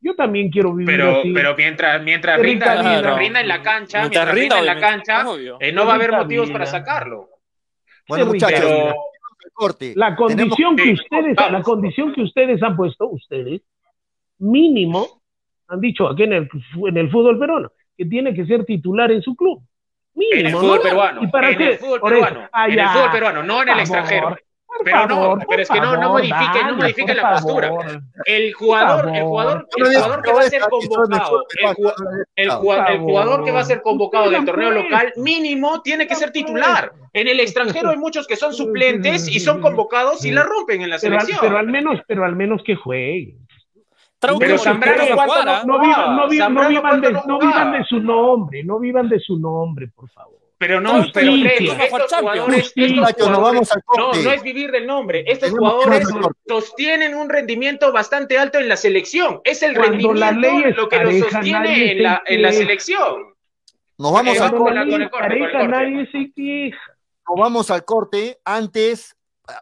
Yo 0.00 0.14
también 0.14 0.52
quiero 0.52 0.72
vivir 0.72 0.96
pero, 0.96 1.18
así. 1.18 1.32
Pero 1.32 1.56
mientras, 1.56 2.00
mientras, 2.00 2.38
rinda, 2.38 2.80
mientras 2.80 3.18
rinda 3.18 3.40
en 3.40 3.48
la 3.48 3.60
cancha, 3.60 4.00
mientras, 4.02 4.32
rinda, 4.32 4.60
en 4.60 4.66
la 4.66 4.78
cancha, 4.78 5.24
eh, 5.58 5.72
no 5.72 5.84
va 5.84 5.94
a 5.94 5.94
haber 5.96 6.12
motivos 6.12 6.48
para 6.52 6.66
sacarlo. 6.66 7.28
Bueno, 8.06 8.26
muchachos, 8.26 8.94
la 9.96 10.14
condición 10.14 10.76
que 10.76 10.92
ustedes, 10.92 11.36
la 11.50 11.60
condición 11.60 12.14
que 12.14 12.22
ustedes 12.22 12.62
han 12.62 12.76
puesto, 12.76 13.08
ustedes, 13.08 13.62
mínimo, 14.38 15.22
han 15.66 15.80
dicho 15.80 16.08
aquí 16.08 16.22
en 16.22 16.34
el, 16.34 16.48
en 16.86 16.96
el 16.98 17.10
fútbol 17.10 17.36
peruano, 17.36 17.72
que 17.96 18.04
tiene 18.04 18.32
que 18.32 18.46
ser 18.46 18.64
titular 18.64 19.10
en 19.10 19.22
su 19.22 19.34
club 19.34 19.60
en 20.16 20.46
el 20.46 20.52
fútbol 20.52 20.80
peruano. 20.80 21.20
en 21.22 21.62
el 21.62 21.78
fútbol 21.78 22.00
peruano. 22.00 22.48
en 22.66 22.78
el 22.78 22.88
fútbol 22.88 23.10
peruano, 23.10 23.42
no 23.42 23.62
en 23.62 23.68
el 23.68 23.80
extranjero. 23.80 24.36
Pero 24.82 25.06
no, 25.06 25.38
pero 25.48 25.62
es 25.62 25.68
que 25.68 25.80
no, 25.80 25.96
no 25.96 26.10
modifique, 26.10 26.64
no 26.66 26.76
modifique 26.76 27.14
la 27.14 27.34
postura. 27.34 27.70
El 28.24 28.52
jugador, 28.54 29.14
el 29.14 29.22
jugador, 29.22 29.68
el 29.76 29.84
jugador 29.86 30.22
que 30.22 30.32
va 30.32 30.40
a 30.40 30.50
ser 30.50 30.62
convocado, 30.62 31.44
el, 32.34 32.50
jugador 32.50 33.44
que 33.44 33.52
va 33.52 33.60
a 33.60 33.64
ser 33.64 33.82
convocado 33.82 34.30
del 34.30 34.44
torneo 34.44 34.70
local, 34.72 35.12
mínimo 35.16 35.80
tiene 35.82 36.06
que 36.06 36.16
ser 36.16 36.32
titular. 36.32 36.92
En 37.12 37.28
el 37.28 37.38
extranjero 37.38 37.90
hay 37.90 37.96
muchos 37.96 38.26
que 38.26 38.34
son 38.34 38.52
suplentes 38.52 39.28
y 39.28 39.38
son 39.38 39.60
convocados 39.60 40.24
y 40.24 40.32
la 40.32 40.42
rompen 40.42 40.82
en 40.82 40.90
la 40.90 40.98
selección. 40.98 41.38
Pero, 41.40 41.56
al 41.56 41.68
menos, 41.68 42.00
pero 42.08 42.24
al 42.24 42.34
menos 42.34 42.62
que 42.64 42.74
juegue. 42.74 43.36
Pero 44.38 44.58
Zambrano 44.58 45.04
no, 45.64 45.80
vivan, 45.80 46.16
no, 46.16 46.28
vivan, 46.28 46.54
no, 46.54 46.68
vivan 46.68 47.00
de, 47.00 47.12
no 47.12 47.38
vivan 47.38 47.72
de 47.72 47.84
su 47.84 48.00
nombre, 48.00 48.64
no 48.64 48.78
vivan 48.78 49.08
de 49.08 49.20
su 49.20 49.38
nombre, 49.38 49.88
por 49.88 50.08
favor. 50.10 50.38
Pero 50.56 50.80
no, 50.80 51.04
pero 51.12 51.32
estos 51.34 52.20
jugadores, 52.20 52.72
estos 52.74 53.14
jugadores 53.16 53.70
no, 53.98 54.12
no 54.12 54.30
es 54.30 54.42
vivir 54.42 54.70
del 54.70 54.86
nombre. 54.86 55.24
Estos 55.26 55.50
jugadores 55.50 56.08
sostienen 56.46 57.14
un 57.14 57.28
rendimiento 57.28 57.92
bastante 57.92 58.38
alto 58.38 58.58
en 58.58 58.68
la 58.68 58.76
selección. 58.76 59.40
Es 59.44 59.62
el 59.62 59.74
rendimiento 59.74 60.14
lo 60.76 60.88
que 60.88 60.98
los 61.04 61.18
sostiene 61.18 61.92
en 61.92 62.02
la, 62.02 62.22
en 62.24 62.42
la 62.42 62.52
selección. 62.52 63.34
Nos 63.98 64.12
vamos 64.12 64.40
al 64.40 64.54
corte. 64.54 64.84
Nos 67.28 67.38
vamos 67.38 67.70
al 67.70 67.84
corte. 67.84 68.38
Antes, 68.44 69.16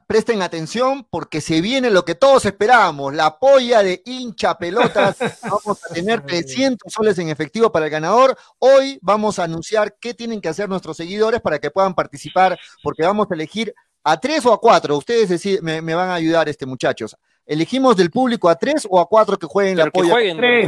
presten 0.06 0.42
atención 0.42 1.06
porque 1.10 1.40
se 1.40 1.60
viene 1.60 1.90
lo 1.90 2.04
que 2.04 2.14
todos 2.14 2.44
esperábamos, 2.44 3.14
la 3.14 3.38
polla 3.38 3.82
de 3.82 4.02
hincha 4.04 4.56
pelotas. 4.58 5.16
Vamos 5.42 5.84
a 5.84 5.94
tener 5.94 6.20
300 6.22 6.92
soles 6.92 7.18
en 7.18 7.28
efectivo 7.28 7.72
para 7.72 7.86
el 7.86 7.90
ganador. 7.90 8.36
Hoy 8.58 8.98
vamos 9.02 9.38
a 9.38 9.44
anunciar 9.44 9.96
qué 10.00 10.14
tienen 10.14 10.40
que 10.40 10.48
hacer 10.48 10.68
nuestros 10.68 10.96
seguidores 10.96 11.40
para 11.40 11.58
que 11.58 11.70
puedan 11.70 11.94
participar, 11.94 12.58
porque 12.82 13.02
vamos 13.02 13.26
a 13.30 13.34
elegir 13.34 13.74
a 14.04 14.18
tres 14.18 14.44
o 14.46 14.52
a 14.52 14.60
cuatro. 14.60 14.96
Ustedes 14.96 15.62
me, 15.62 15.80
van 15.80 16.10
a 16.10 16.14
ayudar, 16.14 16.48
este 16.48 16.66
muchachos. 16.66 17.16
¿Elegimos 17.44 17.96
del 17.96 18.10
público 18.10 18.48
a 18.48 18.54
tres 18.54 18.86
o 18.88 19.00
a 19.00 19.08
cuatro 19.08 19.36
que 19.36 19.46
jueguen 19.46 19.76
la 19.76 19.90
polla? 19.90 20.14
tres, 20.14 20.66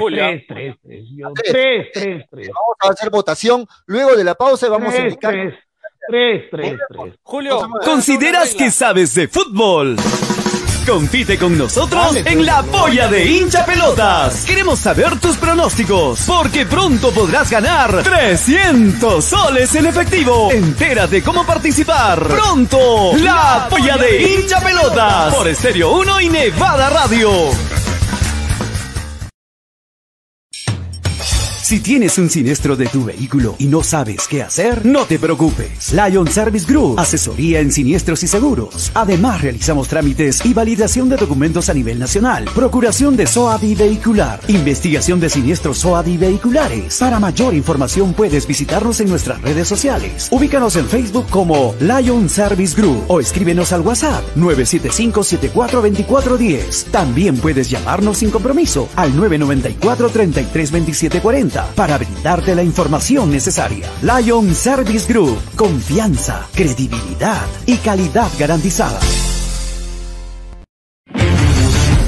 tres, 0.49 0.77
tres, 0.85 1.87
tres, 1.93 2.27
tres, 2.31 2.49
Vamos 2.49 2.77
a 2.81 2.89
hacer 2.89 3.11
votación. 3.11 3.67
Luego 3.87 4.17
de 4.17 4.25
la 4.25 4.35
pausa 4.35 4.69
vamos 4.69 4.93
a 4.93 4.99
indicar 4.99 5.35
Tres, 6.09 6.44
tres, 6.50 6.78
tres. 6.88 7.14
Julio, 7.22 7.68
¿consideras 7.84 8.55
que 8.55 8.70
sabes 8.70 9.14
de 9.14 9.28
fútbol? 9.28 9.96
Compite 10.86 11.38
con 11.38 11.57
nosotros 11.57 12.14
en 12.26 12.44
la 12.44 12.62
polla 12.62 13.09
de 13.09 13.24
hincha 13.24 13.64
pelotas. 13.64 14.44
Queremos 14.44 14.78
saber 14.78 15.18
tus 15.18 15.38
pronósticos, 15.38 16.24
porque 16.26 16.66
pronto 16.66 17.11
podrás 17.11 17.50
ganar 17.50 18.02
300 18.02 19.24
soles 19.24 19.74
en 19.76 19.86
efectivo. 19.86 20.50
Entérate 20.52 21.22
cómo 21.22 21.46
participar. 21.46 22.22
Pronto, 22.28 23.12
la 23.16 23.66
polla 23.70 23.96
de 23.96 24.22
hincha 24.22 24.61
pelotas 24.61 25.34
por 25.34 25.48
Estéreo 25.48 25.92
1 25.92 26.20
y 26.20 26.28
Nevada 26.28 26.90
Radio. 26.90 27.30
Si 31.75 31.81
tienes 31.81 32.18
un 32.18 32.31
siniestro 32.31 32.77
de 32.77 32.87
tu 32.87 33.05
vehículo 33.05 33.57
y 33.59 33.66
no 33.66 33.83
sabes 33.83 34.29
qué 34.29 34.45
hacer, 34.45 34.87
no 34.87 35.07
te 35.07 35.18
preocupes. 35.18 35.93
Lion 35.93 36.29
Service 36.29 36.72
Group, 36.72 37.01
asesoría 37.01 37.59
en 37.59 37.72
siniestros 37.72 38.22
y 38.22 38.29
seguros. 38.29 38.93
Además, 38.95 39.43
realizamos 39.43 39.89
trámites 39.89 40.47
y 40.47 40.55
validación 40.55 41.09
de 41.09 41.16
documentos 41.16 41.68
a 41.68 41.75
nivel 41.75 41.99
nacional, 41.99 42.45
procuración 42.55 43.16
de 43.16 43.27
SOADI 43.27 43.75
vehicular, 43.75 44.39
investigación 44.47 45.18
de 45.18 45.29
siniestros 45.29 45.79
SOADI 45.79 46.16
vehiculares. 46.16 46.97
Para 46.97 47.18
mayor 47.18 47.55
información 47.55 48.14
puedes 48.14 48.47
visitarnos 48.47 49.01
en 49.01 49.09
nuestras 49.09 49.43
redes 49.43 49.66
sociales. 49.66 50.29
Ubícanos 50.31 50.77
en 50.77 50.87
Facebook 50.87 51.27
como 51.29 51.75
Lion 51.81 52.29
Service 52.29 52.81
Group 52.81 53.03
o 53.09 53.18
escríbenos 53.18 53.72
al 53.72 53.81
WhatsApp 53.81 54.22
975-742410. 54.37 56.85
También 56.93 57.37
puedes 57.37 57.68
llamarnos 57.68 58.18
sin 58.18 58.31
compromiso 58.31 58.89
al 58.95 59.16
994 59.16 60.11
332740 61.65 61.75
para 61.75 61.99
brindarte 61.99 62.55
la 62.55 62.62
información 62.62 63.31
necesaria. 63.31 63.89
Lion 64.03 64.55
Service 64.55 65.11
Group, 65.12 65.39
confianza, 65.57 66.47
credibilidad 66.55 67.47
y 67.67 67.77
calidad 67.79 68.31
garantizada. 68.39 69.01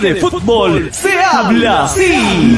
de 0.00 0.16
fútbol 0.16 0.92
se 0.92 1.12
habla 1.22 1.86
sí. 1.88 2.56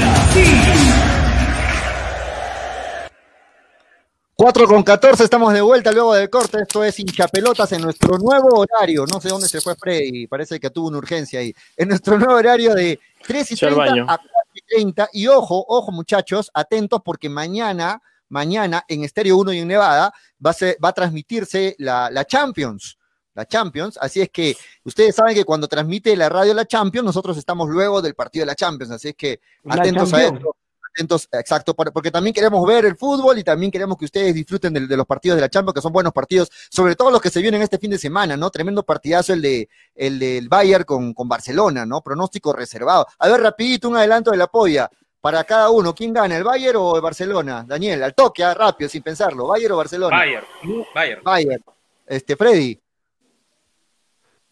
4 4.35 4.67
con 4.67 4.83
14, 4.83 5.25
estamos 5.25 5.53
de 5.53 5.63
vuelta 5.63 5.93
luego 5.93 6.15
del 6.15 6.29
corte. 6.29 6.59
Esto 6.61 6.85
es 6.85 6.99
hinchapelotas 7.01 7.73
en 7.73 7.81
nuestro 7.81 8.19
nuevo 8.19 8.61
horario. 8.61 9.07
No 9.11 9.19
sé 9.19 9.31
dónde 9.31 9.49
se 9.49 9.63
fue 9.63 9.75
Freddy, 9.77 10.27
parece 10.27 10.61
que 10.61 10.69
tuvo 10.69 10.89
una 10.89 10.99
urgencia 10.99 11.41
ahí. 11.41 11.55
En 11.75 11.89
nuestro 11.89 12.19
nuevo 12.19 12.35
horario 12.35 12.75
de 12.75 13.01
3 13.27 13.53
y 13.53 13.57
30 13.57 13.83
a 13.83 14.19
4 14.19 14.29
y 14.53 14.61
30. 14.63 15.09
Y 15.15 15.27
ojo, 15.27 15.65
ojo 15.67 15.91
muchachos, 15.91 16.51
atentos 16.53 17.01
porque 17.03 17.31
mañana, 17.31 18.03
mañana 18.29 18.85
en 18.89 19.05
Estéreo 19.05 19.39
1 19.39 19.55
y 19.55 19.59
en 19.61 19.69
Nevada 19.69 20.13
va 20.45 20.51
a, 20.51 20.55
va 20.85 20.89
a 20.91 20.93
transmitirse 20.93 21.75
la, 21.79 22.11
la 22.11 22.27
Champions 22.27 22.99
la 23.37 23.47
Champions. 23.47 23.99
Así 24.01 24.21
es 24.21 24.31
que 24.31 24.57
ustedes 24.83 25.15
saben 25.15 25.35
que 25.35 25.45
cuando 25.45 25.69
transmite 25.69 26.17
la 26.17 26.29
radio 26.29 26.55
la 26.55 26.67
Champions, 26.67 27.05
nosotros 27.05 27.37
estamos 27.37 27.69
luego 27.69 28.03
del 28.03 28.15
partido 28.15 28.43
de 28.43 28.47
la 28.47 28.55
Champions. 28.55 28.91
Así 28.91 29.09
es 29.09 29.15
que 29.15 29.41
atentos 29.69 30.13
a 30.15 30.25
esto. 30.25 30.57
Atentos, 30.95 31.29
exacto, 31.33 31.75
porque 31.75 32.11
también 32.11 32.33
queremos 32.33 32.67
ver 32.67 32.87
el 32.87 32.97
fútbol 32.97 33.39
y 33.39 33.45
también 33.45 33.71
queremos 33.71 33.99
que 33.99 34.07
ustedes 34.07 34.35
disfruten 34.35 34.73
de, 34.73 34.97
los 34.97 35.05
partidos 35.05 35.37
de 35.37 35.43
la 35.43 35.51
Champions, 35.51 35.75
que 35.75 35.83
son 35.83 35.93
buenos 35.93 36.15
partidos, 36.15 36.51
sobre 36.71 36.97
todo 36.97 37.11
los 37.11 37.21
que 37.21 37.29
se 37.29 37.43
vienen 37.43 37.61
este 37.61 37.77
fin 37.77 37.91
de 37.91 37.99
semana, 37.99 38.35
¿no? 38.35 38.49
Tremendo 38.49 38.83
partidazo 38.83 39.35
el 39.35 39.43
de 39.43 39.69
el 39.95 40.19
del 40.19 40.49
Bayern 40.49 40.85
con, 40.85 41.13
con 41.13 41.29
Barcelona, 41.29 41.85
¿no? 41.85 42.01
Pronóstico 42.01 42.55
reservado. 42.55 43.07
A 43.19 43.29
ver, 43.29 43.43
rapidito, 43.43 43.91
un 43.91 43.97
adelanto 43.97 44.31
de 44.31 44.39
la 44.39 44.47
polla 44.47 44.91
para 45.21 45.45
cada 45.45 45.69
uno. 45.71 45.95
¿Quién 45.95 46.15
gana, 46.15 46.35
el 46.35 46.45
Bayern 46.45 46.79
o 46.79 46.97
el 46.97 47.03
Barcelona? 47.03 47.63
Daniel, 47.69 48.03
al 48.03 48.15
toque, 48.15 48.43
ah, 48.43 48.55
rápido, 48.55 48.89
sin 48.89 49.03
pensarlo. 49.03 49.49
¿Bayern 49.49 49.75
o 49.75 49.77
Barcelona? 49.77 50.17
Bayern. 50.17 50.47
Bayern. 50.95 51.23
Bayern. 51.23 51.65
Este, 52.07 52.37
Freddy. 52.37 52.81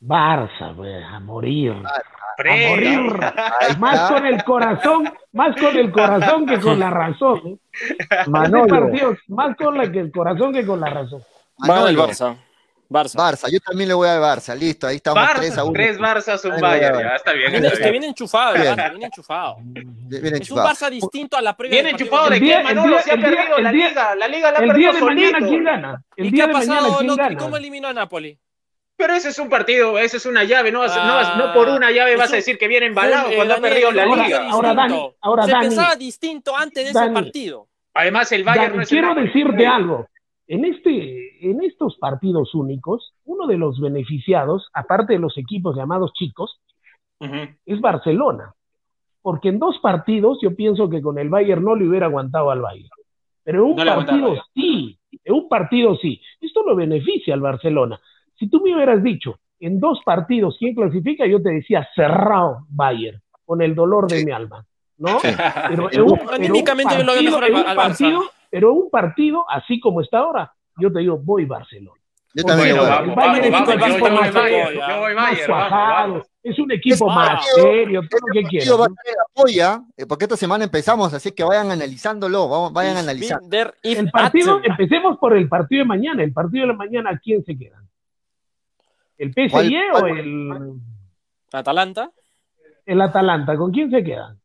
Barça, 0.06 0.74
pues, 0.76 1.02
a 1.02 1.18
morir. 1.18 1.72
A 1.72 2.70
morir. 2.70 3.00
Más 3.78 4.10
con 4.10 4.26
el 4.26 4.44
corazón, 4.44 5.10
más 5.32 5.56
con 5.56 5.76
el 5.76 5.90
corazón 5.90 6.46
que 6.46 6.60
con 6.60 6.78
la 6.78 6.90
razón. 6.90 7.58
Manolo. 8.26 8.90
más 9.28 9.56
con 9.56 9.78
la, 9.78 9.90
que 9.90 10.00
el 10.00 10.12
corazón 10.12 10.52
que 10.52 10.66
con 10.66 10.80
la 10.80 10.90
razón. 10.90 11.22
Va 11.68 11.88
el 11.88 11.96
Barça. 11.96 12.36
Barça. 12.90 13.16
Barça, 13.16 13.48
yo 13.50 13.58
también 13.60 13.88
le 13.88 13.94
voy 13.94 14.08
al 14.08 14.20
Barça, 14.20 14.54
listo, 14.54 14.86
ahí 14.86 14.96
estamos 14.96 15.22
Barça, 15.24 15.36
3 15.36 15.58
a 15.58 15.64
1. 15.64 15.72
Tres 15.72 15.98
Barça, 15.98 16.54
un 16.54 16.60
Bayern, 16.60 16.98
ya 16.98 17.16
está 17.16 17.32
bien. 17.32 17.50
Viene, 17.50 17.70
que 17.70 17.90
viene 17.90 18.06
enchufado, 18.08 18.54
viene 18.54 19.06
enchufado. 19.06 19.56
Viene 19.60 20.38
es 20.38 20.50
un 20.50 20.58
Barça 20.58 20.90
distinto 20.90 21.36
a 21.36 21.42
la 21.42 21.56
previa. 21.56 21.76
Viene 21.76 21.90
enchufado 21.90 22.30
de 22.30 22.40
qué, 22.40 22.62
Manolo, 22.62 23.00
se 23.00 23.12
ha 23.12 23.16
perdido 23.16 23.58
la 23.58 23.72
liga, 23.72 24.14
la 24.14 24.28
liga 24.28 24.52
la 24.52 24.58
ha 24.58 24.60
perdido 24.60 24.92
solito. 24.92 25.38
¿quién 25.38 25.64
gana? 25.64 26.02
¿Y 26.16 26.30
qué 26.30 26.42
ha 26.42 26.52
pasado? 26.52 26.98
¿Cómo 27.38 27.56
eliminó 27.56 27.88
a 27.88 27.94
Napoli? 27.94 28.38
Pero 28.96 29.14
ese 29.14 29.30
es 29.30 29.38
un 29.38 29.48
partido, 29.48 29.98
ese 29.98 30.18
es 30.18 30.26
una 30.26 30.44
llave, 30.44 30.70
no, 30.70 30.86
no, 30.86 31.36
no, 31.36 31.52
por 31.52 31.68
una 31.68 31.90
llave 31.90 32.16
vas 32.16 32.32
a 32.32 32.36
decir 32.36 32.58
que 32.58 32.68
viene 32.68 32.86
embalado 32.86 33.30
cuando 33.34 33.54
ha 33.54 33.60
perdido 33.60 33.90
la 33.90 34.06
liga. 34.06 34.48
Ahora, 34.50 34.74
Dani, 34.74 35.10
ahora 35.20 35.46
Se 35.46 35.52
pensaba 35.52 35.96
distinto 35.96 36.56
antes 36.56 36.84
de 36.84 36.90
ese 36.90 37.12
partido. 37.12 37.68
Además, 37.94 38.30
el 38.32 38.44
Bayern 38.44 38.76
no 38.76 38.82
es 38.82 38.88
Quiero 38.88 39.14
decirte 39.14 39.66
algo. 39.66 40.06
en, 40.46 40.64
este, 40.64 41.50
en 41.50 41.62
estos 41.62 41.96
partidos 41.96 42.54
únicos, 42.54 43.14
uno 43.24 43.46
de 43.46 43.56
los 43.56 43.80
beneficiados, 43.80 44.68
aparte 44.72 45.14
de 45.14 45.18
los 45.18 45.36
equipos 45.38 45.76
llamados 45.76 46.12
chicos, 46.12 46.60
es 47.66 47.80
Barcelona. 47.80 48.54
Porque 49.22 49.48
en 49.48 49.58
dos 49.58 49.78
partidos 49.78 50.38
yo 50.42 50.54
pienso 50.54 50.90
que 50.90 51.00
con 51.00 51.18
el 51.18 51.30
Bayern 51.30 51.64
no 51.64 51.74
le 51.74 51.88
hubiera 51.88 52.06
aguantado 52.06 52.50
al 52.50 52.60
Bayern. 52.60 52.90
Pero 53.42 53.64
en 53.64 53.70
un 53.70 53.76
partido 53.76 54.36
sí, 54.54 54.98
en 55.24 55.34
un 55.34 55.48
partido 55.48 55.96
sí. 55.96 56.20
Esto 56.40 56.62
lo 56.62 56.76
beneficia 56.76 57.34
al 57.34 57.40
Barcelona. 57.40 58.00
Si 58.38 58.48
tú 58.48 58.60
me 58.60 58.74
hubieras 58.74 59.02
dicho 59.02 59.38
en 59.60 59.80
dos 59.80 60.00
partidos 60.04 60.56
quién 60.58 60.74
clasifica, 60.74 61.26
yo 61.26 61.42
te 61.42 61.50
decía 61.50 61.88
cerrado 61.94 62.66
Bayern, 62.68 63.20
con 63.44 63.62
el 63.62 63.74
dolor 63.74 64.08
de 64.08 64.24
mi 64.24 64.32
alma. 64.32 64.64
¿no? 64.98 65.18
Pero 65.22 65.36
en 65.92 66.02
un, 66.02 66.18
partido, 67.74 68.22
pero 68.50 68.72
un 68.72 68.90
partido, 68.90 69.44
así 69.48 69.80
como 69.80 70.00
está 70.00 70.18
ahora, 70.18 70.52
yo 70.78 70.92
te 70.92 71.00
digo, 71.00 71.18
voy 71.18 71.44
Barcelona. 71.44 72.00
Yo 72.36 72.42
también 72.42 72.76
Es 76.42 76.58
un 76.58 76.72
equipo 76.72 77.08
más 77.08 77.46
serio, 77.54 78.02
todo 78.10 78.20
lo 78.26 78.32
que 78.32 78.42
quieras. 78.48 78.80
Va 78.80 78.86
a 78.86 79.82
eh, 79.96 80.06
porque 80.06 80.24
esta 80.24 80.36
semana 80.36 80.64
empezamos, 80.64 81.14
así 81.14 81.30
que 81.30 81.44
vayan 81.44 81.70
analizándolo, 81.70 82.72
vayan 82.72 82.96
analizando. 82.96 83.48
El 83.84 84.10
partido, 84.10 84.60
empecemos 84.64 85.16
por 85.18 85.36
el 85.36 85.48
partido 85.48 85.84
de 85.84 85.88
mañana. 85.88 86.24
El 86.24 86.32
partido 86.32 86.62
de 86.62 86.72
la 86.72 86.76
mañana, 86.76 87.20
¿quién 87.22 87.44
se 87.44 87.56
queda? 87.56 87.80
¿El 89.24 89.50
PSG 89.50 90.02
o 90.02 90.06
el 90.06 90.80
Atalanta? 91.52 92.10
El 92.84 93.00
Atalanta, 93.00 93.56
¿con 93.56 93.70
quién 93.70 93.90
se 93.90 94.04
quedan? 94.04 94.38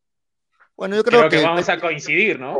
Bueno, 0.75 0.95
yo 0.95 1.03
creo, 1.03 1.27
que, 1.27 1.43
vamos 1.43 1.67
a 1.67 1.80
coincidir, 1.80 2.39
¿no? 2.39 2.59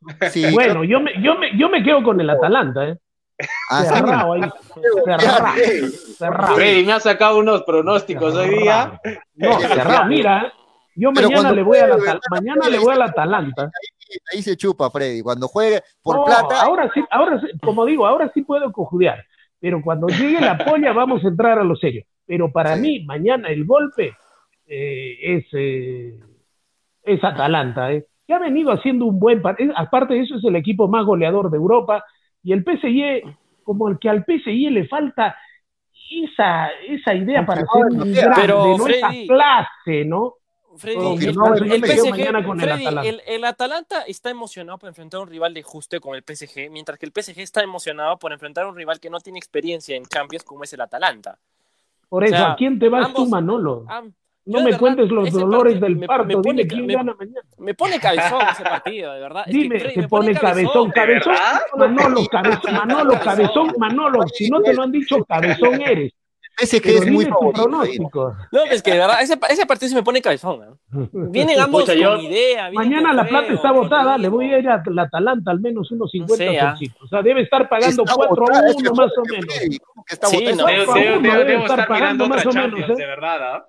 bueno, 0.52 0.82
yo 0.82 1.00
me, 1.00 1.12
yo, 1.22 1.36
me, 1.36 1.56
yo 1.56 1.68
me 1.68 1.82
quedo 1.84 2.02
con 2.02 2.20
el 2.20 2.28
Atalanta, 2.30 2.88
¿eh? 2.88 2.98
Ah, 3.70 3.84
cerrado 3.84 4.32
ahí. 4.32 4.42
Cerrado. 6.18 6.54
Freddy 6.56 6.84
me 6.84 6.92
ha 6.92 7.00
sacado 7.00 7.38
unos 7.38 7.62
pronósticos 7.62 8.34
hoy 8.34 8.58
día. 8.58 9.00
No, 9.34 9.58
cerrado. 9.60 10.06
Mira, 10.06 10.52
yo 10.94 11.12
mañana 11.12 11.52
le 11.52 11.62
voy 11.62 11.78
a 11.78 11.86
la 11.86 12.20
mañana 12.30 12.68
le 12.68 12.78
voy 12.78 12.92
al 12.92 13.02
Atalanta. 13.02 13.70
Ahí, 14.32 14.42
se 14.42 14.56
chupa, 14.56 14.90
Freddy. 14.90 15.22
Cuando 15.22 15.48
juegue 15.48 15.82
por 16.02 16.24
plata. 16.24 16.60
Ahora 16.60 16.90
sí, 16.92 17.02
ahora 17.10 17.40
sí, 17.40 17.46
como 17.62 17.86
digo, 17.86 18.06
ahora 18.06 18.30
sí 18.34 18.42
puedo 18.42 18.70
cojudear. 18.72 19.24
Pero 19.60 19.82
cuando 19.82 20.08
llegue 20.08 20.40
la 20.40 20.58
polla 20.58 20.92
vamos 20.92 21.24
a 21.24 21.28
entrar 21.28 21.58
a 21.58 21.64
lo 21.64 21.76
serio. 21.76 22.04
Pero 22.26 22.50
para 22.50 22.76
mí, 22.76 23.04
mañana 23.04 23.48
el 23.48 23.64
golpe 23.64 24.14
eh, 24.66 25.18
es, 25.20 25.44
eh, 25.52 26.18
es 27.02 27.24
Atalanta, 27.24 27.92
¿eh? 27.92 28.06
que 28.26 28.34
ha 28.34 28.38
venido 28.38 28.72
haciendo 28.72 29.06
un 29.06 29.18
buen 29.18 29.42
partido. 29.42 29.72
Aparte 29.76 30.14
de 30.14 30.20
eso, 30.20 30.36
es 30.36 30.44
el 30.44 30.56
equipo 30.56 30.88
más 30.88 31.04
goleador 31.04 31.50
de 31.50 31.56
Europa. 31.56 32.04
Y 32.42 32.52
el 32.52 32.64
PSG, 32.64 33.34
como 33.64 33.88
el 33.88 33.98
que 33.98 34.08
al 34.08 34.24
PSG 34.24 34.70
le 34.70 34.86
falta 34.86 35.36
esa, 36.10 36.68
esa 36.88 37.14
idea 37.14 37.44
para 37.44 37.62
ser 37.62 38.54
un 38.54 38.78
¿no? 38.78 38.86
esa 38.86 39.10
clase, 39.26 40.04
¿no? 40.04 40.34
Freddy, 40.76 41.26
el, 41.26 41.34
PSG, 41.34 43.04
el, 43.04 43.22
el, 43.26 43.44
Atalanta 43.44 44.02
está 44.02 44.30
emocionado 44.30 44.78
por 44.78 44.88
enfrentar 44.88 45.18
a 45.18 45.22
un 45.22 45.28
rival 45.28 45.52
de 45.52 45.62
justo 45.62 46.00
con 46.00 46.14
el 46.14 46.22
PSG, 46.22 46.70
mientras 46.70 46.98
que 46.98 47.06
el 47.06 47.12
PSG 47.12 47.40
está 47.40 47.62
emocionado 47.62 48.18
por 48.18 48.32
enfrentar 48.32 48.64
a 48.64 48.68
un 48.68 48.76
rival 48.76 49.00
que 49.00 49.10
no 49.10 49.18
tiene 49.18 49.38
experiencia 49.38 49.96
en 49.96 50.04
Champions 50.04 50.44
como 50.44 50.62
es 50.62 50.72
el 50.72 50.80
Atalanta. 50.80 51.38
Por 52.08 52.24
eso, 52.24 52.36
¿a 52.36 52.56
quién 52.56 52.78
te 52.78 52.88
vas 52.88 53.12
tú, 53.12 53.26
Manolo? 53.26 53.84
No 54.46 54.62
me 54.62 54.76
cuentes 54.76 55.10
los 55.10 55.30
dolores 55.32 55.80
del 55.80 55.98
parto, 56.00 56.40
dime 56.40 56.66
quién 56.66 56.86
gana 56.86 57.14
mañana. 57.14 57.46
Me 57.58 57.74
pone 57.74 58.00
cabezón 58.00 58.42
ese 58.50 58.62
partido, 58.62 59.12
de 59.12 59.20
verdad. 59.20 59.44
Dime, 59.46 59.78
te 59.78 60.08
pone 60.08 60.34
cabezón, 60.34 60.90
cabezón, 60.90 61.34
Manolo, 61.76 62.26
cabezón, 62.26 62.72
Manolo, 62.74 63.20
cabezón, 63.20 63.74
Manolo, 63.78 64.28
si 64.28 64.48
no 64.48 64.60
te 64.60 64.72
lo 64.72 64.82
han 64.82 64.92
dicho, 64.92 65.24
cabezón 65.24 65.80
eres. 65.82 66.12
Ese 66.60 66.80
que 66.80 66.96
es 66.96 67.10
muy 67.10 67.26
pronóstico. 67.26 68.36
No, 68.52 68.64
es 68.64 68.82
que 68.82 68.92
de 68.92 68.98
verdad, 68.98 69.22
ese, 69.22 69.38
ese 69.48 69.66
partido 69.66 69.88
se 69.88 69.94
me 69.94 70.02
pone 70.02 70.20
cabezón. 70.20 70.62
¿eh? 70.62 70.76
Vienen 71.12 71.58
ambos 71.58 71.84
con 71.84 72.20
idea. 72.20 72.70
Mañana 72.72 73.12
la 73.12 73.26
plata 73.26 73.52
está 73.52 73.72
botada, 73.72 74.18
le 74.18 74.28
voy 74.28 74.52
a 74.52 74.58
ir 74.58 74.68
a 74.68 74.82
la 74.86 75.02
Atalanta 75.02 75.50
al 75.50 75.60
menos 75.60 75.90
unos 75.90 76.10
50 76.10 76.44
¿ah? 76.62 76.74
O 77.02 77.08
sea, 77.08 77.22
debe 77.22 77.42
estar 77.42 77.68
pagando 77.68 78.04
4 78.04 78.44
a 78.46 78.60
1 78.76 78.94
más 78.94 79.12
o 79.16 79.22
menos. 79.30 79.54
Sí, 80.28 80.44
no, 80.56 80.66
debe, 80.66 81.56
estar 81.56 81.86
pagando 81.88 82.28
más 82.28 82.44
o 82.44 82.52
menos. 82.52 82.80
¿eh? 82.80 82.94
De 82.94 83.06
verdad, 83.06 83.54
¿ah? 83.54 83.66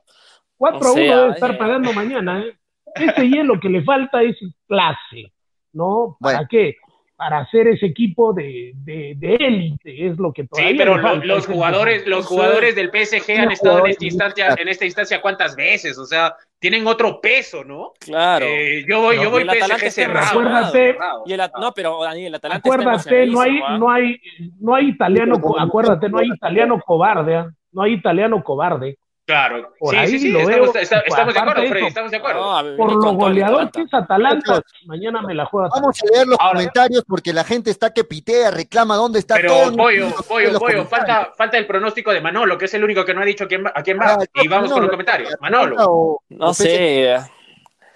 4 0.57 0.87
a 0.87 0.91
1 0.91 1.01
debe 1.01 1.31
estar 1.31 1.57
pagando 1.57 1.93
mañana. 1.93 2.41
¿eh? 2.41 2.57
Ese 2.95 3.29
hielo 3.29 3.59
que 3.59 3.69
le 3.69 3.83
falta 3.83 4.21
es 4.21 4.37
clase, 4.67 5.31
¿no? 5.73 6.17
¿Para 6.19 6.45
qué? 6.47 6.75
Para 7.21 7.41
hacer 7.41 7.67
ese 7.67 7.85
equipo 7.85 8.33
de, 8.33 8.71
de, 8.77 9.13
de 9.15 9.35
élite, 9.35 10.07
es 10.07 10.17
lo 10.17 10.33
que 10.33 10.47
todavía 10.47 10.71
Sí, 10.71 10.75
pero 10.75 10.97
los 10.97 11.45
jugadores, 11.45 12.07
los 12.07 12.25
jugadores 12.25 12.73
del 12.73 12.89
PSG 12.89 13.39
han 13.39 13.51
estado 13.51 13.85
en 13.85 13.91
esta 13.91 14.05
instancia, 14.05 14.55
en 14.57 14.67
esta 14.67 14.85
instancia 14.85 15.21
cuántas 15.21 15.55
veces, 15.55 15.99
o 15.99 16.05
sea, 16.07 16.35
tienen 16.57 16.87
otro 16.87 17.21
peso, 17.21 17.63
¿no? 17.63 17.93
Claro. 17.99 18.47
Eh, 18.47 18.83
yo 18.89 19.01
voy, 19.01 19.17
yo 19.17 19.29
voy 19.29 19.43
PSG 19.43 19.91
cerrado. 19.91 20.29
Acuérdate, 20.29 20.97
y 21.27 21.33
el, 21.33 21.41
no, 21.59 21.71
pero 21.75 22.01
Daniel, 22.01 22.27
el 22.29 22.35
Atalanta 22.35 22.67
acuérdate, 22.67 23.27
no 23.27 23.41
hay, 23.41 23.59
¿ah? 23.67 23.77
no 23.77 23.91
hay, 23.91 24.19
no 24.59 24.73
hay 24.73 24.87
italiano, 24.87 25.39
acuérdate, 25.59 26.09
no 26.09 26.17
hay 26.17 26.27
italiano 26.27 26.81
cobarde, 26.83 27.35
¿ah? 27.35 27.51
no 27.71 27.83
hay 27.83 27.93
italiano 27.93 28.43
cobarde. 28.43 28.97
Claro, 29.31 29.73
sí, 29.79 30.07
sí, 30.07 30.19
sí, 30.19 30.37
estamos, 30.37 30.75
estamos 30.75 31.33
de 31.33 31.39
acuerdo, 31.39 31.67
Freddy, 31.67 31.87
estamos 31.87 32.11
de 32.11 32.17
acuerdo. 32.17 32.75
por 32.75 32.91
lo 32.91 33.13
goleador 33.13 33.71
que 33.71 33.83
es 33.83 33.93
Atalanta, 33.93 34.61
mañana 34.85 35.21
me 35.21 35.33
la 35.33 35.45
juega. 35.45 35.69
Vamos 35.69 36.01
a 36.03 36.13
leer 36.13 36.27
los 36.27 36.37
comentarios 36.37 37.05
porque 37.07 37.31
la 37.31 37.45
gente 37.45 37.71
está 37.71 37.93
que 37.93 38.03
pitea, 38.03 38.51
reclama 38.51 38.97
dónde 38.97 39.19
está 39.19 39.35
Pero, 39.35 39.53
todo. 39.53 39.77
Pollo, 39.77 40.09
pollo, 40.27 40.59
pollo, 40.59 40.85
falta, 40.85 41.31
falta 41.37 41.57
el 41.57 41.65
pronóstico 41.65 42.11
de 42.11 42.19
Manolo, 42.19 42.57
que 42.57 42.65
es 42.65 42.73
el 42.73 42.83
único 42.83 43.05
que 43.05 43.13
no 43.13 43.21
ha 43.21 43.25
dicho 43.25 43.47
quién, 43.47 43.65
a 43.65 43.81
quién 43.81 43.97
va. 43.97 44.15
Ah, 44.15 44.25
y 44.33 44.49
vamos 44.49 44.69
con 44.69 44.81
los 44.81 44.91
comentarios. 44.91 45.33
Manolo. 45.39 46.19
no 46.27 46.53
sé. 46.53 47.17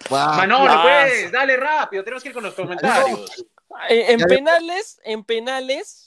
Manolo, 0.08 0.72
pues, 0.82 1.30
dale 1.30 1.58
rápido, 1.58 2.02
tenemos 2.02 2.22
que 2.22 2.30
ir 2.30 2.34
con 2.34 2.44
los 2.44 2.54
comentarios. 2.54 3.46
En 3.90 4.20
penales, 4.20 4.98
en 5.04 5.22
penales 5.22 6.05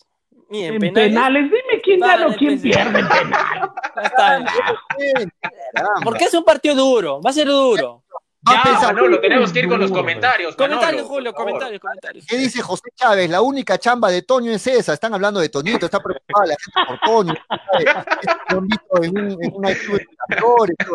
en, 0.50 0.94
penales, 0.94 1.44
dime 1.44 1.82
quién 1.84 2.00
gana 2.00 2.28
o 2.28 2.36
quién 2.36 2.62
pierde 2.62 3.00
en 3.00 3.08
penales. 3.08 3.70
Porque 6.04 6.26
es 6.26 6.34
un 6.34 6.44
partido 6.44 6.76
duro, 6.76 7.22
va 7.22 7.30
a 7.30 7.34
ser 7.34 7.48
duro. 7.48 8.04
Ya, 8.42 8.94
lo 8.94 9.20
tenemos 9.20 9.52
que 9.52 9.60
ir 9.60 9.68
con 9.68 9.80
los 9.80 9.92
comentarios. 9.92 10.56
Comentarios, 10.56 11.06
Julio, 11.06 11.34
comentarios, 11.34 11.82
comentarios. 11.82 12.26
¿Qué 12.26 12.38
dice 12.38 12.62
José 12.62 12.90
Chávez? 12.96 13.30
La 13.30 13.42
única 13.42 13.78
chamba 13.78 14.10
de 14.10 14.22
Toño 14.22 14.52
es 14.52 14.66
esa. 14.66 14.94
Están 14.94 15.14
hablando 15.14 15.42
de 15.42 15.50
Toñito, 15.50 15.86
está 15.86 16.00
preocupada 16.00 16.48
la 16.48 16.56
gente 16.56 16.80
por 16.88 17.00
Toño. 17.02 17.34
En, 19.02 19.18
un, 19.18 19.44
en 19.44 19.54
una 19.54 19.70
de 19.70 19.78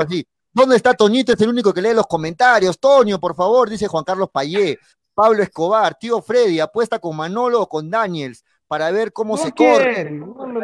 así. 0.01 0.27
¿Dónde 0.53 0.77
está 0.77 0.95
Toñito? 0.95 1.35
Es 1.35 1.41
el 1.43 1.51
único 1.51 1.75
que 1.75 1.83
lee 1.83 1.93
los 1.93 2.07
comentarios. 2.07 2.79
Toño, 2.79 3.21
por 3.21 3.35
favor, 3.35 3.69
dice 3.69 3.89
Juan 3.89 4.05
Carlos 4.05 4.31
Payé. 4.33 4.79
Pablo 5.15 5.43
Escobar, 5.43 5.97
tío 5.97 6.23
Freddy, 6.23 6.61
apuesta 6.61 6.99
con 6.99 7.17
Manolo 7.17 7.61
o 7.61 7.69
con 7.69 7.89
Daniels 7.89 8.45
para 8.75 8.91
ver 8.91 9.13
cómo 9.13 9.37
se 9.37 9.53
corre. 9.53 10.11
No, 10.11 10.35
no 10.49 10.61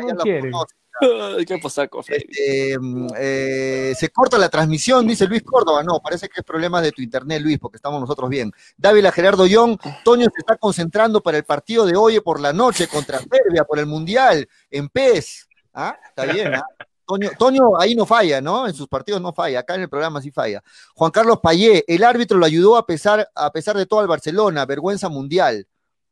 ¿Qué 1.47 1.59
pasa, 1.63 1.89
este, 2.09 2.77
eh, 3.17 3.95
se 3.97 4.09
corta 4.09 4.37
la 4.37 4.49
transmisión, 4.49 5.07
dice 5.07 5.29
Luis 5.29 5.45
Córdoba. 5.45 5.85
No, 5.85 6.01
parece 6.01 6.29
que 6.29 6.41
es 6.41 6.45
problema 6.45 6.83
de 6.83 6.91
tu 6.91 7.03
internet, 7.03 7.41
Luis, 7.41 7.61
porque 7.61 7.77
estamos 7.77 8.01
nosotros 8.01 8.29
bien. 8.29 8.51
Dávila 8.77 9.13
Gerardo 9.13 9.47
Young, 9.47 9.79
Toño 10.05 10.25
se 10.25 10.41
está 10.41 10.57
concentrando 10.57 11.23
para 11.23 11.39
el 11.39 11.45
partido 11.45 11.87
de 11.87 11.97
hoy 11.97 12.19
por 12.19 12.41
la 12.41 12.53
noche 12.53 12.89
contra 12.89 13.21
Serbia, 13.21 13.63
por 13.63 13.79
el 13.79 13.87
Mundial, 13.87 14.49
en 14.69 14.89
PES. 14.89 15.49
¿Ah? 15.73 15.97
Está 16.09 16.25
bien, 16.25 16.53
¿ah? 16.53 16.65
Toño, 17.07 17.31
Toño, 17.39 17.79
ahí 17.79 17.95
no 17.95 18.07
falla, 18.07 18.41
¿no? 18.41 18.67
En 18.67 18.75
sus 18.75 18.89
partidos 18.89 19.23
no 19.23 19.33
falla, 19.33 19.61
acá 19.61 19.77
en 19.77 19.83
el 19.83 19.89
programa 19.89 20.21
sí 20.21 20.33
falla. 20.33 20.65
Juan 20.97 21.13
Carlos 21.13 21.39
Payé, 21.41 21.85
el 21.87 22.03
árbitro 22.03 22.39
lo 22.39 22.45
ayudó 22.45 22.77
a 22.77 22.85
pesar, 22.87 23.31
a 23.37 23.53
pesar 23.53 23.77
de 23.77 23.87
todo 23.87 24.01
al 24.01 24.09
Barcelona, 24.09 24.67
vergüenza 24.67 25.09
mundial. 25.09 25.69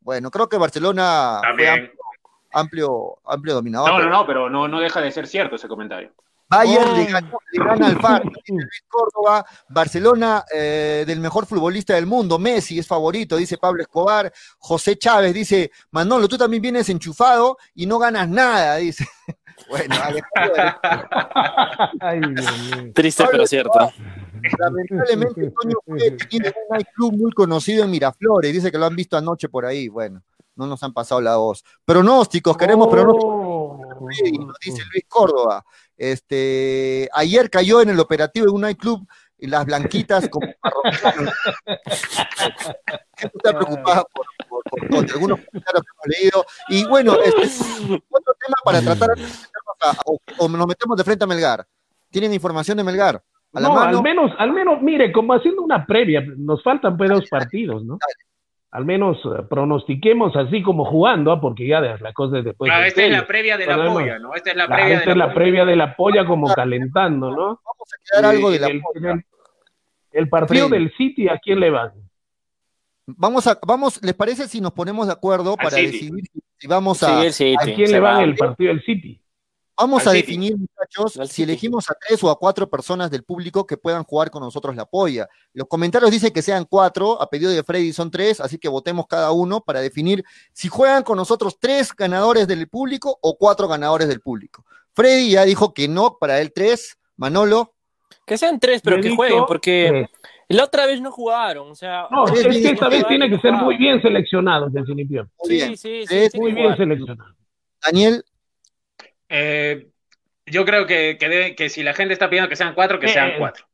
Bueno, 0.08 0.30
creo 0.30 0.48
que 0.48 0.56
Barcelona 0.56 1.42
fue 1.54 1.68
amplio, 2.54 3.18
amplio, 3.26 3.54
dominador. 3.56 3.90
No, 3.90 3.98
no, 3.98 4.08
no, 4.08 4.26
pero 4.26 4.48
no, 4.48 4.66
no 4.66 4.80
deja 4.80 5.02
de 5.02 5.12
ser 5.12 5.26
cierto 5.26 5.56
ese 5.56 5.68
comentario. 5.68 6.14
Bayern 6.48 6.96
le, 6.96 7.04
gana 7.62 7.88
al 7.88 8.00
Far, 8.00 8.24
Luis 8.48 8.84
Córdoba, 8.88 9.44
Barcelona 9.68 10.46
eh, 10.50 11.04
del 11.06 11.20
mejor 11.20 11.44
futbolista 11.44 11.92
del 11.92 12.06
mundo, 12.06 12.38
Messi 12.38 12.78
es 12.78 12.86
favorito, 12.86 13.36
dice 13.36 13.58
Pablo 13.58 13.82
Escobar, 13.82 14.32
José 14.56 14.96
Chávez 14.96 15.34
dice, 15.34 15.70
Manolo, 15.90 16.26
tú 16.26 16.38
también 16.38 16.62
vienes 16.62 16.88
enchufado 16.88 17.58
y 17.74 17.84
no 17.84 17.98
ganas 17.98 18.30
nada, 18.30 18.76
dice. 18.76 19.06
Bueno, 19.68 19.94
Triste, 22.94 23.24
pero 23.30 23.46
cierto. 23.46 23.92
Lamentablemente, 24.58 25.46
Antonio 25.46 25.80
tiene 26.28 26.52
un 26.68 26.84
club 26.94 27.16
muy 27.16 27.32
conocido 27.32 27.84
en 27.84 27.90
Miraflores. 27.90 28.52
Dice 28.52 28.72
que 28.72 28.78
lo 28.78 28.86
han 28.86 28.96
visto 28.96 29.16
anoche 29.16 29.48
por 29.48 29.66
ahí. 29.66 29.88
Bueno, 29.88 30.22
no 30.56 30.66
nos 30.66 30.82
han 30.82 30.92
pasado 30.92 31.20
la 31.20 31.36
voz. 31.36 31.64
Pronósticos, 31.84 32.56
queremos 32.56 32.88
pronósticos. 32.88 33.30
Oh. 33.30 33.98
dice 34.64 34.82
Luis 34.92 35.04
Córdoba. 35.08 35.64
Este, 35.96 37.08
ayer 37.12 37.50
cayó 37.50 37.80
en 37.80 37.90
el 37.90 38.00
operativo 38.00 38.46
de 38.46 38.52
un 38.52 38.62
nightclub 38.62 39.06
y 39.38 39.46
las 39.46 39.64
blanquitas 39.64 40.28
como 40.28 40.46
está 43.16 43.52
preocupada 43.52 44.04
por, 44.12 44.26
por, 44.48 44.62
por, 44.88 45.10
Algunos 45.10 45.40
comentarios 45.40 45.82
que 45.82 45.90
hemos 45.94 46.06
leído. 46.06 46.44
Y 46.68 46.84
bueno, 46.86 47.14
este, 47.22 47.44
otro 48.10 48.34
tema 48.40 48.56
para 48.64 48.80
tratar 48.80 49.10
de 49.16 49.24
o, 50.06 50.18
o 50.38 50.48
nos 50.48 50.66
metemos 50.66 50.96
de 50.96 51.04
frente 51.04 51.24
a 51.24 51.26
Melgar. 51.26 51.66
¿Tienen 52.10 52.32
información 52.32 52.78
de 52.78 52.84
Melgar? 52.84 53.22
¿A 53.54 53.60
la 53.60 53.68
no, 53.68 53.74
mano? 53.74 53.98
al 53.98 54.02
menos, 54.02 54.32
al 54.38 54.52
menos, 54.52 54.82
mire, 54.82 55.12
como 55.12 55.32
haciendo 55.32 55.62
una 55.62 55.86
previa, 55.86 56.22
nos 56.36 56.62
faltan 56.62 56.96
pues 56.96 57.10
dos 57.10 57.28
partidos, 57.30 57.84
¿no? 57.84 57.98
Al 58.70 58.84
menos 58.84 59.24
uh, 59.24 59.48
pronostiquemos 59.48 60.36
así 60.36 60.62
como 60.62 60.84
jugando, 60.84 61.32
¿ah? 61.32 61.40
porque 61.40 61.66
ya 61.66 61.80
la 61.80 62.12
cosa 62.12 62.38
es 62.38 62.44
después. 62.44 62.70
Claro, 62.70 62.84
esta 62.84 63.02
es 63.02 63.10
la 63.10 63.26
previa 63.26 63.56
de 63.56 63.66
la 63.66 63.86
polla, 63.86 64.18
¿no? 64.18 64.34
Esta 64.34 64.50
es 64.50 64.56
la 64.56 64.66
previa, 64.66 64.94
esta 64.94 65.06
de, 65.06 65.10
es 65.12 65.16
la, 65.16 65.26
la 65.26 65.34
previa 65.34 65.64
de 65.64 65.76
la 65.76 65.96
polla 65.96 66.26
como 66.26 66.52
calentando, 66.52 67.30
¿no? 67.30 67.60
Vamos 67.64 67.88
a 67.92 67.96
quedar 68.04 68.34
algo 68.34 68.50
de 68.50 68.58
la 68.58 68.66
el, 68.66 68.80
polla. 68.82 69.12
El, 69.12 69.24
el 70.12 70.28
partido 70.28 70.68
del 70.68 70.92
City, 70.96 71.28
¿a 71.28 71.38
quién 71.38 71.60
le 71.60 71.70
van? 71.70 71.92
Vamos 73.06 73.46
a, 73.46 73.58
vamos, 73.66 74.02
¿les 74.02 74.14
parece 74.14 74.46
si 74.48 74.60
nos 74.60 74.72
ponemos 74.72 75.06
de 75.06 75.14
acuerdo 75.14 75.56
para 75.56 75.76
decidir 75.76 76.24
si 76.58 76.66
vamos 76.66 77.02
a, 77.02 77.30
sí, 77.30 77.54
a 77.58 77.64
quién 77.64 77.90
le 77.90 78.00
va 78.00 78.22
el 78.22 78.36
partido 78.36 78.68
del 78.68 78.82
City? 78.82 79.18
Vamos 79.78 80.06
a 80.06 80.10
definir, 80.10 80.56
muchachos, 80.56 81.30
si 81.30 81.44
elegimos 81.44 81.88
a 81.88 81.94
tres 81.94 82.22
o 82.24 82.30
a 82.30 82.38
cuatro 82.38 82.68
personas 82.68 83.10
del 83.10 83.22
público 83.22 83.64
que 83.64 83.76
puedan 83.76 84.02
jugar 84.02 84.30
con 84.30 84.42
nosotros 84.42 84.74
la 84.74 84.86
polla. 84.86 85.28
Los 85.52 85.68
comentarios 85.68 86.10
dicen 86.10 86.32
que 86.32 86.42
sean 86.42 86.64
cuatro, 86.64 87.20
a 87.22 87.30
pedido 87.30 87.50
de 87.52 87.62
Freddy 87.62 87.92
son 87.92 88.10
tres, 88.10 88.40
así 88.40 88.58
que 88.58 88.68
votemos 88.68 89.06
cada 89.06 89.30
uno 89.30 89.60
para 89.60 89.80
definir 89.80 90.24
si 90.52 90.68
juegan 90.68 91.04
con 91.04 91.16
nosotros 91.16 91.58
tres 91.60 91.94
ganadores 91.94 92.48
del 92.48 92.68
público 92.68 93.18
o 93.22 93.38
cuatro 93.38 93.68
ganadores 93.68 94.08
del 94.08 94.20
público. 94.20 94.64
Freddy 94.94 95.30
ya 95.30 95.44
dijo 95.44 95.72
que 95.72 95.86
no, 95.86 96.18
para 96.18 96.40
él 96.40 96.52
tres. 96.52 96.98
Manolo. 97.16 97.74
Que 98.24 98.38
sean 98.38 98.58
tres, 98.58 98.80
pero 98.82 99.00
que 99.00 99.14
jueguen, 99.14 99.44
porque 99.46 100.06
la 100.48 100.64
otra 100.64 100.86
vez 100.86 101.00
no 101.00 101.10
jugaron. 101.12 101.70
O 101.70 101.74
sea, 101.74 102.06
no, 102.10 102.26
es 102.26 102.46
que 102.46 102.70
esta 102.70 102.88
vez 102.88 103.06
tiene 103.06 103.28
que 103.28 103.38
ser 103.38 103.52
muy 103.52 103.76
bien 103.76 104.00
seleccionados, 104.00 104.72
definitivamente. 104.72 105.34
Sí, 105.44 105.76
sí, 105.76 106.06
sí. 106.06 106.38
Muy 106.38 106.52
bien 106.52 106.76
seleccionados. 106.76 107.36
Daniel. 107.84 108.24
Eh, 109.28 109.88
yo 110.46 110.64
creo 110.64 110.86
que, 110.86 111.16
que, 111.18 111.28
debe, 111.28 111.54
que, 111.54 111.68
si 111.68 111.82
la 111.82 111.94
gente 111.94 112.12
está 112.14 112.28
pidiendo 112.30 112.48
que 112.48 112.56
sean 112.56 112.74
cuatro, 112.74 112.98
que 112.98 113.08
sean 113.08 113.32
cuatro. 113.38 113.66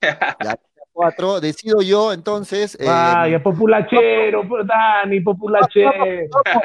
Ya, 0.00 0.56
cuatro, 0.92 1.40
decido 1.40 1.80
yo 1.82 2.12
entonces. 2.12 2.76
Vaya, 2.84 3.36
eh, 3.36 3.40
populachero, 3.40 4.42
Dani, 4.64 5.20
populachero. 5.20 5.92
Vamos, 5.94 6.62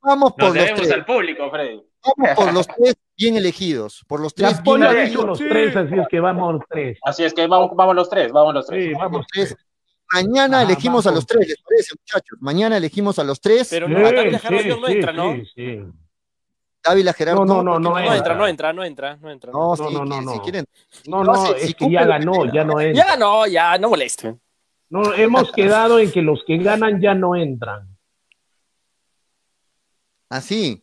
vamos 0.00 0.32
por 0.32 0.54
Nos 0.54 0.56
los 0.56 0.74
tres. 0.74 0.92
al 0.92 1.04
público, 1.04 1.50
Freddy. 1.50 1.82
Vamos 2.16 2.36
por 2.36 2.52
los 2.54 2.66
tres 2.66 2.94
bien 3.16 3.36
elegidos. 3.36 4.04
Por 4.08 4.20
los 4.20 4.34
tres 4.34 4.62
bien 4.62 4.82
ha 4.82 4.90
elegidos. 4.90 5.10
dicho 5.10 5.26
los 5.26 5.38
tres, 5.38 5.76
así 5.76 5.94
es 5.94 6.08
que 6.08 6.20
vamos 6.20 6.54
los 6.54 6.62
tres. 6.68 6.98
Así 7.02 7.24
es 7.24 7.34
que 7.34 7.46
vamos, 7.46 7.70
vamos 7.74 7.94
los 7.94 8.10
tres, 8.10 8.32
vamos 8.32 8.54
los 8.54 8.66
tres. 8.66 8.84
Sí, 8.86 8.94
vamos 8.94 9.26
Tres. 9.32 9.56
Mañana 10.12 10.58
Ah, 10.58 10.62
elegimos 10.64 11.06
a 11.06 11.12
los 11.12 11.24
tres, 11.24 11.46
¿les 11.46 11.62
parece, 11.62 11.94
muchachos? 11.96 12.38
Mañana 12.40 12.76
elegimos 12.76 13.20
a 13.20 13.24
los 13.24 13.40
tres. 13.40 13.68
Pero 13.70 13.86
Sí, 13.86 13.92
no, 13.92 14.08
sí, 14.08 14.14
no 14.68 14.86
sí, 14.88 14.92
entra, 14.92 15.12
¿no? 15.12 15.34
sí, 15.34 15.44
sí. 15.54 15.80
Dávila 16.82 17.12
Gerardo. 17.12 17.44
No, 17.44 17.62
no, 17.62 17.78
no, 17.78 17.78
no 17.78 17.90
No 17.90 17.98
entra. 17.98 18.16
entra, 18.16 18.34
no 18.34 18.46
entra, 18.46 18.72
no 18.72 18.84
entra, 18.84 19.16
no 19.16 19.30
entra. 19.30 19.52
No, 19.52 19.58
No, 19.70 19.76
sí, 19.76 19.94
no, 19.94 20.04
no, 20.04 20.20
no. 20.22 20.42
quieren. 20.42 20.64
No, 21.06 21.22
no, 21.24 21.54
es 21.54 21.62
si 21.68 21.74
que 21.74 21.90
ya 21.90 22.04
ganó, 22.04 22.44
ya 22.52 22.64
no 22.64 22.80
entra. 22.80 23.04
Ya 23.06 23.16
no, 23.16 23.46
ya, 23.46 23.76
no 23.78 23.90
molesten. 23.90 24.40
No, 24.88 25.12
hemos 25.14 25.52
quedado 25.52 25.98
en 25.98 26.10
que 26.10 26.22
los 26.22 26.42
que 26.46 26.56
ganan 26.58 27.00
ya 27.00 27.14
no 27.14 27.36
entran. 27.36 27.86
Así. 30.28 30.82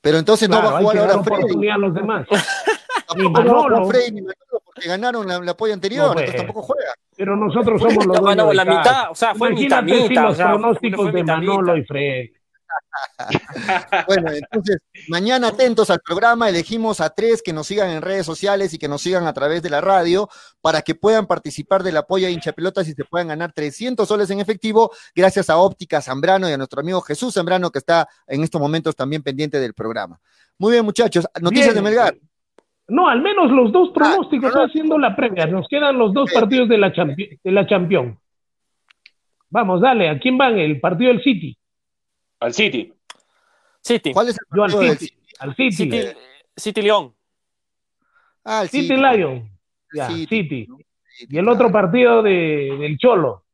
Pero 0.00 0.18
entonces 0.18 0.48
no 0.48 0.56
Claro, 0.60 0.72
va 0.72 0.78
a 0.78 0.82
jugar 0.82 0.98
ahora 0.98 1.22
Freddy. 1.24 1.68
a 1.68 1.78
los 1.78 1.94
demás. 1.94 2.26
Tampoco 3.08 3.16
Ni 3.16 3.24
no 3.24 3.30
Manolo. 3.30 3.86
Freddy 3.86 4.12
ni 4.12 4.20
Manolo 4.22 4.60
porque 4.64 4.88
ganaron 4.88 5.26
la, 5.26 5.38
la 5.40 5.56
polla 5.56 5.74
anterior, 5.74 6.08
No, 6.08 6.12
pues. 6.12 6.24
entonces 6.26 6.46
tampoco 6.46 6.66
juega. 6.66 6.92
Pero 7.16 7.36
nosotros 7.36 7.80
somos 7.80 8.06
los 8.06 8.20
ganamos 8.20 8.50
de 8.50 8.54
la 8.54 8.64
mitad, 8.64 9.10
o 9.10 9.14
sea, 9.14 9.34
fue 9.34 9.48
Imagínate 9.50 9.82
mitad, 9.84 9.98
si 10.02 10.08
mitad, 10.08 10.22
los 10.22 10.32
o 10.32 10.36
sea, 10.36 10.46
pronósticos 10.48 11.00
fue 11.02 11.12
de 11.12 11.22
mitad, 11.22 11.36
Manolo 11.38 11.62
mitad. 11.62 11.76
y 11.76 11.84
Fred. 11.84 12.26
Bueno, 14.06 14.30
entonces, 14.32 14.78
mañana 15.08 15.48
atentos 15.48 15.90
al 15.90 16.00
programa, 16.00 16.48
elegimos 16.48 17.00
a 17.00 17.10
tres 17.10 17.42
que 17.42 17.52
nos 17.52 17.66
sigan 17.66 17.90
en 17.90 18.02
redes 18.02 18.24
sociales 18.26 18.72
y 18.74 18.78
que 18.78 18.88
nos 18.88 19.02
sigan 19.02 19.26
a 19.26 19.32
través 19.32 19.62
de 19.62 19.70
la 19.70 19.80
radio 19.80 20.28
para 20.60 20.82
que 20.82 20.94
puedan 20.94 21.26
participar 21.26 21.82
de 21.82 21.92
la 21.92 22.02
polla 22.02 22.30
hincha 22.30 22.52
pelotas 22.52 22.88
y 22.88 22.92
se 22.92 23.04
puedan 23.04 23.28
ganar 23.28 23.52
300 23.52 24.06
soles 24.08 24.30
en 24.30 24.40
efectivo 24.40 24.90
gracias 25.14 25.50
a 25.50 25.58
Óptica 25.58 26.00
Zambrano 26.00 26.48
y 26.48 26.52
a 26.52 26.56
nuestro 26.56 26.80
amigo 26.80 27.00
Jesús 27.02 27.34
Zambrano 27.34 27.70
que 27.70 27.78
está 27.78 28.08
en 28.26 28.42
estos 28.42 28.60
momentos 28.60 28.96
también 28.96 29.22
pendiente 29.22 29.58
del 29.60 29.74
programa. 29.74 30.18
Muy 30.58 30.72
bien, 30.72 30.84
muchachos, 30.84 31.26
noticias 31.40 31.74
Bien. 31.74 31.76
de 31.76 31.82
Melgar. 31.90 32.16
No, 32.88 33.06
al 33.08 33.20
menos 33.20 33.50
los 33.50 33.70
dos 33.70 33.90
pronósticos 33.90 34.54
no. 34.54 34.62
haciendo 34.62 34.98
la 34.98 35.14
previa. 35.14 35.46
Nos 35.46 35.68
quedan 35.68 35.98
los 35.98 36.14
dos 36.14 36.32
partidos 36.32 36.70
de 36.70 36.78
la, 36.78 36.90
champi- 36.92 37.38
de 37.44 37.52
la 37.52 37.66
Champions. 37.66 38.16
Vamos, 39.50 39.82
dale, 39.82 40.08
¿a 40.08 40.18
quién 40.18 40.38
van? 40.38 40.58
El 40.58 40.80
partido 40.80 41.10
del 41.12 41.22
City. 41.22 41.57
Al 42.40 42.54
City. 42.54 42.92
City. 43.80 44.12
¿Cuál 44.12 44.28
es 44.28 44.36
el 44.36 44.56
Yo 44.56 44.64
al 44.64 44.70
del 44.72 44.98
City. 44.98 45.06
City? 45.06 45.18
Al 45.40 45.54
City. 45.56 45.72
City, 45.72 46.02
City 46.56 46.82
León. 46.82 47.14
Ah, 48.44 48.62
el 48.62 48.68
City 48.68 48.88
City. 48.88 49.00
Lion. 49.00 49.50
Ya, 49.94 50.08
City, 50.08 50.26
City. 50.26 50.66
¿no? 50.68 50.76
City, 50.76 50.86
Y 51.34 51.38
el 51.38 51.44
claro. 51.44 51.52
otro 51.56 51.72
partido 51.72 52.22
de, 52.22 52.76
del 52.80 52.98
Cholo. 52.98 53.44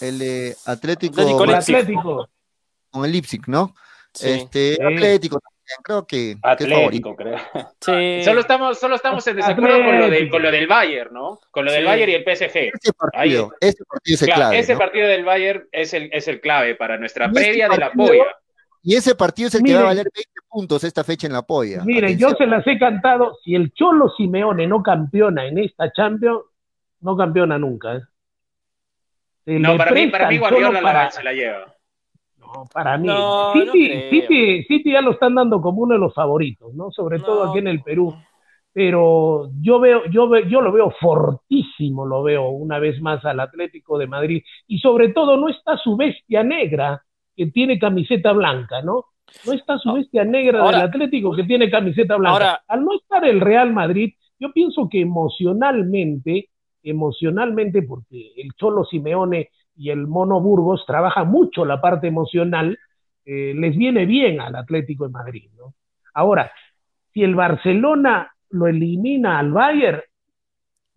El 0.00 0.18
de 0.18 0.56
Atlético, 0.66 1.12
Atlético 1.20 1.44
El 1.44 1.50
Leipzig. 1.50 1.76
Atlético. 1.76 2.28
con 2.90 3.04
el 3.04 3.12
Leipzig, 3.12 3.42
¿no? 3.48 3.74
Sí. 4.14 4.28
Este, 4.30 4.76
Sí. 4.76 4.82
Atlético 4.82 5.38
también, 5.40 5.57
creo 5.82 6.06
que, 6.06 6.34
que. 6.34 6.38
Atlético, 6.42 7.14
creo. 7.16 7.36
Sí. 7.80 8.22
Solo 8.24 8.40
estamos, 8.40 8.78
solo 8.78 8.94
estamos 8.96 9.26
en 9.26 9.36
desacuerdo 9.36 9.76
con 9.76 9.86
lo, 9.86 9.92
del, 9.92 10.04
Atlético. 10.04 10.30
con 10.32 10.42
lo 10.42 10.50
del 10.50 10.66
Bayern, 10.66 11.12
¿no? 11.14 11.40
Con 11.50 11.64
lo 11.64 11.72
del 11.72 11.82
Sí. 11.82 11.86
Bayern 11.86 12.10
y 12.12 12.14
el 12.14 12.22
PSG. 12.24 12.56
Ese 12.56 12.92
partido, 12.92 13.52
ese 13.60 13.84
partido 13.84 14.14
es 14.14 14.22
el 14.22 14.26
Claro, 14.26 14.40
clave. 14.40 14.58
ese 14.58 14.72
¿no? 14.72 14.78
partido 14.78 15.08
del 15.08 15.24
Bayern 15.24 15.68
es 15.72 15.94
el, 15.94 16.10
es 16.12 16.28
el 16.28 16.40
clave 16.40 16.74
para 16.74 16.96
nuestra 16.98 17.30
previa 17.30 17.68
de 17.68 17.76
la 17.78 17.92
polla. 17.92 18.24
Y 18.82 18.94
ese 18.94 19.14
partido 19.14 19.48
es 19.48 19.54
el 19.54 19.60
que 19.60 19.64
Miren. 19.64 19.78
va 19.80 19.84
a 19.84 19.88
valer 19.88 20.06
20 20.14 20.30
puntos 20.48 20.84
esta 20.84 21.04
fecha 21.04 21.26
en 21.26 21.32
la 21.32 21.42
polla. 21.42 21.82
Miren, 21.84 22.16
yo 22.16 22.30
se 22.30 22.46
las 22.46 22.66
he 22.66 22.78
cantado. 22.78 23.36
Si 23.44 23.54
el 23.54 23.72
Cholo 23.74 24.08
Simeone 24.16 24.66
no 24.66 24.82
campeona 24.82 25.46
en 25.46 25.58
esta 25.58 25.92
Champions, 25.92 26.42
no 27.00 27.16
campeona 27.16 27.58
nunca. 27.58 27.96
¿eh? 27.96 28.00
No, 29.46 29.76
para 29.76 29.90
mí, 29.92 30.06
para 30.08 30.28
mí 30.28 30.38
Guardiola 30.38 30.80
la, 30.80 31.10
se 31.10 31.22
la 31.22 31.32
lleva. 31.32 31.74
No, 32.54 32.64
para 32.72 32.96
mí. 32.98 33.06
No, 33.08 33.52
City, 33.52 33.88
no. 33.88 34.10
City, 34.10 34.64
City 34.64 34.92
ya 34.92 35.00
lo 35.02 35.12
están 35.12 35.34
dando 35.34 35.60
como 35.60 35.82
uno 35.82 35.94
de 35.94 36.00
los 36.00 36.14
favoritos, 36.14 36.72
¿no? 36.74 36.90
Sobre 36.90 37.18
todo 37.18 37.50
aquí 37.50 37.58
en 37.58 37.68
el 37.68 37.82
Perú. 37.82 38.14
Pero 38.72 39.50
yo 39.60 39.80
veo, 39.80 40.04
yo 40.10 40.28
veo, 40.28 40.46
yo 40.46 40.60
lo 40.60 40.70
veo 40.72 40.90
fortísimo, 41.00 42.06
lo 42.06 42.22
veo 42.22 42.48
una 42.48 42.78
vez 42.78 43.00
más 43.00 43.24
al 43.24 43.40
Atlético 43.40 43.98
de 43.98 44.06
Madrid. 44.06 44.42
Y 44.66 44.78
sobre 44.78 45.08
todo 45.08 45.36
no 45.36 45.48
está 45.48 45.76
su 45.78 45.96
bestia 45.96 46.42
negra 46.44 47.02
que 47.34 47.46
tiene 47.46 47.78
camiseta 47.78 48.32
blanca, 48.32 48.82
¿no? 48.82 49.06
No 49.46 49.52
está 49.52 49.78
su 49.78 49.92
bestia 49.92 50.24
negra 50.24 50.60
Ahora- 50.60 50.78
del 50.78 50.86
Atlético 50.88 51.34
que 51.34 51.44
tiene 51.44 51.70
camiseta 51.70 52.16
blanca. 52.16 52.32
Ahora- 52.32 52.60
Al 52.68 52.84
no 52.84 52.94
estar 52.94 53.24
el 53.24 53.40
Real 53.40 53.72
Madrid, 53.72 54.14
yo 54.38 54.52
pienso 54.52 54.88
que 54.88 55.00
emocionalmente, 55.00 56.48
emocionalmente, 56.82 57.82
porque 57.82 58.32
el 58.36 58.52
Cholo 58.54 58.84
Simeone 58.84 59.50
y 59.78 59.90
el 59.90 60.06
Mono 60.06 60.40
Burgos 60.40 60.84
trabajan 60.86 61.28
mucho 61.28 61.64
la 61.64 61.80
parte 61.80 62.08
emocional, 62.08 62.76
eh, 63.24 63.54
les 63.56 63.76
viene 63.76 64.04
bien 64.06 64.40
al 64.40 64.56
Atlético 64.56 65.04
de 65.06 65.10
Madrid, 65.12 65.48
¿no? 65.56 65.72
Ahora, 66.14 66.50
si 67.14 67.22
el 67.22 67.34
Barcelona 67.34 68.30
lo 68.50 68.66
elimina 68.66 69.38
al 69.38 69.52
Bayern, 69.52 70.02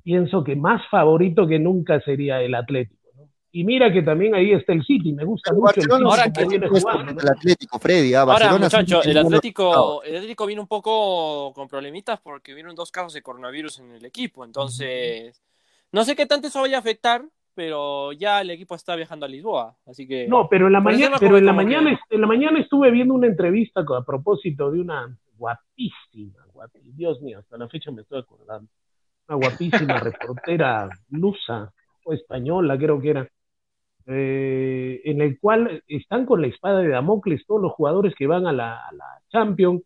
pienso 0.03 0.43
que 0.43 0.55
más 0.55 0.81
favorito 0.89 1.47
que 1.47 1.59
nunca 1.59 1.99
sería 2.01 2.41
el 2.41 2.55
Atlético, 2.55 3.07
¿no? 3.15 3.29
Y 3.51 3.63
mira 3.65 3.91
que 3.93 4.01
también 4.01 4.33
ahí 4.33 4.51
está 4.53 4.73
el 4.73 4.83
City, 4.83 5.13
me 5.13 5.25
gusta 5.25 5.51
El 5.51 5.57
mucho 5.57 5.81
el 5.81 5.87
Barcelona 5.87 5.97
City 5.99 6.21
Ahora 6.21 6.33
que- 6.33 6.45
viene 6.49 6.67
jugando, 6.67 7.13
¿no? 7.13 7.21
el 7.21 7.27
Atlético, 7.29 7.79
Freddy. 7.79 8.13
ah, 8.15 8.21
Ahora, 8.21 8.57
muchachos, 8.57 9.05
el. 9.05 9.17
Atlético, 9.17 10.01
el 10.03 10.15
Atlético 10.15 10.45
vino 10.47 10.61
un 10.61 10.67
poco 10.67 11.51
con 11.53 11.67
problemitas 11.67 12.19
porque 12.21 12.53
vieron 12.53 12.73
dos 12.75 12.91
casos 12.91 13.13
de 13.13 13.21
coronavirus 13.21 13.79
en 13.79 13.91
el 13.91 14.05
equipo. 14.05 14.43
Entonces, 14.45 15.39
no 15.91 16.03
sé 16.03 16.15
qué 16.15 16.25
tanto 16.25 16.47
eso 16.47 16.61
vaya 16.61 16.77
a 16.77 16.79
afectar, 16.79 17.23
pero 17.61 18.11
ya 18.13 18.41
el 18.41 18.49
equipo 18.49 18.73
está 18.73 18.95
viajando 18.95 19.27
a 19.27 19.29
Lisboa. 19.29 19.75
Así 19.85 20.07
que. 20.07 20.27
No, 20.27 20.47
pero 20.49 20.65
en 20.65 20.73
la 20.73 20.81
mañana, 20.81 21.17
pero 21.19 21.37
en 21.37 21.45
la 21.45 21.51
que- 21.51 21.55
mañana, 21.57 21.99
en 22.09 22.21
la 22.21 22.25
mañana 22.25 22.59
estuve 22.59 22.89
viendo 22.89 23.13
una 23.13 23.27
entrevista 23.27 23.81
a 23.81 24.03
propósito 24.03 24.71
de 24.71 24.81
una 24.81 25.15
guapísima, 25.37 26.39
guapi- 26.55 26.81
Dios 26.95 27.21
mío, 27.21 27.37
hasta 27.37 27.57
la 27.59 27.69
fecha 27.69 27.91
me 27.91 28.01
estoy 28.01 28.17
acordando, 28.21 28.67
una 29.27 29.37
guapísima 29.37 29.99
reportera 30.03 30.89
lusa 31.11 31.71
o 32.03 32.13
española, 32.13 32.79
creo 32.79 32.99
que 32.99 33.09
era, 33.11 33.27
eh, 34.07 35.01
en 35.05 35.21
el 35.21 35.39
cual 35.39 35.83
están 35.87 36.25
con 36.25 36.41
la 36.41 36.47
espada 36.47 36.79
de 36.79 36.87
Damocles 36.89 37.45
todos 37.45 37.61
los 37.61 37.73
jugadores 37.73 38.15
que 38.15 38.25
van 38.25 38.47
a 38.47 38.51
la, 38.51 38.73
a 38.87 38.91
la 38.91 39.05
Champions, 39.31 39.83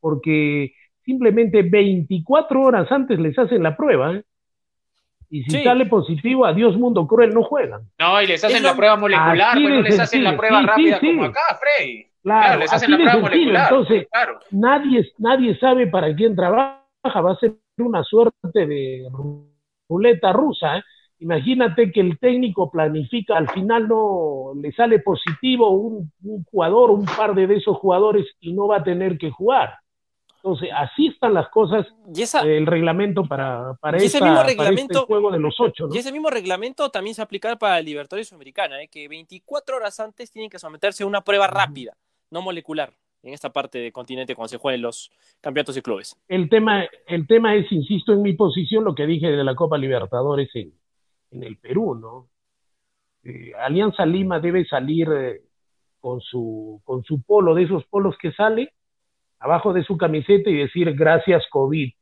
porque 0.00 0.72
simplemente 1.04 1.60
24 1.60 2.62
horas 2.62 2.90
antes 2.90 3.18
les 3.18 3.38
hacen 3.38 3.62
la 3.62 3.76
prueba, 3.76 4.14
¿eh? 4.14 4.24
Y 5.30 5.42
si 5.44 5.50
Sí. 5.50 5.64
sale 5.64 5.86
positivo, 5.86 6.46
adiós 6.46 6.76
mundo 6.76 7.06
cruel, 7.06 7.34
no 7.34 7.42
juegan. 7.42 7.82
No, 7.98 8.20
y 8.22 8.26
les 8.26 8.42
hacen 8.42 8.62
la 8.62 8.74
prueba 8.74 8.96
molecular, 8.96 9.50
Así 9.50 9.62
pues 9.62 9.74
no 9.74 9.82
les 9.82 10.00
hacen 10.00 10.24
la 10.24 10.36
prueba 10.36 10.60
Sí, 10.60 10.66
rápida 10.66 11.00
sí. 11.00 11.06
como 11.06 11.24
acá, 11.24 11.40
Freddy. 11.60 12.04
Claro, 12.22 12.42
Claro, 12.46 12.60
les 12.60 12.72
hacen 12.72 12.90
la 12.90 12.96
prueba 12.96 13.12
sencillo. 13.12 13.30
molecular. 13.30 13.72
Entonces, 13.72 14.08
claro. 14.10 14.40
nadie, 14.50 15.12
nadie 15.18 15.58
sabe 15.58 15.86
para 15.86 16.14
quién 16.14 16.34
trabaja, 16.34 17.20
va 17.20 17.32
a 17.32 17.36
ser 17.36 17.54
una 17.78 18.02
suerte 18.04 18.66
de 18.66 19.06
ru- 19.10 19.46
ruleta 19.88 20.32
rusa, 20.32 20.78
¿eh? 20.78 20.82
Imagínate 21.20 21.90
que 21.90 22.00
el 22.00 22.16
técnico 22.20 22.70
planifica, 22.70 23.36
al 23.36 23.48
final 23.50 23.88
no 23.88 24.52
le 24.54 24.70
sale 24.72 25.00
positivo 25.00 25.70
un, 25.70 26.12
un 26.22 26.44
jugador, 26.44 26.90
un 26.92 27.04
par 27.06 27.34
de, 27.34 27.46
de 27.48 27.56
esos 27.56 27.76
jugadores 27.76 28.24
y 28.40 28.52
no 28.52 28.68
va 28.68 28.76
a 28.78 28.84
tener 28.84 29.18
que 29.18 29.30
jugar. 29.30 29.74
Entonces, 30.42 30.70
así 30.74 31.08
están 31.08 31.34
las 31.34 31.48
cosas, 31.48 31.86
Y, 32.14 32.22
esa, 32.22 32.42
el 32.42 32.64
reglamento 32.66 33.24
para, 33.24 33.74
para, 33.80 33.96
Y 34.00 34.06
ese 34.06 34.18
esta- 34.18 34.24
mismo 34.26 34.36
para 34.38 34.50
este 34.50 34.62
reglamento- 34.62 35.06
juego 35.06 35.30
de 35.32 35.38
los 35.40 35.58
ocho, 35.58 35.88
¿no? 35.88 35.94
y 35.94 35.98
ese 35.98 36.12
mismo 36.12 36.30
reglamento 36.30 36.90
también 36.90 37.14
se 37.16 37.22
aplica 37.22 37.56
para 37.56 37.78
el 37.80 37.84
Libertadores 37.86 38.28
Sudamericana, 38.28 38.80
¿eh? 38.82 38.88
que 38.88 39.08
24 39.08 39.76
horas 39.76 39.98
antes 40.00 40.30
tienen 40.30 40.48
que 40.48 40.58
someterse 40.60 41.02
a 41.02 41.06
una 41.06 41.22
prueba 41.22 41.48
rápida, 41.48 41.96
no 42.30 42.40
molecular, 42.40 42.92
en 43.24 43.34
esta 43.34 43.50
parte 43.52 43.78
del 43.78 43.92
continente 43.92 44.36
cuando 44.36 44.48
se 44.48 44.58
jueguen 44.58 44.82
los 44.82 45.10
campeonatos 45.40 45.74
de 45.74 45.82
clubes. 45.82 46.16
El 46.28 46.48
tema, 46.48 46.84
el 47.08 47.26
tema 47.26 47.56
es, 47.56 47.70
insisto 47.72 48.12
en 48.12 48.22
mi 48.22 48.34
posición, 48.34 48.84
lo 48.84 48.94
que 48.94 49.06
dije 49.06 49.26
de 49.32 49.42
la 49.42 49.56
Copa 49.56 49.76
Libertadores 49.76 50.48
en, 50.54 50.72
en 51.32 51.42
el 51.42 51.56
Perú, 51.58 51.96
¿no? 51.96 52.28
Eh, 53.24 53.52
Alianza 53.58 54.06
Lima 54.06 54.38
debe 54.38 54.64
salir 54.66 55.08
eh, 55.12 55.42
con 56.00 56.20
su, 56.20 56.80
con 56.84 57.02
su 57.02 57.20
polo, 57.22 57.56
de 57.56 57.64
esos 57.64 57.84
polos 57.86 58.14
que 58.22 58.30
sale, 58.32 58.72
abajo 59.40 59.72
de 59.72 59.84
su 59.84 59.96
camiseta 59.96 60.50
y 60.50 60.56
decir 60.56 60.92
gracias 60.94 61.46
COVID, 61.50 61.92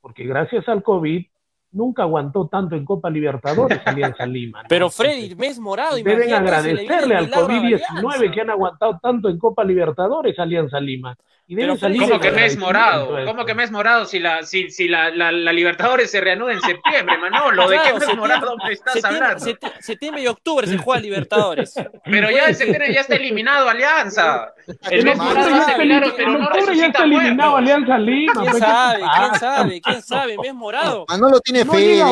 porque 0.00 0.24
gracias 0.24 0.68
al 0.68 0.82
COVID 0.82 1.26
nunca 1.72 2.02
aguantó 2.02 2.48
tanto 2.48 2.74
en 2.76 2.84
Copa 2.84 3.10
Libertadores 3.10 3.80
Alianza 3.86 4.26
Lima. 4.26 4.62
¿no? 4.62 4.68
Pero 4.68 4.90
Freddy, 4.90 5.34
mes 5.34 5.58
morado, 5.58 5.96
Deben 5.96 6.32
agradecerle 6.32 7.16
al 7.16 7.24
milagro 7.26 7.44
a 7.44 7.48
COVID-19 7.48 8.14
Alianza. 8.14 8.30
que 8.34 8.40
han 8.40 8.50
aguantado 8.50 8.98
tanto 9.02 9.28
en 9.28 9.38
Copa 9.38 9.64
Libertadores 9.64 10.38
Alianza 10.38 10.80
Lima. 10.80 11.16
Y 11.46 11.56
deben 11.56 11.70
Pero, 11.70 11.80
salir 11.80 12.02
¿Cómo 12.02 12.20
que 12.20 12.30
mes 12.30 12.56
morado? 12.56 13.08
¿Cómo 13.26 13.44
que 13.44 13.54
mes 13.56 13.72
morado 13.72 14.04
si 14.04 14.20
la, 14.20 14.44
si, 14.44 14.70
si 14.70 14.86
la, 14.86 15.10
la, 15.10 15.32
la 15.32 15.52
Libertadores 15.52 16.08
se 16.08 16.20
reanuda 16.20 16.52
en 16.52 16.60
septiembre, 16.60 17.18
Manolo? 17.18 17.68
¿De 17.68 17.76
qué 17.84 17.92
mes 17.98 18.16
morado 18.16 18.54
me 18.64 18.72
estás 18.72 18.92
septiembre, 18.92 19.24
hablando? 19.26 19.44
septi- 19.44 19.72
septiembre 19.80 20.22
y 20.22 20.26
octubre 20.28 20.68
se 20.68 20.78
juega 20.78 21.00
Libertadores. 21.00 21.74
Pero 22.04 22.30
ya 22.30 22.46
en 22.46 22.54
septiembre 22.54 22.94
ya 22.94 23.00
está 23.00 23.16
eliminado 23.16 23.68
Alianza. 23.68 24.54
El 24.90 25.00
En 25.00 25.04
mes 25.06 25.18
octubre 25.18 25.34
morado 25.40 25.50
ya 25.50 25.56
es 25.56 25.60
está 25.60 25.74
el 25.74 25.80
eli- 25.80 25.88
milagro, 25.88 26.14
pero 26.16 26.30
en 26.34 26.38
no 26.38 26.44
octubre 26.46 26.76
ya 26.76 26.86
está 26.86 27.02
eliminado 27.02 27.50
muertos. 27.50 27.58
Alianza 27.72 27.98
Lima. 27.98 28.32
¿Quién 28.32 28.44
pues, 28.44 28.54
¿qué 28.54 28.60
sabe? 28.60 29.00
¿Quién 29.00 29.34
sabe? 29.40 29.80
¿Quién 29.80 30.02
sabe? 30.02 30.38
Mes 30.38 30.54
morado. 30.54 31.04
Manolo 31.08 31.40
tiene 31.40 31.59
No 31.64 31.72
fe. 31.72 32.02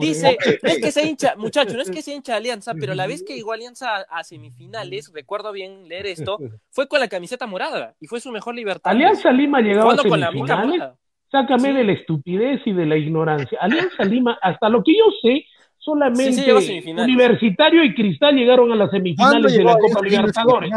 Dice, 0.00 0.36
no 0.62 0.68
es 0.70 0.78
que 0.80 0.90
se 0.92 1.06
hincha, 1.06 1.34
muchacho, 1.36 1.74
no 1.74 1.82
es 1.82 1.90
que 1.90 2.02
se 2.02 2.12
hincha 2.14 2.36
Alianza, 2.36 2.74
pero 2.74 2.94
la 2.94 3.06
vez 3.06 3.22
que 3.22 3.34
llegó 3.34 3.52
Alianza 3.52 3.96
a, 3.96 4.00
a 4.18 4.24
semifinales, 4.24 5.10
recuerdo 5.14 5.52
bien 5.52 5.88
leer 5.88 6.06
esto, 6.36 6.38
fue 6.70 6.88
con 6.88 7.00
la 7.00 7.08
camiseta 7.08 7.46
morada 7.46 7.94
y 8.00 8.06
fue 8.06 8.20
su 8.20 8.30
mejor 8.30 8.54
Libertadores. 8.54 9.00
Alianza 9.04 9.32
Lima 9.32 9.60
llegaba 9.60 9.92
a 9.94 9.96
con 9.96 10.20
la 10.20 10.28
semifinales. 10.28 10.66
morada. 10.78 10.96
Sácame 11.30 11.68
Sí. 11.70 11.74
de 11.74 11.84
la 11.84 11.92
estupidez 11.92 12.60
y 12.66 12.72
de 12.72 12.84
la 12.86 12.96
ignorancia. 12.98 13.58
Alianza 13.60 14.04
Lima, 14.04 14.38
hasta 14.42 14.68
lo 14.68 14.82
que 14.84 14.92
yo 14.92 15.04
sé, 15.22 15.44
solamente 15.84 16.32
Sí. 16.60 16.90
Universitario 16.96 17.82
y 17.82 17.92
Cristal 17.94 18.36
llegaron 18.36 18.70
a 18.70 18.76
las 18.76 18.88
¿Cuándo 18.90 18.96
semifinales 19.08 19.52
de 19.56 19.64
la 19.64 19.76
Copa 19.76 20.00
Libertadores. 20.02 20.70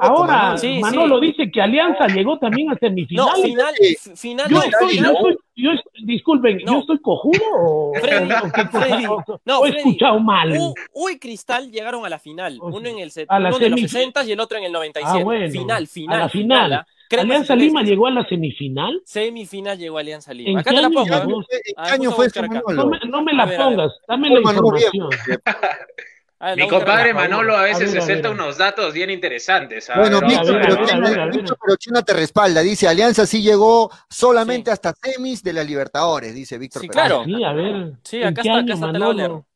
Ahora 0.00 0.32
Manolo. 0.32 0.58
Sí, 0.58 0.78
Manolo 0.78 1.20
sí. 1.20 1.26
dice 1.26 1.50
que 1.50 1.60
Alianza 1.60 2.06
llegó 2.06 2.38
también 2.38 2.68
a 2.70 2.72
No, 2.74 2.78
semifinales. 2.78 3.42
final, 3.42 3.74
Sí. 3.80 3.92
f- 3.94 4.16
final 4.16 4.48
yo 4.48 4.56
no, 4.56 4.62
estoy, 4.62 4.80
yo 4.82 4.88
final- 4.88 5.14
estoy- 5.16 5.36
yo 5.56 5.70
disculpen, 6.04 6.58
No. 6.64 6.72
¿yo 6.74 6.78
estoy 6.78 6.98
cojudo 7.00 7.40
o, 7.60 7.92
Freddy, 8.00 8.32
o 8.32 8.52
qué 8.52 8.66
cosa? 8.66 8.80
Freddy, 8.86 9.06
O- 9.06 9.24
no, 9.44 9.58
o 9.58 9.66
he 9.66 9.70
Freddy. 9.72 9.78
escuchado 9.88 10.20
mal? 10.20 10.52
U, 10.56 10.74
U 10.94 11.08
y 11.08 11.18
Cristal 11.18 11.70
llegaron 11.70 12.06
a 12.06 12.08
la 12.08 12.18
final, 12.20 12.56
O 12.60 12.70
sea, 12.70 12.78
uno 12.78 12.88
en 12.88 12.98
el 13.00 13.10
set- 13.10 13.26
a 13.30 13.40
la 13.40 13.48
uno 13.48 13.58
de 13.58 13.68
los 13.70 13.80
semif- 13.80 13.88
60 13.88 14.24
y 14.24 14.32
el 14.32 14.40
otro 14.40 14.58
en 14.58 14.64
el 14.64 14.72
97. 14.72 15.20
Ah, 15.20 15.24
bueno. 15.24 15.50
Final, 15.50 15.86
final, 15.88 16.16
A 16.16 16.22
la 16.22 16.28
final. 16.28 16.72
¿ah? 16.72 16.86
Alianza 17.20 17.54
Lima 17.54 17.82
llegó 17.82 18.06
a 18.06 18.10
la 18.10 18.26
semifinal. 18.28 19.02
Semifinal 19.04 19.78
llegó 19.78 19.98
Alianza 19.98 20.32
¿En 20.32 20.38
Lima. 20.38 20.60
Acá 20.60 20.70
qué 20.70 20.76
te 20.76 20.82
la 20.82 20.88
año 20.88 20.94
pongo. 20.94 21.06
¿Qué 21.06 21.12
¿eh? 21.16 21.20
año 21.20 21.30
llegó? 21.30 21.42
fue- 21.46 21.60
qué 21.60 21.72
Ah, 21.76 22.12
fue 22.12 22.24
a 22.24 22.26
ese. 22.26 22.42
No 22.42 22.48
Manolo? 22.62 22.86
me, 22.88 22.98
no 23.10 23.22
me 23.22 23.32
A 23.32 23.34
la 23.34 23.44
ver, 23.46 23.60
a 23.60 23.64
pongas, 23.64 23.92
dame 24.08 24.30
la 24.30 24.40
información. 24.40 25.08
Mi 26.56 26.66
compadre. 26.66 27.14
Manolo 27.14 27.54
a 27.56 27.60
A 27.60 27.62
veces 27.62 27.80
ver, 27.80 27.88
se 27.90 27.98
a 27.98 28.02
suelta 28.02 28.30
unos 28.30 28.58
datos 28.58 28.92
bien 28.92 29.10
interesantes. 29.10 29.88
Bueno, 29.94 30.18
Pero 30.20 30.36
a 30.36 30.40
a 30.40 30.42
ver. 30.42 30.52
ver, 30.54 30.62
a 30.62 30.74
Perochina, 30.74 31.10
ver, 31.10 31.20
a 31.20 31.24
ver. 31.26 31.34
Víctor 31.36 31.58
Perochina 31.64 32.02
te 32.02 32.12
respalda. 32.14 32.60
Dice, 32.62 32.88
Alianza 32.88 33.26
sí 33.26 33.42
llegó 33.42 33.90
solamente 34.10 34.70
Sí. 34.70 34.72
hasta 34.72 34.92
semis 35.00 35.44
de 35.44 35.52
la 35.52 35.62
Libertadores, 35.62 36.34
dice 36.34 36.58
Víctor 36.58 36.82
Sí, 36.82 36.88
claro. 36.88 37.22
Sí, 37.24 37.44
a 37.44 37.52
ver. 37.52 37.92
Sí, 38.02 38.16
¿en 38.16 38.24
acá 38.28 38.40
está, 38.42 38.58
acá 38.58 38.72
está, 38.74 38.86
a. 38.86 38.92
Manolo? 38.92 39.46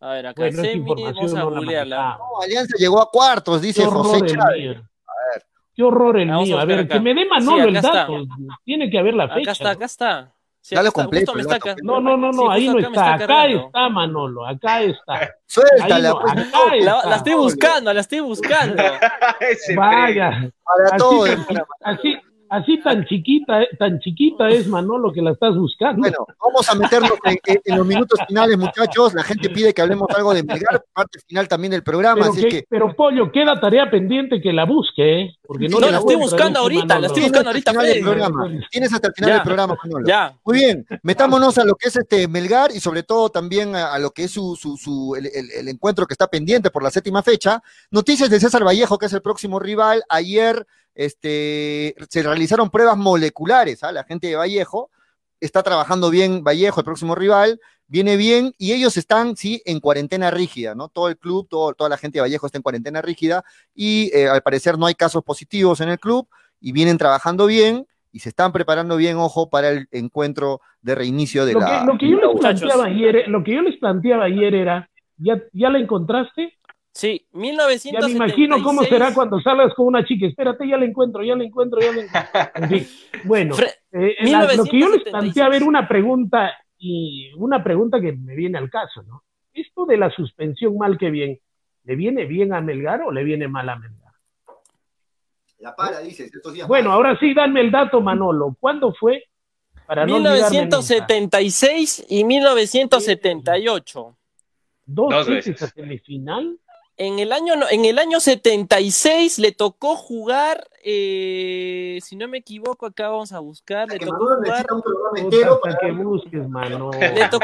A 0.00 0.12
ver, 0.14 0.26
acá 0.26 0.42
Bueno, 0.42 0.52
esa 0.54 0.62
semi, 0.62 0.78
información 0.80 1.14
vamos 1.14 1.34
a 1.34 1.38
no 1.38 1.50
la 1.50 1.56
googlearla. 1.60 1.96
manejaba. 1.96 2.18
No, 2.30 2.42
Alianza 2.42 2.76
llegó 2.76 3.00
a 3.02 3.10
cuartos, 3.10 3.60
dice 3.62 3.84
José 3.84 4.26
Chávez. 4.26 4.78
Qué 5.80 5.84
horror 5.84 6.18
el 6.20 6.28
Vamos 6.28 6.42
a 6.42 6.46
mío. 6.46 6.58
A 6.60 6.64
ver, 6.66 6.78
acá. 6.80 6.88
que 6.94 7.00
me 7.00 7.14
dé 7.14 7.24
Manolo 7.24 7.62
Sí, 7.62 7.68
el 7.70 7.76
está. 7.76 7.92
dato. 7.92 8.22
Tiene 8.64 8.90
que 8.90 8.98
haber 8.98 9.14
la 9.14 9.28
fecha. 9.28 9.40
Acá 9.40 9.52
está, 9.52 9.70
acá 9.70 9.84
está. 9.86 10.34
Sí, 10.60 10.74
Dale 10.74 10.90
completo, 10.90 11.38
está 11.38 11.54
acá. 11.56 11.74
No, 11.82 12.00
no, 12.02 12.18
no, 12.18 12.30
no, 12.32 12.42
Sí, 12.42 12.48
ahí 12.50 12.68
no 12.68 12.78
está. 12.80 12.90
está 12.90 13.14
Acá 13.14 13.46
está, 13.46 13.88
Manolo. 13.88 14.46
Acá 14.46 14.82
está. 14.82 15.30
Suéltala, 15.46 16.08
no, 16.10 16.20
pues, 16.20 16.32
acá 16.32 16.40
no, 16.52 16.74
está. 16.74 16.76
La, 16.84 17.08
la 17.08 17.16
estoy 17.16 17.32
buscando, 17.32 17.92
la 17.94 18.00
estoy 18.00 18.20
buscando. 18.20 18.82
Vaya. 19.76 20.50
para 20.62 20.88
Así, 20.90 20.98
todo. 20.98 21.24
así, 21.82 22.16
así 22.50 22.78
tan 22.82 23.06
chiquita, 23.06 23.60
tan 23.78 23.98
chiquita 24.00 24.48
es 24.48 24.66
Manolo 24.66 25.12
que 25.12 25.22
la 25.22 25.30
estás 25.30 25.54
buscando. 25.56 26.00
Bueno, 26.00 26.26
vamos 26.44 26.68
a 26.68 26.74
meternos 26.74 27.12
en, 27.24 27.76
los 27.78 27.86
minutos 27.86 28.18
finales, 28.28 28.58
muchachos. 28.58 29.14
La 29.14 29.22
gente 29.22 29.48
pide 29.50 29.72
que 29.72 29.80
hablemos 29.82 30.08
algo 30.14 30.34
de 30.34 30.42
Melgar, 30.42 30.84
parte 30.92 31.20
final 31.26 31.48
también 31.48 31.70
del 31.70 31.82
programa, 31.82 32.20
pero, 32.22 32.32
así 32.32 32.42
que- 32.42 32.48
que 32.48 32.64
pero 32.68 32.94
Pollo, 32.94 33.30
queda 33.32 33.58
tarea 33.60 33.90
pendiente 33.90 34.40
que 34.42 34.52
la 34.52 34.64
busque, 34.66 35.20
¿eh? 35.22 35.36
Porque 35.46 35.68
no, 35.68 35.76
Sí, 35.76 35.80
No, 35.80 35.86
le 35.86 35.92
la 35.92 35.98
estoy 35.98 36.16
buscando 36.16 36.58
ahorita, 36.60 36.98
la 36.98 37.06
estoy 37.06 37.22
buscando 37.22 37.50
hasta 37.50 37.70
el 37.70 38.04
ahorita. 38.06 38.30
Tienes 38.70 38.92
hasta 38.92 39.08
el 39.08 39.14
final 39.14 39.30
Ya. 39.30 39.34
del 39.36 39.42
programa, 39.44 39.76
Manolo. 39.82 40.06
Ya. 40.06 40.34
Muy 40.44 40.58
bien, 40.58 40.86
metámonos 41.02 41.56
a 41.58 41.64
lo 41.64 41.74
que 41.74 41.88
es 41.88 41.96
este 41.96 42.28
Melgar 42.28 42.70
y 42.74 42.80
sobre 42.80 43.02
todo 43.02 43.30
también 43.30 43.74
a, 43.74 43.92
a 43.94 43.98
lo 43.98 44.10
que 44.10 44.24
es 44.24 44.30
su, 44.32 44.56
su, 44.56 44.76
su- 44.76 45.14
el, 45.16 45.26
el- 45.26 45.50
el 45.52 45.68
encuentro 45.68 46.06
que 46.06 46.14
está 46.14 46.26
pendiente 46.26 46.70
por 46.70 46.82
la 46.82 46.90
séptima 46.90 47.22
fecha. 47.22 47.62
Noticias 47.90 48.28
de 48.30 48.38
César 48.40 48.64
Vallejo, 48.64 48.98
que 48.98 49.06
es 49.06 49.12
el 49.12 49.22
próximo 49.22 49.58
rival. 49.58 50.02
Ayer 50.08 50.66
este, 50.94 51.94
se 52.08 52.22
realizaron 52.22 52.70
pruebas 52.70 52.96
moleculares 52.96 53.82
a 53.82 53.92
la 53.92 54.04
gente 54.04 54.28
de 54.28 54.36
Vallejo. 54.36 54.90
Está 55.40 55.62
trabajando 55.62 56.10
bien 56.10 56.44
Vallejo, 56.44 56.80
el 56.80 56.84
próximo 56.84 57.14
rival. 57.14 57.60
Viene 57.86 58.16
bien 58.16 58.52
y 58.56 58.72
ellos 58.72 58.96
están, 58.96 59.36
sí, 59.36 59.62
en 59.64 59.80
cuarentena 59.80 60.30
rígida, 60.30 60.74
¿no? 60.74 60.88
Todo 60.88 61.08
el 61.08 61.18
club, 61.18 61.48
todo, 61.48 61.72
toda 61.74 61.90
la 61.90 61.96
gente 61.96 62.18
de 62.18 62.22
Vallejo 62.22 62.46
está 62.46 62.58
en 62.58 62.62
cuarentena 62.62 63.02
rígida 63.02 63.44
y 63.74 64.10
eh, 64.14 64.28
al 64.28 64.42
parecer 64.42 64.78
no 64.78 64.86
hay 64.86 64.94
casos 64.94 65.24
positivos 65.24 65.80
en 65.80 65.88
el 65.88 65.98
club 65.98 66.28
y 66.60 66.72
vienen 66.72 66.98
trabajando 66.98 67.46
bien 67.46 67.86
y 68.12 68.20
se 68.20 68.28
están 68.28 68.52
preparando 68.52 68.96
bien, 68.96 69.16
ojo, 69.16 69.50
para 69.50 69.70
el 69.70 69.88
encuentro 69.92 70.60
de 70.82 70.94
reinicio 70.94 71.46
de 71.46 71.54
Lo 71.54 71.60
la. 71.60 71.80
que, 71.80 71.86
lo 71.86 71.98
que 71.98 72.10
yo 72.10 72.18
les 72.18 72.40
planteaba 72.40 72.84
ayer, 72.84 73.24
lo 73.28 73.44
que 73.44 73.54
yo 73.54 73.62
les 73.62 73.76
planteaba 73.78 74.24
ayer 74.24 74.54
era, 74.54 74.90
¿ya, 75.16 75.40
ya 75.52 75.70
la 75.70 75.78
encontraste? 75.78 76.58
Sí, 76.92 77.24
Ya 77.32 77.38
1976. 77.38 78.02
me 78.18 78.24
imagino 78.26 78.62
cómo 78.64 78.82
será 78.82 79.14
cuando 79.14 79.40
salgas 79.40 79.72
con 79.74 79.86
una 79.86 80.04
chica. 80.04 80.26
Espérate, 80.26 80.66
ya 80.68 80.76
la 80.76 80.84
encuentro, 80.84 81.22
ya 81.22 81.36
la 81.36 81.44
encuentro, 81.44 81.80
ya 81.80 81.92
la 81.92 82.02
encuentro. 82.02 82.30
En 82.56 82.68
fin, 82.68 82.86
bueno, 83.24 83.54
Fre- 83.54 83.74
eh, 83.92 84.16
la- 84.28 84.54
lo 84.56 84.64
que 84.64 84.78
yo 84.80 84.88
les 84.90 85.04
1976. 85.04 85.10
planteé 85.12 85.42
a 85.42 85.48
ver 85.48 85.62
una 85.62 85.86
pregunta 85.88 86.52
y 86.78 87.32
una 87.36 87.62
pregunta 87.62 88.00
que 88.00 88.12
me 88.12 88.34
viene 88.34 88.58
al 88.58 88.68
caso, 88.70 89.02
¿no? 89.04 89.22
Esto 89.52 89.86
de 89.86 89.96
la 89.98 90.10
suspensión 90.10 90.76
mal 90.78 90.98
que 90.98 91.10
bien, 91.10 91.38
¿le 91.84 91.94
viene 91.94 92.24
bien 92.26 92.52
a 92.52 92.60
Melgar 92.60 93.02
o 93.02 93.12
le 93.12 93.22
viene 93.24 93.46
mal 93.48 93.68
a 93.68 93.76
Melgar? 93.76 94.12
La 95.58 95.76
para, 95.76 96.00
dices, 96.00 96.32
estos 96.34 96.52
días. 96.54 96.66
Bueno, 96.66 96.90
ahora 96.90 97.16
sí, 97.20 97.34
dame 97.34 97.60
el 97.60 97.70
dato, 97.70 98.00
Manolo. 98.00 98.56
¿Cuándo 98.58 98.94
fue? 98.94 99.24
Para 99.86 100.06
no 100.06 100.16
olvidarme 100.16 100.40
nunca. 100.40 100.78
1976 100.78 102.06
y 102.08 102.24
1978. 102.24 104.16
Dos, 104.86 105.10
Dos 105.10 105.26
veces 105.28 105.52
veces. 105.54 105.62
a 105.62 105.72
semifinal. 105.74 106.58
En 107.02 107.18
el 107.18 107.32
año, 107.32 107.56
no- 107.56 107.66
en 107.70 107.86
el 107.86 107.98
año 107.98 108.20
76 108.20 109.38
le 109.38 109.52
tocó 109.52 109.96
jugar, 109.96 110.68
eh, 110.84 111.98
si 112.02 112.14
no 112.14 112.28
me 112.28 112.36
equivoco, 112.36 112.84
acá 112.84 113.08
vamos 113.08 113.32
a 113.32 113.38
buscar, 113.38 113.88
le 113.88 113.98
tocó 113.98 114.18
jugar, 114.18 114.66
le, 117.14 117.28
to- 117.28 117.40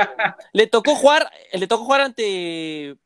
le 0.52 0.66
tocó 0.66 0.94
jugar, 0.94 1.30
le 1.52 1.66
tocó 1.66 1.84
jugar 1.84 2.00
ante 2.02 2.96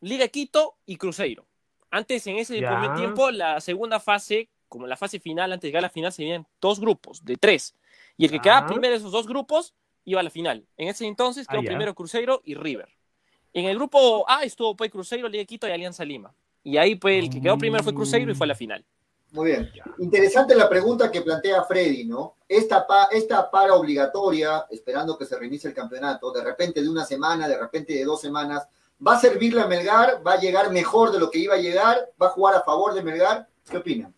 Liga 0.00 0.28
Quito 0.28 0.74
y 0.86 0.96
Cruzeiro. 0.96 1.46
Antes, 1.90 2.26
en 2.26 2.36
ese 2.36 2.60
Ya. 2.60 2.78
primer 2.78 2.96
tiempo, 2.96 3.30
la 3.30 3.60
segunda 3.60 4.00
fase, 4.00 4.50
como 4.68 4.86
la 4.86 4.96
fase 4.96 5.20
final, 5.20 5.52
antes 5.52 5.62
de 5.62 5.68
llegar 5.68 5.80
a 5.84 5.88
la 5.88 5.90
final, 5.90 6.12
se 6.12 6.22
venían 6.22 6.46
dos 6.60 6.80
grupos 6.80 7.24
de 7.24 7.36
tres. 7.36 7.74
Y 8.18 8.24
el 8.24 8.30
que 8.30 8.36
Ya. 8.36 8.42
quedaba 8.42 8.66
primero 8.66 8.90
de 8.92 8.98
esos 8.98 9.12
dos 9.12 9.26
grupos 9.26 9.74
iba 10.04 10.20
a 10.20 10.22
la 10.22 10.30
final. 10.30 10.66
En 10.76 10.88
ese 10.88 11.06
entonces 11.06 11.46
quedó 11.46 11.60
Ah, 11.60 11.64
primero 11.64 11.94
Cruzeiro 11.94 12.42
y 12.44 12.54
River. 12.54 12.88
En 13.52 13.64
el 13.66 13.76
grupo 13.76 14.24
A 14.28 14.42
estuvo 14.44 14.76
pues 14.76 14.90
Cruzeiro, 14.90 15.28
Liga 15.28 15.44
Quito 15.44 15.66
y 15.66 15.70
Alianza 15.72 16.04
Lima. 16.04 16.32
Y 16.62 16.76
ahí 16.76 16.94
pues 16.96 17.24
el 17.24 17.30
que 17.30 17.40
quedó 17.40 17.56
primero 17.56 17.82
fue 17.82 17.94
Cruzeiro 17.94 18.30
y 18.30 18.34
fue 18.34 18.46
a 18.46 18.48
la 18.48 18.54
final. 18.54 18.84
Muy 19.32 19.46
bien. 19.50 19.70
Interesante 19.98 20.54
la 20.54 20.68
pregunta 20.68 21.10
que 21.10 21.20
plantea 21.20 21.64
Freddy, 21.64 22.04
¿no? 22.04 22.36
Esta, 22.48 22.86
pa- 22.86 23.08
esta 23.10 23.50
para 23.50 23.74
obligatoria, 23.74 24.66
esperando 24.70 25.18
que 25.18 25.26
se 25.26 25.38
reinicie 25.38 25.68
el 25.68 25.74
campeonato, 25.74 26.30
de 26.32 26.44
repente 26.44 26.80
de 26.80 26.88
una 26.88 27.04
semana, 27.04 27.48
de 27.48 27.58
repente 27.58 27.92
de 27.94 28.04
dos 28.04 28.20
semanas, 28.20 28.68
¿va 29.04 29.14
a 29.16 29.20
servirle 29.20 29.60
a 29.60 29.66
Melgar? 29.66 30.26
¿Va 30.26 30.34
a 30.34 30.40
llegar 30.40 30.70
mejor 30.70 31.12
de 31.12 31.18
lo 31.18 31.30
que 31.30 31.40
iba 31.40 31.54
a 31.54 31.58
llegar? 31.58 32.10
¿Va 32.22 32.28
a 32.28 32.30
jugar 32.30 32.54
a 32.54 32.60
favor 32.62 32.94
de 32.94 33.02
Melgar? 33.02 33.48
¿Qué 33.68 33.76
opinan? 33.78 34.14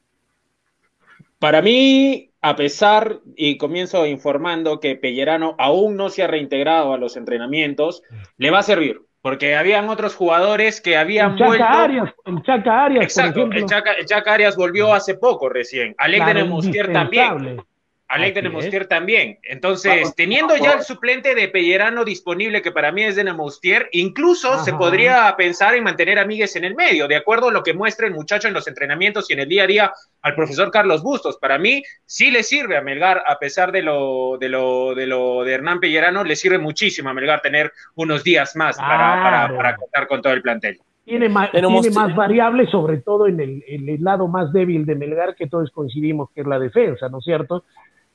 Para 1.38 1.62
mí, 1.62 2.30
a 2.42 2.56
pesar, 2.56 3.20
y 3.36 3.58
comienzo 3.58 4.06
informando 4.06 4.80
que 4.80 4.96
Pellerano 4.96 5.54
aún 5.58 5.96
no 5.96 6.10
se 6.10 6.22
ha 6.22 6.26
reintegrado 6.26 6.92
a 6.92 6.98
los 6.98 7.16
entrenamientos, 7.16 8.02
le 8.36 8.50
va 8.50 8.58
a 8.58 8.62
servir, 8.64 9.00
porque 9.20 9.56
habían 9.56 9.88
otros 9.88 10.14
jugadores 10.14 10.80
que 10.80 10.96
habían 10.96 11.32
el 11.32 11.38
Chaca 11.38 11.48
vuelto. 11.48 11.64
Arias, 11.66 12.14
el 12.24 12.42
Chaca 12.42 12.84
Arias, 12.84 13.04
Exacto, 13.04 13.32
por 13.32 13.40
ejemplo. 13.40 13.58
el 13.58 13.66
Chaca, 13.66 13.92
el 13.92 14.06
Chaca 14.06 14.32
Arias 14.34 14.56
volvió 14.56 14.94
hace 14.94 15.14
poco 15.14 15.48
recién. 15.48 15.94
Alec 15.98 16.22
Claro, 16.22 16.40
Nemostier 16.40 16.92
también. 16.92 17.62
Alec 18.08 18.34
de 18.34 18.42
Nemostier 18.42 18.86
también. 18.86 19.38
Entonces, 19.42 20.00
Vamos, 20.00 20.14
teniendo 20.14 20.56
ya 20.56 20.72
el 20.72 20.82
suplente 20.82 21.34
de 21.34 21.48
Pellerano 21.48 22.04
disponible, 22.04 22.62
que 22.62 22.72
para 22.72 22.90
mí 22.90 23.02
es 23.04 23.16
de 23.16 23.24
Nemostier, 23.24 23.88
incluso 23.92 24.64
se 24.64 24.72
podría 24.72 25.34
pensar 25.36 25.74
en 25.74 25.84
mantener 25.84 26.18
a 26.18 26.24
Míguez 26.24 26.56
en 26.56 26.64
el 26.64 26.74
medio, 26.74 27.06
de 27.06 27.16
acuerdo 27.16 27.48
a 27.48 27.52
lo 27.52 27.62
que 27.62 27.74
muestra 27.74 28.06
el 28.06 28.14
muchacho 28.14 28.48
en 28.48 28.54
los 28.54 28.66
entrenamientos 28.66 29.30
y 29.30 29.34
en 29.34 29.40
el 29.40 29.48
día 29.48 29.64
a 29.64 29.66
día 29.66 29.92
al 30.22 30.34
profesor 30.34 30.70
Carlos 30.70 31.02
Bustos. 31.02 31.36
Para 31.36 31.58
mí, 31.58 31.82
sí 32.06 32.30
le 32.30 32.42
sirve 32.42 32.78
a 32.78 32.80
Melgar, 32.80 33.22
a 33.26 33.38
pesar 33.38 33.72
de 33.72 33.82
lo 33.82 34.38
de, 34.38 34.48
lo, 34.48 34.94
de, 34.94 35.06
lo 35.06 35.44
de 35.44 35.52
Hernán 35.52 35.78
Pellerano, 35.78 36.24
le 36.24 36.34
sirve 36.34 36.58
muchísimo 36.58 37.10
a 37.10 37.14
Melgar 37.14 37.42
tener 37.42 37.72
unos 37.94 38.24
días 38.24 38.56
más 38.56 38.78
para, 38.78 39.54
para, 39.54 39.76
contar 39.76 40.08
con 40.08 40.22
todo 40.22 40.32
el 40.32 40.40
plantel. 40.40 40.80
Tiene 41.04 41.28
más, 41.28 41.50
Tenemos- 41.50 41.82
tiene 41.82 41.94
más 41.94 42.14
variables, 42.14 42.70
sobre 42.70 42.98
todo 42.98 43.26
en 43.28 43.40
el, 43.40 43.64
en 43.66 43.88
el 43.88 44.02
lado 44.02 44.28
más 44.28 44.52
débil 44.52 44.84
de 44.86 44.94
Melgar, 44.94 45.34
que 45.34 45.46
todos 45.46 45.70
coincidimos 45.70 46.30
que 46.34 46.42
es 46.42 46.46
la 46.46 46.58
defensa, 46.58 47.08
¿no 47.08 47.18
es 47.18 47.24
cierto? 47.24 47.64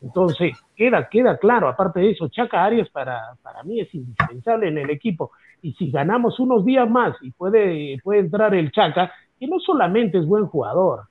Entonces, 0.03 0.57
queda, 0.75 1.07
queda 1.07 1.37
claro, 1.37 1.69
aparte 1.69 2.01
de 2.01 2.11
eso, 2.11 2.27
Chaca 2.27 2.63
Arias 2.63 2.89
para, 2.89 3.35
para 3.41 3.63
mí 3.63 3.79
es 3.79 3.93
indispensable 3.95 4.67
en 4.67 4.77
el 4.77 4.89
equipo. 4.89 5.31
Y 5.61 5.73
si 5.73 5.89
ganamos 5.89 6.39
unos 6.39 6.65
días 6.65 6.89
más 6.89 7.15
y 7.21 7.31
puede, 7.31 7.97
puede 8.03 8.19
entrar 8.19 8.53
el 8.53 8.71
Chaca, 8.71 9.13
que 9.39 9.47
no 9.47 9.59
solamente 9.59 10.17
es 10.17 10.25
buen 10.25 10.45
jugador, 10.47 11.05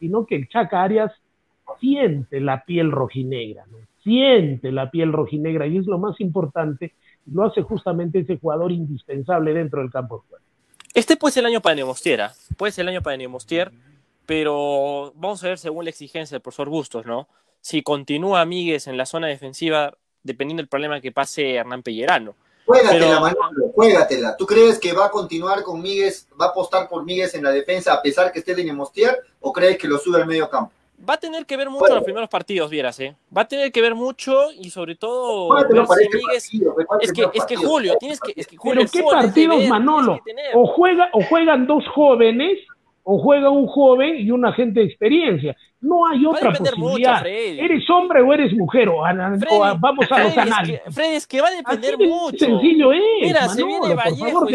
sino 0.00 0.24
que 0.24 0.36
el 0.36 0.48
Chaca 0.48 0.82
Arias 0.82 1.12
siente 1.78 2.40
la 2.40 2.64
piel 2.64 2.90
rojinegra, 2.90 3.64
¿no? 3.70 3.78
siente 4.02 4.72
la 4.72 4.90
piel 4.90 5.12
rojinegra 5.12 5.66
y 5.66 5.76
es 5.76 5.86
lo 5.86 5.98
más 5.98 6.18
importante, 6.20 6.94
lo 7.26 7.44
hace 7.44 7.62
justamente 7.62 8.20
ese 8.20 8.38
jugador 8.38 8.72
indispensable 8.72 9.54
dentro 9.54 9.80
del 9.80 9.90
campo 9.90 10.16
de 10.16 10.28
juego. 10.28 10.44
Este 10.94 11.16
puede 11.16 11.32
ser 11.32 11.42
el 11.42 11.52
año 11.52 11.60
para 11.60 11.76
Nemostier, 11.76 12.20
¿ah? 12.22 12.32
puede 12.56 12.72
ser 12.72 12.82
el 12.82 12.88
año 12.88 13.02
para 13.02 13.16
Nemostier, 13.16 13.70
pero 14.26 15.12
vamos 15.16 15.42
a 15.44 15.48
ver 15.48 15.58
según 15.58 15.84
la 15.84 15.90
exigencia 15.90 16.34
del 16.34 16.42
profesor 16.42 16.68
Bustos, 16.68 17.06
¿no? 17.06 17.28
Si 17.62 17.82
continúa 17.82 18.44
Míguez 18.44 18.88
en 18.88 18.96
la 18.96 19.06
zona 19.06 19.28
defensiva, 19.28 19.94
dependiendo 20.24 20.60
del 20.62 20.68
problema 20.68 21.00
que 21.00 21.12
pase 21.12 21.54
Hernán 21.54 21.82
Pellerano. 21.84 22.34
Juégatela, 22.66 23.06
Pero- 23.06 23.20
Manolo, 23.20 23.68
juégatela. 23.74 24.36
¿Tú 24.36 24.46
crees 24.46 24.78
que 24.80 24.92
va 24.92 25.06
a 25.06 25.10
continuar 25.10 25.62
con 25.62 25.80
Míguez, 25.80 26.28
va 26.40 26.46
a 26.46 26.48
apostar 26.48 26.88
por 26.88 27.04
Míguez 27.04 27.34
en 27.34 27.44
la 27.44 27.50
defensa 27.50 27.92
a 27.94 28.02
pesar 28.02 28.32
que 28.32 28.40
esté 28.40 28.54
de 28.54 28.64
Nemostier 28.64 29.16
o 29.40 29.52
crees 29.52 29.78
que 29.78 29.86
lo 29.88 29.96
sube 29.98 30.20
al 30.20 30.26
medio 30.26 30.50
campo? 30.50 30.72
Va 31.08 31.14
a 31.14 31.18
tener 31.20 31.46
que 31.46 31.56
ver 31.56 31.68
mucho 31.68 31.80
Bueno. 31.80 31.94
en 31.94 31.98
los 32.00 32.04
primeros 32.04 32.28
partidos, 32.28 32.70
vieras, 32.70 32.98
¿eh? 33.00 33.16
Va 33.36 33.42
a 33.42 33.48
tener 33.48 33.72
que 33.72 33.80
ver 33.80 33.94
mucho 33.96 34.52
y 34.52 34.70
sobre 34.70 34.94
todo 34.96 35.52
ver 35.54 35.66
si 35.68 36.08
Míguez... 36.18 36.44
partido, 36.44 36.74
pues, 36.74 36.86
¿cuál 36.86 37.00
Es 37.02 37.12
que, 37.12 37.28
es 37.34 37.44
que? 37.44 37.56
Julio, 37.56 37.96
tienes 37.98 38.20
que... 38.20 38.32
Es 38.36 38.46
que 38.46 38.56
Julio, 38.56 38.86
Pero 38.92 39.06
qué 39.08 39.10
partidos, 39.12 39.64
Manolo. 39.66 40.20
O 40.54 40.66
juega, 40.66 41.10
o 41.12 41.22
juegan 41.24 41.66
dos 41.66 41.84
jóvenes, 41.94 42.58
o 43.04 43.18
juega 43.20 43.50
un 43.50 43.66
joven 43.66 44.16
y 44.18 44.30
un 44.30 44.44
agente 44.46 44.80
de 44.80 44.86
experiencia. 44.86 45.56
No 45.80 46.06
hay 46.06 46.22
Va 46.22 46.28
a 46.28 46.34
otra 46.34 46.50
depender 46.50 46.76
mucho, 46.76 46.90
posibilidad. 46.90 47.20
Freddy. 47.20 47.58
¿Eres 47.60 47.90
hombre 47.90 48.22
o 48.22 48.32
eres 48.32 48.52
mujer? 48.54 48.88
O, 48.88 49.04
a- 49.04 49.12
Freddy, 49.12 49.46
o 49.56 49.64
a- 49.64 49.74
vamos 49.74 50.06
a 50.12 50.18
los 50.22 50.32
Freddy, 50.34 50.48
es 50.48 50.52
análisis. 50.54 50.80
que, 50.84 50.90
Freddy, 50.92 51.14
es 51.16 51.26
que 51.26 51.40
va 51.40 51.48
a 51.48 51.50
depender 51.50 51.94
Así 51.94 52.06
mucho. 52.06 52.38
sencillo 52.46 52.92
es. 52.92 53.00
Mira, 53.22 53.48
se 53.48 53.64
viene 53.64 53.80
por 53.80 53.96
Vallejo, 53.96 54.46
favor. 54.46 54.52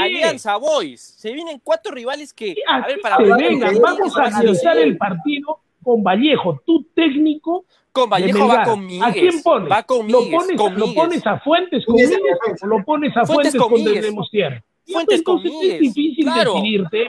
Alianza 0.00 0.56
Boys. 0.56 1.00
Se 1.00 1.32
vienen 1.32 1.60
cuatro 1.64 1.92
rivales 1.92 2.32
que, 2.32 2.54
a 2.68 2.86
ver, 2.86 3.00
para 3.02 3.16
se 3.16 3.24
vengan. 3.24 3.74
Vamos 3.80 4.16
a 4.16 4.24
analizar 4.26 4.78
el 4.78 4.96
partido 4.96 5.58
con 5.82 6.02
Vallejo, 6.04 6.60
tu 6.64 6.84
técnico. 6.94 7.64
Con 7.92 8.08
Vallejo 8.08 8.46
va 8.46 8.62
con 8.62 8.78
¿A 8.78 8.82
Míguez. 8.82 9.12
quién 9.14 9.42
pones? 9.42 9.68
Va 9.72 9.82
con 9.82 10.06
¿Lo 10.12 10.20
Míguez, 10.20 10.36
pones, 10.38 10.56
con 10.56 10.78
¿Lo 10.78 10.94
pones 10.94 11.26
a 11.26 11.40
Fuentes 11.40 11.84
con 11.84 11.96
defensa. 11.96 12.64
o 12.64 12.66
lo 12.68 12.84
pones 12.84 13.16
a 13.16 13.26
Fuentes 13.26 13.56
Fuentes, 13.56 13.60
con 13.60 13.70
con? 13.70 14.62
Fuentes 14.86 15.22
con 15.22 15.38
Entonces 15.38 15.60
Míguez. 15.62 15.74
es 15.74 15.80
difícil 15.94 16.24
Claro, 16.24 16.54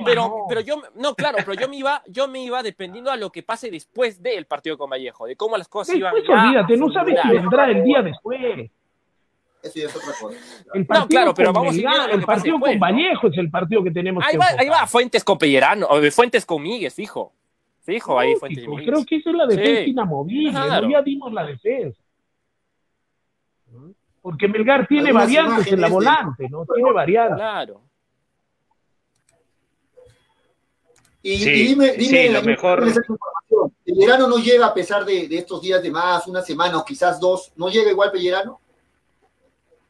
pero, 0.05 0.45
pero 0.47 0.61
yo, 0.61 0.81
no, 0.95 1.15
claro, 1.15 1.37
pero 1.45 1.53
yo 1.59 1.67
me 1.67 1.77
iba, 1.77 2.03
yo 2.07 2.27
me 2.27 2.43
iba 2.43 2.61
dependiendo 2.61 3.09
a 3.11 3.17
lo 3.17 3.31
que 3.31 3.43
pase 3.43 3.71
después 3.71 4.21
del 4.21 4.45
partido 4.45 4.77
con 4.77 4.89
Vallejo, 4.89 5.25
de 5.25 5.35
cómo 5.35 5.57
las 5.57 5.67
cosas 5.67 5.95
iban. 5.95 6.13
Después 6.13 6.37
ya 6.37 6.43
olvídate, 6.45 6.77
no 6.77 6.91
sabes 6.91 7.19
si 7.21 7.29
vendrá 7.29 7.69
el 7.71 7.83
día 7.83 8.01
después. 8.01 8.69
Eso 9.63 9.73
ya 9.79 9.85
es 9.85 9.95
otra 9.95 10.13
cosa. 10.19 10.37
El 10.73 10.81
No, 10.81 10.87
partido 10.87 11.07
claro, 11.07 11.33
pero 11.33 11.53
con 11.53 11.61
vamos 11.61 11.73
a 11.73 11.77
ir 11.77 11.83
Melgar, 11.85 11.93
viendo 11.93 12.07
lo 12.07 12.13
el 12.15 12.19
que 12.19 12.25
pase 12.25 12.37
partido 12.39 12.55
después, 12.55 12.71
con 12.71 12.79
¿no? 12.79 12.85
Vallejo 12.97 13.27
es 13.27 13.37
el 13.37 13.51
partido 13.51 13.83
que 13.83 13.91
tenemos 13.91 14.23
Ahí 14.25 14.31
que 14.31 14.37
va, 14.37 14.45
ahí 14.57 14.69
va, 14.69 14.87
Fuentes 14.87 15.23
con 15.23 15.37
Pellerano, 15.37 15.87
o 15.89 16.11
Fuentes 16.11 16.45
con 16.45 16.63
fijo. 16.93 17.33
Fijo, 17.83 18.19
ahí 18.19 18.35
Fuentes. 18.35 18.63
Creo 18.65 19.05
que 19.05 19.15
esa 19.15 19.29
es 19.31 19.35
la 19.35 19.45
defensa 19.47 19.83
Sí. 19.83 19.89
inamovible, 19.91 20.51
ya 20.51 21.01
dimos 21.01 21.33
la 21.33 21.45
defensa. 21.45 21.99
Porque 24.21 24.47
Melgar 24.47 24.87
tiene 24.87 25.07
Algunas 25.09 25.25
variantes 25.27 25.73
en 25.73 25.81
la 25.81 25.87
de- 25.87 25.93
volante, 25.93 26.49
¿no? 26.49 26.65
Tiene 26.65 26.91
variantes. 26.93 27.37
Claro. 27.37 27.81
Y, 31.23 31.37
Sí, 31.37 31.49
y 31.49 31.67
dime, 31.67 31.89
sí, 31.91 31.97
dime, 32.07 32.29
lo 32.29 32.41
mejor- 32.43 32.79
dime 32.79 32.91
esa 32.91 33.01
información. 33.01 33.75
¿Pellerano 33.85 34.27
no 34.27 34.37
llega 34.37 34.65
a 34.67 34.73
pesar 34.73 35.05
de, 35.05 35.27
de 35.27 35.37
estos 35.37 35.61
días 35.61 35.81
de 35.83 35.91
más, 35.91 36.25
una 36.27 36.41
semana 36.41 36.77
o 36.77 36.85
quizás 36.85 37.19
dos? 37.19 37.51
¿No 37.55 37.69
llega 37.69 37.91
igual 37.91 38.11
Pellerano? 38.11 38.59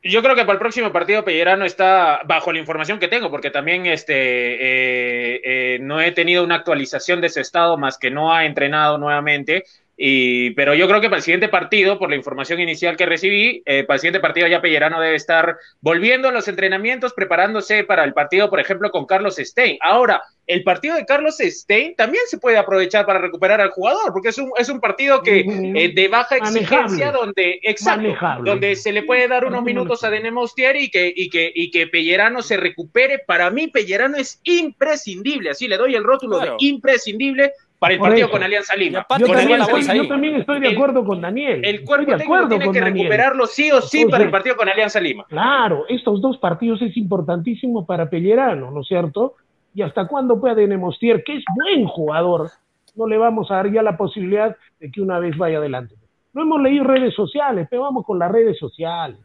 Yo 0.04 0.24
creo 0.24 0.36
que 0.36 0.42
para 0.42 0.54
el 0.54 0.60
próximo 0.60 0.92
partido 0.92 1.24
Pellerano 1.24 1.64
está 1.64 2.22
bajo 2.26 2.52
la 2.52 2.60
información 2.60 3.00
que 3.00 3.08
tengo, 3.08 3.30
porque 3.30 3.52
también 3.52 3.86
este 3.86 4.14
eh, 4.16 5.42
eh, 5.76 5.80
no 5.80 6.02
he 6.02 6.12
tenido 6.12 6.44
una 6.44 6.56
actualización 6.56 7.22
de 7.22 7.28
ese 7.28 7.42
estado, 7.42 7.78
más 7.78 7.98
que 8.00 8.10
no 8.10 8.34
ha 8.34 8.46
entrenado 8.46 8.98
nuevamente. 8.98 9.64
Y, 10.04 10.50
pero 10.56 10.74
yo 10.74 10.88
creo 10.88 11.00
que 11.00 11.10
para 11.10 11.18
el 11.18 11.24
siguiente 11.24 11.48
partido, 11.48 12.00
por 12.00 12.10
la 12.10 12.16
información 12.16 12.60
inicial 12.60 12.98
que 12.98 13.06
recibí, 13.06 13.62
eh, 13.68 13.84
para 13.84 13.98
el 13.98 14.00
siguiente 14.02 14.20
partido 14.20 14.48
ya 14.48 14.60
Pellerano 14.60 15.00
debe 15.00 15.16
estar 15.16 15.58
volviendo 15.80 16.28
a 16.28 16.32
los 16.32 16.48
entrenamientos, 16.48 17.14
preparándose 17.14 17.84
para 17.84 18.04
el 18.04 18.12
partido, 18.14 18.50
por 18.50 18.60
ejemplo, 18.60 18.90
con 18.90 19.06
Carlos 19.06 19.36
Stein. 19.38 19.78
Ahora, 19.80 20.24
el 20.48 20.64
partido 20.64 20.96
de 20.96 21.06
Carlos 21.06 21.38
Stein 21.38 21.96
también 21.96 22.24
se 22.26 22.40
puede 22.40 22.58
aprovechar 22.58 23.06
para 23.06 23.20
recuperar 23.20 23.62
al 23.62 23.70
jugador, 23.70 24.12
porque 24.12 24.30
es 24.30 24.40
un, 24.40 24.52
es 24.58 24.70
un 24.70 24.80
partido 24.80 25.22
que 25.22 25.42
eh, 25.42 25.92
de 25.94 26.08
baja 26.08 26.38
exigencia, 26.38 26.80
manejable. 26.88 27.12
donde, 27.20 27.60
exacto, 27.62 28.02
Manejable. 28.02 28.50
donde 28.50 28.76
se 28.76 28.92
le 28.92 29.04
puede 29.04 29.28
dar 29.28 29.46
unos 29.46 29.62
minutos 29.64 30.04
a. 30.04 30.10
Denemostier 30.10 30.78
y 30.78 30.90
que, 30.90 31.14
y, 31.16 31.30
que, 31.30 31.52
y 31.54 31.70
que 31.70 31.86
Pellerano 31.86 32.42
se 32.42 32.58
recupere. 32.58 33.20
Para 33.20 33.52
mí, 33.52 33.68
Pellerano 33.68 34.18
es 34.18 34.40
imprescindible, 34.46 35.52
así 35.52 35.68
le 35.68 35.78
doy 35.78 35.94
el 35.94 36.04
rótulo 36.04 36.38
Claro. 36.40 36.58
de 36.60 36.66
imprescindible 36.66 37.52
para 37.82 37.94
el 37.96 38.00
Por 38.00 38.10
partido 38.10 38.28
eso. 38.28 38.32
con 38.34 38.44
Alianza 38.44 38.76
Lima. 38.76 39.00
Yo 39.00 39.06
Con 39.08 39.18
también 39.36 39.40
Alianza 39.40 39.64
estoy, 39.66 39.82
Lima. 39.82 39.96
yo 39.96 40.08
también 40.08 40.36
estoy 40.36 40.60
de 40.60 40.68
El- 40.68 40.76
acuerdo 40.76 41.04
con 41.04 41.20
Daniel. 41.20 41.62
El 41.66 41.84
cuerpo 41.84 42.16
de 42.16 42.24
acuerdo 42.24 42.50
tiene 42.50 42.66
con 42.66 42.74
que 42.76 42.80
Daniel. 42.80 42.98
recuperarlo 43.08 43.48
sí 43.48 43.72
o 43.72 43.82
sí 43.82 43.98
Entonces- 44.02 44.12
para 44.12 44.24
el 44.24 44.30
partido 44.30 44.56
con 44.56 44.70
Alianza 44.70 45.00
Lima. 45.00 45.26
Claro, 45.28 45.86
estos 45.90 46.22
dos 46.22 46.38
partidos 46.38 46.80
es 46.84 46.96
importantísimo 46.96 47.84
para 47.88 48.08
Pellerano, 48.08 48.70
¿no 48.70 48.82
es 48.82 48.88
cierto? 48.88 49.34
Y 49.74 49.82
hasta 49.82 50.08
cuándo 50.08 50.40
puede 50.40 50.68
Demostier, 50.68 51.24
que 51.24 51.38
es 51.38 51.44
buen 51.56 51.86
jugador, 51.88 52.52
no 52.96 53.08
le 53.08 53.18
vamos 53.18 53.50
a 53.50 53.56
dar 53.56 53.72
ya 53.72 53.82
la 53.82 53.98
posibilidad 53.98 54.56
de 54.80 54.92
que 54.92 55.02
una 55.02 55.18
vez 55.18 55.36
vaya 55.36 55.58
adelante. 55.58 55.96
No 56.34 56.44
hemos 56.44 56.62
leído 56.62 56.84
redes 56.84 57.16
sociales, 57.16 57.68
pero 57.68 57.82
vamos 57.82 58.06
con 58.06 58.20
las 58.20 58.32
redes 58.32 58.60
sociales. 58.60 59.18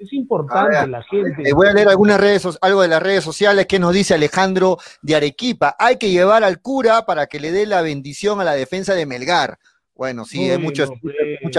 Es 0.00 0.14
importante 0.14 0.78
ver, 0.78 0.88
la 0.88 1.02
gente. 1.02 1.46
Eh, 1.46 1.52
voy 1.52 1.68
a 1.68 1.74
leer 1.74 1.88
algunas 1.88 2.18
redes, 2.18 2.58
algo 2.62 2.80
de 2.80 2.88
las 2.88 3.02
redes 3.02 3.22
sociales 3.22 3.66
que 3.66 3.78
nos 3.78 3.92
dice 3.92 4.14
Alejandro 4.14 4.78
de 5.02 5.14
Arequipa. 5.14 5.76
Hay 5.78 5.98
que 5.98 6.10
llevar 6.10 6.42
al 6.42 6.62
cura 6.62 7.04
para 7.04 7.26
que 7.26 7.38
le 7.38 7.52
dé 7.52 7.66
la 7.66 7.82
bendición 7.82 8.40
a 8.40 8.44
la 8.44 8.54
defensa 8.54 8.94
de 8.94 9.04
Melgar. 9.04 9.58
Bueno, 9.94 10.24
sí, 10.24 10.48
hay 10.48 10.56
muchas 10.56 10.88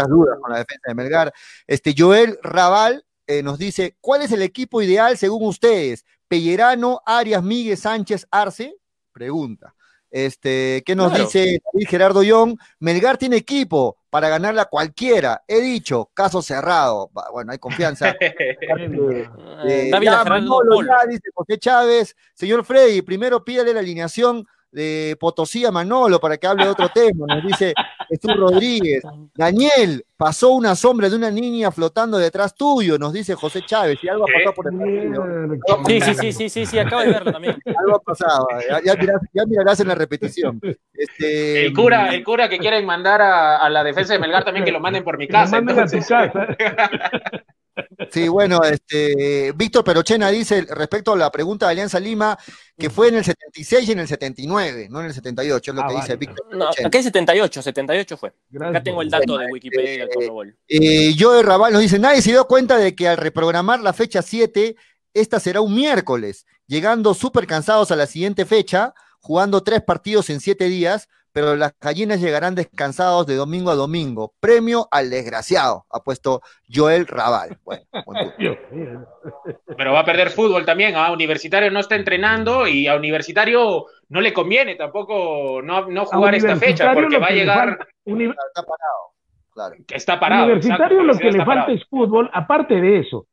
dudas 0.10 0.40
con 0.42 0.52
la 0.52 0.58
defensa 0.58 0.82
de 0.88 0.96
Melgar. 0.96 1.32
Este 1.68 1.94
Joel 1.96 2.40
Raval 2.42 3.06
eh, 3.28 3.44
nos 3.44 3.60
dice: 3.60 3.96
¿Cuál 4.02 4.24
es 4.24 4.32
el 4.32 4.42
equipo 4.42 4.82
ideal 4.82 5.18
según 5.18 5.46
ustedes? 5.46 6.04
¿Pellerano, 6.28 7.00
Arias, 7.06 7.44
Miguel, 7.44 7.78
Sánchez, 7.78 8.26
Arce? 8.32 8.76
Pregunta. 9.14 9.76
Este, 10.12 10.84
¿qué 10.86 10.94
nos 10.94 11.10
Claro. 11.10 11.24
dice 11.24 11.60
David 11.74 11.88
Gerardo 11.88 12.22
Young? 12.22 12.58
Melgar 12.80 13.18
tiene 13.18 13.38
equipo 13.38 13.98
para 14.10 14.28
ganarla 14.30 14.66
cualquiera. 14.66 15.42
He 15.48 15.62
dicho, 15.62 16.12
caso 16.14 16.42
cerrado. 16.42 17.10
Bueno, 17.32 17.52
hay 17.54 17.58
confianza. 17.58 18.14
Eh, 19.64 19.90
David 19.92 20.06
ya, 20.08 20.24
Manolo, 20.24 20.82
ya, 20.82 21.06
dice 21.08 21.30
José 21.34 21.58
Chávez. 21.60 22.16
Señor 22.34 22.66
Freddy, 22.66 23.02
primero 23.02 23.44
pídale 23.44 23.74
la 23.74 23.80
alineación 23.80 24.46
de 24.72 25.18
Potosí 25.20 25.66
a 25.66 25.72
Manolo 25.72 26.20
para 26.20 26.38
que 26.38 26.48
hable 26.48 26.66
de 26.66 26.72
otro 26.72 26.90
tema. 26.90 27.26
Nos 27.28 27.46
dice 27.46 27.74
Jesús 28.12 28.36
Rodríguez. 28.36 29.04
Daniel, 29.36 30.06
pasó 30.18 30.50
una 30.52 30.76
sombra 30.76 31.10
de 31.10 31.16
una 31.16 31.32
niña 31.32 31.72
flotando 31.72 32.18
detrás 32.18 32.54
tuyo, 32.54 32.98
nos 33.00 33.14
dice 33.14 33.36
José 33.36 33.62
Chávez. 33.66 34.00
Y 34.04 34.10
algo 34.10 34.26
ha 34.26 34.28
pasado 34.28 34.54
por 34.54 34.68
el 34.68 34.78
partido. 34.78 35.86
Sí, 35.88 36.02
sí, 36.02 36.14
sí, 36.16 36.34
sí, 36.34 36.50
sí, 36.50 36.66
sí, 36.66 36.80
acabo 36.80 37.02
de 37.02 37.08
verlo 37.08 37.32
también. 37.32 37.56
Algo 37.80 37.96
ha 37.96 38.00
pasado. 38.00 38.48
Ya, 38.70 38.82
ya 38.84 38.96
mirás, 39.00 39.22
ya 39.34 39.46
mirarás 39.46 39.80
en 39.80 39.88
la 39.88 39.96
repetición. 39.96 40.60
Este, 40.94 41.66
El 41.66 41.74
cura, 41.74 42.14
el 42.14 42.24
cura 42.24 42.50
que 42.50 42.60
quieren 42.60 42.86
mandar 42.86 43.22
a, 43.22 43.58
a 43.58 43.70
la 43.70 43.84
defensa 43.84 44.14
de 44.14 44.20
Melgar 44.20 44.44
también 44.44 44.66
que 44.66 44.72
lo 44.72 44.80
manden 44.82 45.04
por 45.04 45.18
mi 45.18 45.28
casa. 45.28 45.56
lo 45.60 45.64
manden 45.64 45.84
a 45.84 45.88
tu 45.88 45.98
casa. 46.00 46.48
Sí, 48.12 48.28
bueno, 48.28 48.62
este, 48.64 49.54
Víctor 49.56 49.84
Perochena 49.84 50.30
dice 50.30 50.66
respecto 50.70 51.14
a 51.14 51.18
la 51.18 51.32
pregunta 51.32 51.66
de 51.68 51.72
Alianza 51.72 52.00
Lima, 52.00 52.38
que 52.78 52.90
fue 52.90 53.08
en 53.10 53.16
el 53.16 53.24
76 53.24 53.88
y 53.88 53.92
en 53.94 54.00
el 54.00 54.08
79, 54.08 54.88
no 54.90 55.00
en 55.00 55.06
el 55.08 55.14
78, 55.14 55.72
es 55.72 55.76
lo 55.76 55.82
Ah, 55.84 55.88
que 55.88 55.96
dice. 55.96 56.16
Víctor 56.18 56.46
No, 56.56 56.68
acá 56.70 56.98
es 57.00 57.06
78, 57.06 57.62
78 57.62 58.18
fue. 58.18 58.30
Acá 58.30 58.38
Gracias. 58.50 58.84
tengo 58.84 59.02
el 59.02 59.10
dato 59.10 59.34
Bueno, 59.34 59.46
de 59.46 59.52
Wikipedia 59.54 59.92
del 60.06 60.10
Conmebol. 60.10 60.58
Eh, 60.68 61.16
Joe 61.18 61.42
Raval 61.44 61.72
nos 61.74 61.82
dice, 61.82 61.98
nadie 62.00 62.22
se 62.22 62.32
dio 62.32 62.46
cuenta 62.46 62.78
de 62.78 62.96
que 62.96 63.08
al 63.08 63.18
reprogramar 63.18 63.80
la 63.80 63.94
fecha 63.94 64.22
7, 64.22 64.76
esta 65.14 65.40
será 65.40 65.62
un 65.62 65.74
miércoles, 65.76 66.46
llegando 66.68 67.14
súper 67.14 67.48
cansados 67.48 67.92
a 67.92 67.96
la 67.96 68.08
siguiente 68.08 68.46
fecha, 68.46 68.94
jugando 69.20 69.62
tres 69.64 69.82
partidos 69.82 70.30
en 70.30 70.40
siete 70.40 70.66
días, 70.66 71.08
pero 71.34 71.56
las 71.56 71.74
gallinas 71.80 72.20
llegarán 72.20 72.56
descansados 72.56 73.26
de 73.26 73.36
domingo 73.36 73.72
a 73.72 73.76
domingo. 73.76 74.34
Premio 74.40 74.88
al 74.92 75.10
desgraciado, 75.10 75.86
ha 75.90 76.02
puesto 76.02 76.42
Joel 76.72 77.08
Raval. 77.08 77.58
Bueno. 77.64 77.84
Pero 79.78 79.94
va 79.94 80.00
a 80.00 80.06
perder 80.06 80.32
fútbol 80.32 80.66
también. 80.66 80.96
A 80.96 81.12
Universitario 81.12 81.72
no 81.72 81.80
está 81.80 81.96
entrenando 81.96 82.68
y 82.68 82.88
a 82.88 82.96
Universitario 82.96 83.86
no 84.10 84.22
le 84.22 84.34
conviene 84.34 84.76
tampoco 84.76 85.62
no, 85.64 85.88
no 85.88 86.06
jugar 86.06 86.36
esta 86.36 86.56
fecha 86.58 86.94
porque 86.94 87.18
va 87.18 87.28
a 87.28 87.32
llegar. 87.32 87.88
Está 88.06 88.64
parado, 88.64 89.14
claro. 89.54 89.76
Está 89.88 90.20
parado. 90.20 90.46
Universitario 90.46 91.02
exacto, 91.02 91.04
lo 91.04 91.18
que 91.18 91.38
le 91.38 91.46
falta 91.46 91.72
es 91.72 91.86
fútbol, 91.88 92.30
aparte 92.34 92.82
de 92.82 93.00
eso, 93.00 93.28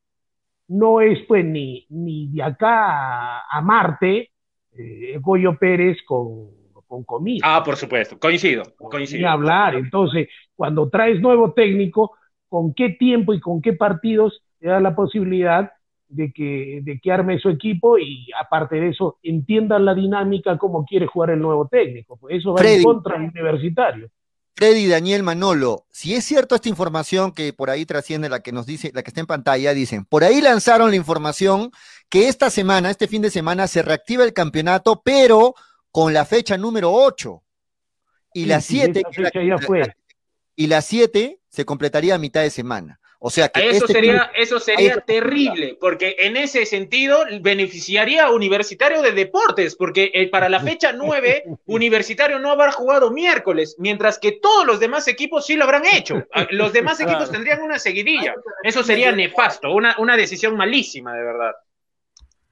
no 0.69 1.01
es 1.01 1.19
pues 1.27 1.45
ni, 1.45 1.87
ni 1.89 2.29
de 2.29 2.43
acá 2.43 3.41
a, 3.41 3.45
a 3.51 3.61
Marte, 3.61 4.31
eh, 4.77 5.19
Goyo 5.21 5.59
Pérez 5.59 5.99
con, 6.07 6.58
con 6.89 7.05
comida. 7.05 7.43
Ah, 7.45 7.63
por 7.63 7.77
supuesto. 7.77 8.19
Coincido. 8.19 8.65
Ni 8.81 8.89
Coincido. 8.89 9.29
hablar. 9.29 9.77
Entonces, 9.77 10.29
cuando 10.57 10.89
traes 10.89 11.21
nuevo 11.21 11.53
técnico, 11.53 12.13
¿con 12.49 12.75
qué 12.75 12.91
tiempo 12.91 13.35
y 13.35 13.41
con 13.41 13.61
qué 13.63 13.75
partidos 13.75 14.43
te 14.59 14.69
da 14.69 14.81
la 14.81 14.97
posibilidad 14.97 15.71
de 16.09 16.33
que, 16.33 16.81
de 16.83 16.99
que 16.99 17.13
arme 17.13 17.39
su 17.39 17.51
equipo 17.51 17.99
y 17.99 18.27
aparte 18.41 18.77
de 18.77 18.89
eso 18.89 19.19
entiendan 19.23 19.85
la 19.85 19.95
dinámica 19.95 20.57
como 20.57 20.85
quiere 20.87 21.07
jugar 21.07 21.31
el 21.31 21.41
nuevo 21.41 21.69
técnico? 21.69 22.17
Pues 22.17 22.37
eso 22.39 22.53
va 22.55 22.59
Freddy. 22.59 22.79
en 22.79 22.83
contra 22.85 23.19
del 23.19 23.29
universitario. 23.31 24.09
Freddy 24.57 24.89
Daniel 24.89 25.23
Manolo, 25.23 25.85
si 25.89 26.15
es 26.15 26.25
cierto 26.25 26.57
esta 26.57 26.69
información 26.69 27.31
que 27.31 27.53
por 27.53 27.71
ahí 27.71 27.87
trasciende 27.87 28.29
la 28.29 28.41
que 28.41 28.51
nos 28.51 28.67
dice, 28.67 28.91
la 28.93 29.05
que 29.05 29.11
está 29.11 29.21
en 29.21 29.27
pantalla, 29.29 29.73
dicen, 29.73 30.05
por 30.05 30.25
ahí 30.25 30.41
lanzaron 30.41 30.91
la 30.91 30.97
información 30.97 31.71
que 32.09 32.27
esta 32.27 32.51
semana, 32.51 32.91
este 32.91 33.07
fin 33.07 33.23
de 33.23 33.31
semana, 33.31 33.69
se 33.69 33.83
reactiva 33.83 34.25
el 34.25 34.33
campeonato, 34.33 35.01
pero 35.05 35.55
con 35.91 36.13
la 36.13 36.25
fecha 36.25 36.57
número 36.57 36.93
8. 36.93 37.43
Y 38.35 38.45
Sí, 38.45 38.47
la 38.47 38.61
sí, 38.61 38.79
7, 38.79 39.01
esa 39.01 39.11
fecha 39.13 39.43
ya 39.43 39.59
fue. 39.59 39.95
y 40.57 40.67
la 40.67 40.83
7 40.83 41.41
se 41.49 41.65
completaría 41.65 42.15
a 42.15 42.19
mitad 42.19 42.43
de 42.43 42.51
semana. 42.51 43.01
O 43.21 43.31
sea 43.31 43.49
que 43.49 43.69
Eso 43.69 43.87
este 43.87 43.95
sería, 43.95 44.31
eso 44.37 44.61
sería 44.61 45.01
terrible, 45.01 45.77
porque 45.81 46.15
en 46.21 46.37
ese 46.37 46.65
sentido 46.67 47.25
beneficiaría 47.41 48.27
a 48.27 48.31
Universitario 48.31 49.03
de 49.03 49.11
Deportes, 49.11 49.75
porque 49.75 50.13
eh, 50.15 50.29
para 50.29 50.49
la 50.49 50.61
fecha 50.61 50.93
9, 50.93 51.43
Universitario 51.67 52.39
no 52.39 52.53
habrá 52.53 52.71
jugado 52.71 53.11
miércoles, 53.11 53.75
mientras 53.79 54.21
que 54.21 54.33
todos 54.41 54.65
los 54.65 54.79
demás 54.79 55.09
equipos 55.09 55.47
sí 55.47 55.57
lo 55.57 55.65
habrán 55.65 55.85
hecho. 55.87 56.25
Ah, 56.33 56.47
Los 56.53 56.73
demás 56.73 57.01
equipos 57.01 57.31
tendrían 57.33 57.61
una 57.63 57.81
seguidilla. 57.81 58.35
Eso 58.63 58.85
sería 58.85 59.11
nefasto, 59.11 59.73
una, 59.73 59.97
una 59.99 60.17
decisión 60.17 60.57
malísima, 60.57 61.13
de 61.15 61.25
verdad. 61.25 61.53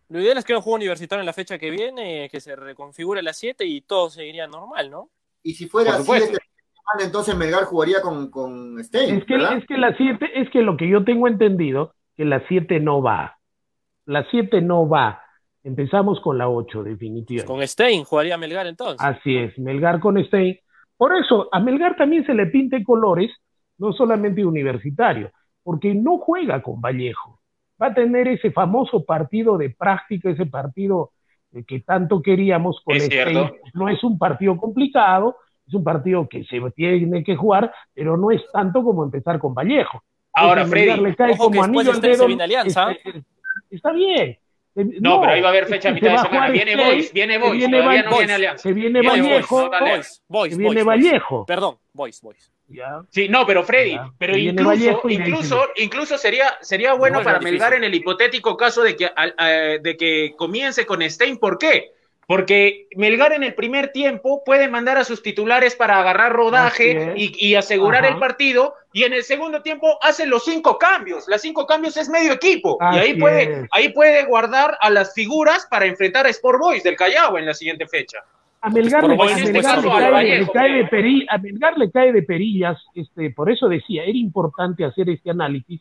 Lo 0.09 0.21
ideal 0.21 0.39
es 0.39 0.45
que 0.45 0.53
no 0.53 0.63
juegue 0.63 0.77
universitario 0.77 1.21
en 1.21 1.27
la 1.27 1.33
fecha 1.33 1.59
que 1.59 1.71
viene, 1.71 2.29
que 2.31 2.41
se 2.41 2.55
reconfigure 2.55 3.21
a 3.21 3.23
las 3.23 3.37
7 3.37 3.65
y 3.65 3.81
todo 3.81 4.11
seguiría 4.11 4.47
normal, 4.47 4.91
¿no? 4.91 5.11
y 5.47 5.55
si 5.55 5.69
fuera 5.69 5.95
así, 5.95 6.11
entonces 7.01 7.37
Melgar 7.37 7.65
jugaría 7.65 8.01
con, 8.01 8.31
con 8.31 8.83
Stein, 8.83 9.19
Es 9.19 9.25
que, 9.25 9.35
¿verdad? 9.35 9.59
es 9.59 9.67
que 9.67 9.77
la 9.77 9.97
7, 9.97 10.41
es 10.41 10.51
que 10.51 10.63
lo 10.63 10.77
que 10.77 10.89
yo 10.89 11.05
tengo 11.05 11.29
entendido, 11.29 11.95
que 12.17 12.25
la 12.25 12.45
7 12.49 12.81
no 12.81 13.01
va. 13.01 13.39
La 14.07 14.29
7 14.31 14.61
no 14.61 14.89
va. 14.89 15.21
Empezamos 15.63 16.21
con 16.21 16.39
la 16.39 16.49
8, 16.49 16.83
definitivamente. 16.83 17.53
Con 17.53 17.67
Stein 17.67 18.05
jugaría 18.05 18.37
Melgar 18.37 18.67
entonces. 18.67 19.07
Así 19.07 19.37
es, 19.37 19.57
Melgar 19.59 20.01
con 20.01 20.23
Stein. 20.25 20.59
Por 20.97 21.17
eso, 21.17 21.49
a 21.53 21.61
Melgar 21.61 21.97
también 21.97 22.27
se 22.27 22.35
le 22.35 22.47
pinte 22.47 22.83
colores, 22.83 23.31
no 23.79 23.93
solamente 23.93 24.45
universitario, 24.45 25.31
porque 25.63 25.95
no 25.95 26.19
juega 26.19 26.61
con 26.61 26.81
Vallejo. 26.81 27.36
Va 27.81 27.89
a 27.89 27.95
tener 27.95 28.29
ese 28.29 28.51
famoso 28.51 29.05
partido 29.05 29.59
de 29.59 29.71
práctica, 29.71 30.31
ese 30.31 30.47
partido 30.47 31.13
eh, 31.53 31.65
que 31.67 31.81
tanto 31.81 32.23
queríamos 32.23 32.81
con 32.85 32.97
Es 32.97 33.09
cierto. 33.09 33.55
No 33.75 33.89
es 33.89 34.03
un 34.03 34.19
partido 34.19 34.57
complicado, 34.57 35.37
es 35.67 35.75
un 35.75 35.85
partido 35.85 36.29
que 36.29 36.45
se 36.45 36.61
tiene 36.75 37.23
que 37.25 37.37
jugar, 37.37 37.73
pero 37.95 38.17
no 38.17 38.31
es 38.31 38.43
tanto 38.53 38.83
como 38.83 39.05
empezar 39.05 39.39
con 39.39 39.53
Vallejo. 39.55 40.03
Ahora, 40.33 40.65
Melgar 40.65 40.97
Freddy, 40.97 41.01
le 41.11 41.15
cae 41.17 41.33
ojo 41.33 41.51
que 41.51 41.59
como 41.59 41.63
después 41.67 41.89
anillo 41.89 41.91
al 41.91 41.97
Stein 41.97 42.15
se 42.15 42.23
dedo. 42.27 42.43
Alianza. 42.45 42.91
Está, 42.93 43.11
está 43.71 43.93
bien. 43.93 44.39
Eh, 44.79 44.85
No, 45.01 45.21
pero 45.21 45.33
ahí 45.33 45.41
va 45.41 45.49
a 45.49 45.51
haber 45.51 45.67
fecha 45.67 45.89
a 45.89 45.93
es 45.93 45.95
mitad 45.95 46.13
de 46.13 46.19
semana. 46.19 46.49
Viene 46.51 46.77
Boys, 46.77 47.13
viene 47.13 47.33
se 47.35 47.39
Boys, 47.41 47.53
viene 47.59 47.79
todavía 47.79 48.03
Val- 48.03 48.11
no 48.13 48.19
viene 48.19 48.33
Alianza. 48.35 48.63
Se 48.63 48.73
viene 48.75 49.01
Vallejo, 49.03 49.71
se 49.71 49.71
viene 49.71 49.81
Boys, 50.29 50.63
Boys. 50.65 50.85
Vallejo. 50.85 51.47
Perdón, 51.47 51.77
Boys, 51.95 52.21
Boys. 52.21 52.53
Ya. 52.69 53.03
Sí, 53.11 53.29
no, 53.29 53.47
pero 53.47 53.63
Freddy, 53.63 53.93
Ya. 53.93 54.11
pero 54.19 54.37
incluso, 54.37 54.69
Vallejo 54.69 55.09
incluso, 55.09 55.69
incluso 55.77 56.19
sería, 56.19 56.57
sería 56.61 56.95
bueno 56.95 57.19
No, 57.19 57.25
para 57.25 57.39
Melgar 57.39 57.75
en 57.75 57.85
el 57.85 57.95
hipotético 57.95 58.57
caso 58.57 58.83
de 58.83 58.97
que, 58.97 59.09
eh, 59.39 59.79
de 59.81 59.97
que 59.97 60.35
comience 60.37 60.85
con 60.85 61.01
Stein. 61.09 61.39
¿Por 61.39 61.59
qué? 61.59 61.93
Porque 62.27 62.89
Melgar 62.97 63.33
en 63.33 63.45
el 63.45 63.55
primer 63.55 63.93
tiempo 63.93 64.43
puede 64.45 64.67
mandar 64.67 64.99
a 64.99 65.05
sus 65.05 65.23
titulares 65.23 65.77
para 65.77 66.01
agarrar 66.01 66.33
rodaje 66.33 67.13
y, 67.17 67.33
y 67.39 67.55
asegurar 67.55 68.05
Ajá. 68.05 68.15
el 68.15 68.19
partido, 68.19 68.75
y 68.93 69.05
en 69.05 69.13
el 69.13 69.23
segundo 69.23 69.63
tiempo 69.63 69.97
hace 70.03 70.27
los 70.27 70.45
cinco 70.45 70.77
cambios. 70.77 71.29
Las 71.29 71.43
cinco 71.43 71.69
cambios 71.69 71.97
es 71.97 72.09
medio 72.09 72.33
equipo, 72.33 72.79
y 72.93 72.99
ahí 72.99 73.15
puede, 73.15 73.43
es. 73.45 73.69
ahí 73.71 73.91
puede 73.91 74.25
guardar 74.25 74.77
a 74.81 74.91
las 74.91 75.15
figuras 75.15 75.69
para 75.71 75.87
enfrentar 75.87 76.27
a 76.27 76.31
Sport 76.31 76.59
Boys 76.59 76.83
del 76.83 76.97
Callao 76.97 77.39
en 77.39 77.47
la 77.47 77.55
siguiente 77.55 77.87
fecha. 77.87 78.25
A 78.61 78.71
Melgar, 78.71 79.07
le, 79.07 79.17
cae, 81.91 82.13
de 82.13 82.23
perillas, 82.23 82.79
este, 82.95 83.31
por 83.31 83.51
eso 83.51 83.69
decía, 83.69 84.03
era 84.03 84.17
importante 84.17 84.85
hacer 84.85 85.09
este 85.11 85.31
análisis 85.31 85.81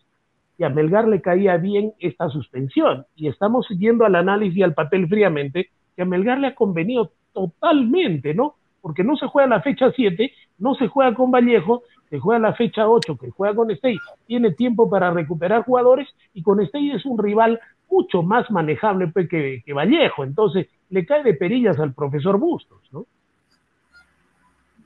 y 0.58 0.64
a 0.64 0.70
Melgar 0.70 1.08
le 1.08 1.22
caía 1.22 1.58
bien 1.58 1.94
esta 2.00 2.30
suspensión. 2.30 3.06
Y 3.16 3.28
estamos 3.28 3.66
siguiendo 3.68 4.06
al 4.06 4.16
análisis 4.16 4.58
y 4.58 4.64
al 4.64 4.74
papel 4.74 5.08
fríamente 5.08 5.70
que 5.96 6.04
a 6.04 6.06
Melgar 6.06 6.40
le 6.40 6.48
ha 6.48 6.56
convenido 6.56 7.12
totalmente, 7.34 8.34
¿no? 8.34 8.56
Porque 8.82 9.04
no 9.04 9.16
se 9.18 9.28
juega 9.28 9.48
la 9.48 9.62
fecha 9.62 9.92
7, 9.92 10.32
no 10.60 10.76
se 10.76 10.88
juega 10.88 11.14
con 11.16 11.32
Vallejo, 11.32 11.84
se 12.10 12.20
juega 12.20 12.40
la 12.40 12.54
fecha 12.54 12.88
8, 12.88 13.18
que 13.18 13.32
juega 13.32 13.56
con 13.56 13.76
Stey. 13.76 13.98
Tiene 14.28 14.52
tiempo 14.52 14.90
para 14.90 15.12
recuperar 15.12 15.64
jugadores 15.64 16.08
y 16.34 16.44
con 16.44 16.66
Stey 16.66 16.92
es 16.92 17.06
un 17.06 17.18
rival 17.18 17.60
mucho 17.90 18.24
más 18.24 18.50
manejable 18.52 19.08
pues, 19.08 19.28
que, 19.28 19.64
que 19.66 19.74
Vallejo. 19.74 20.24
Entonces, 20.24 20.68
le 20.90 21.06
cae 21.06 21.24
de 21.24 21.34
perillas 21.34 21.80
al 21.80 21.94
profesor 21.94 22.38
Bustos, 22.38 22.82
¿no? 22.92 23.06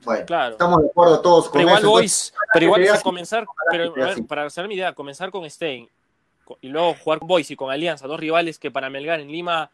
Bueno, 0.04 0.24
Claro. 0.26 0.52
estamos 0.52 0.82
de 0.82 0.88
acuerdo 0.88 1.20
todos 1.20 1.44
con 1.48 1.52
Pero 1.58 1.68
igual 1.68 1.82
eso. 1.82 1.90
Boys, 1.90 2.34
pero 2.54 2.64
igual 2.64 3.02
comenzar, 3.02 3.46
pero, 3.70 3.92
a 4.02 4.06
ver, 4.06 4.26
para 4.26 4.44
hacer 4.46 4.66
mi 4.66 4.74
idea, 4.74 4.94
comenzar 4.94 5.30
con 5.30 5.48
Stein 5.48 5.88
y 6.62 6.68
luego 6.68 6.94
jugar 6.94 7.18
con 7.18 7.28
Boys 7.28 7.50
y 7.50 7.56
con 7.56 7.70
Alianza, 7.70 8.06
dos 8.06 8.18
rivales 8.18 8.58
que 8.58 8.70
para 8.70 8.88
Melgar 8.88 9.20
en 9.20 9.30
Lima 9.30 9.70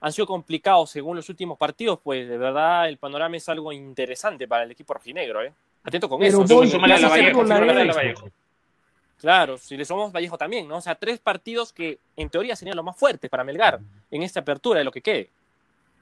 han 0.00 0.12
sido 0.12 0.26
complicados 0.26 0.90
según 0.90 1.16
los 1.16 1.28
últimos 1.28 1.56
partidos, 1.56 2.00
pues 2.02 2.28
de 2.28 2.36
verdad 2.36 2.88
el 2.88 2.96
panorama 2.98 3.36
es 3.36 3.48
algo 3.48 3.72
interesante 3.72 4.48
para 4.48 4.64
el 4.64 4.70
equipo 4.72 4.94
rojinegro, 4.94 5.42
¿eh? 5.42 5.52
Atento 5.84 6.08
con 6.08 6.18
Pero 6.18 6.42
eso. 6.42 6.54
Boys 6.54 6.72
la 6.74 7.08
Vallejo, 7.08 7.44
la. 7.44 7.60
Vallejo. 7.60 8.28
Claro, 9.18 9.58
si 9.58 9.76
le 9.76 9.84
somos 9.84 10.10
Vallejo 10.10 10.36
también, 10.38 10.66
¿no? 10.66 10.78
O 10.78 10.80
sea, 10.80 10.94
tres 10.94 11.20
partidos 11.20 11.72
que 11.72 11.98
en 12.16 12.28
teoría 12.30 12.56
serían 12.56 12.76
los 12.76 12.84
más 12.84 12.96
fuertes 12.96 13.30
para 13.30 13.44
Melgar 13.44 13.78
en 14.10 14.22
esta 14.22 14.40
apertura 14.40 14.78
de 14.78 14.84
lo 14.84 14.90
que 14.90 15.02
quede. 15.02 15.30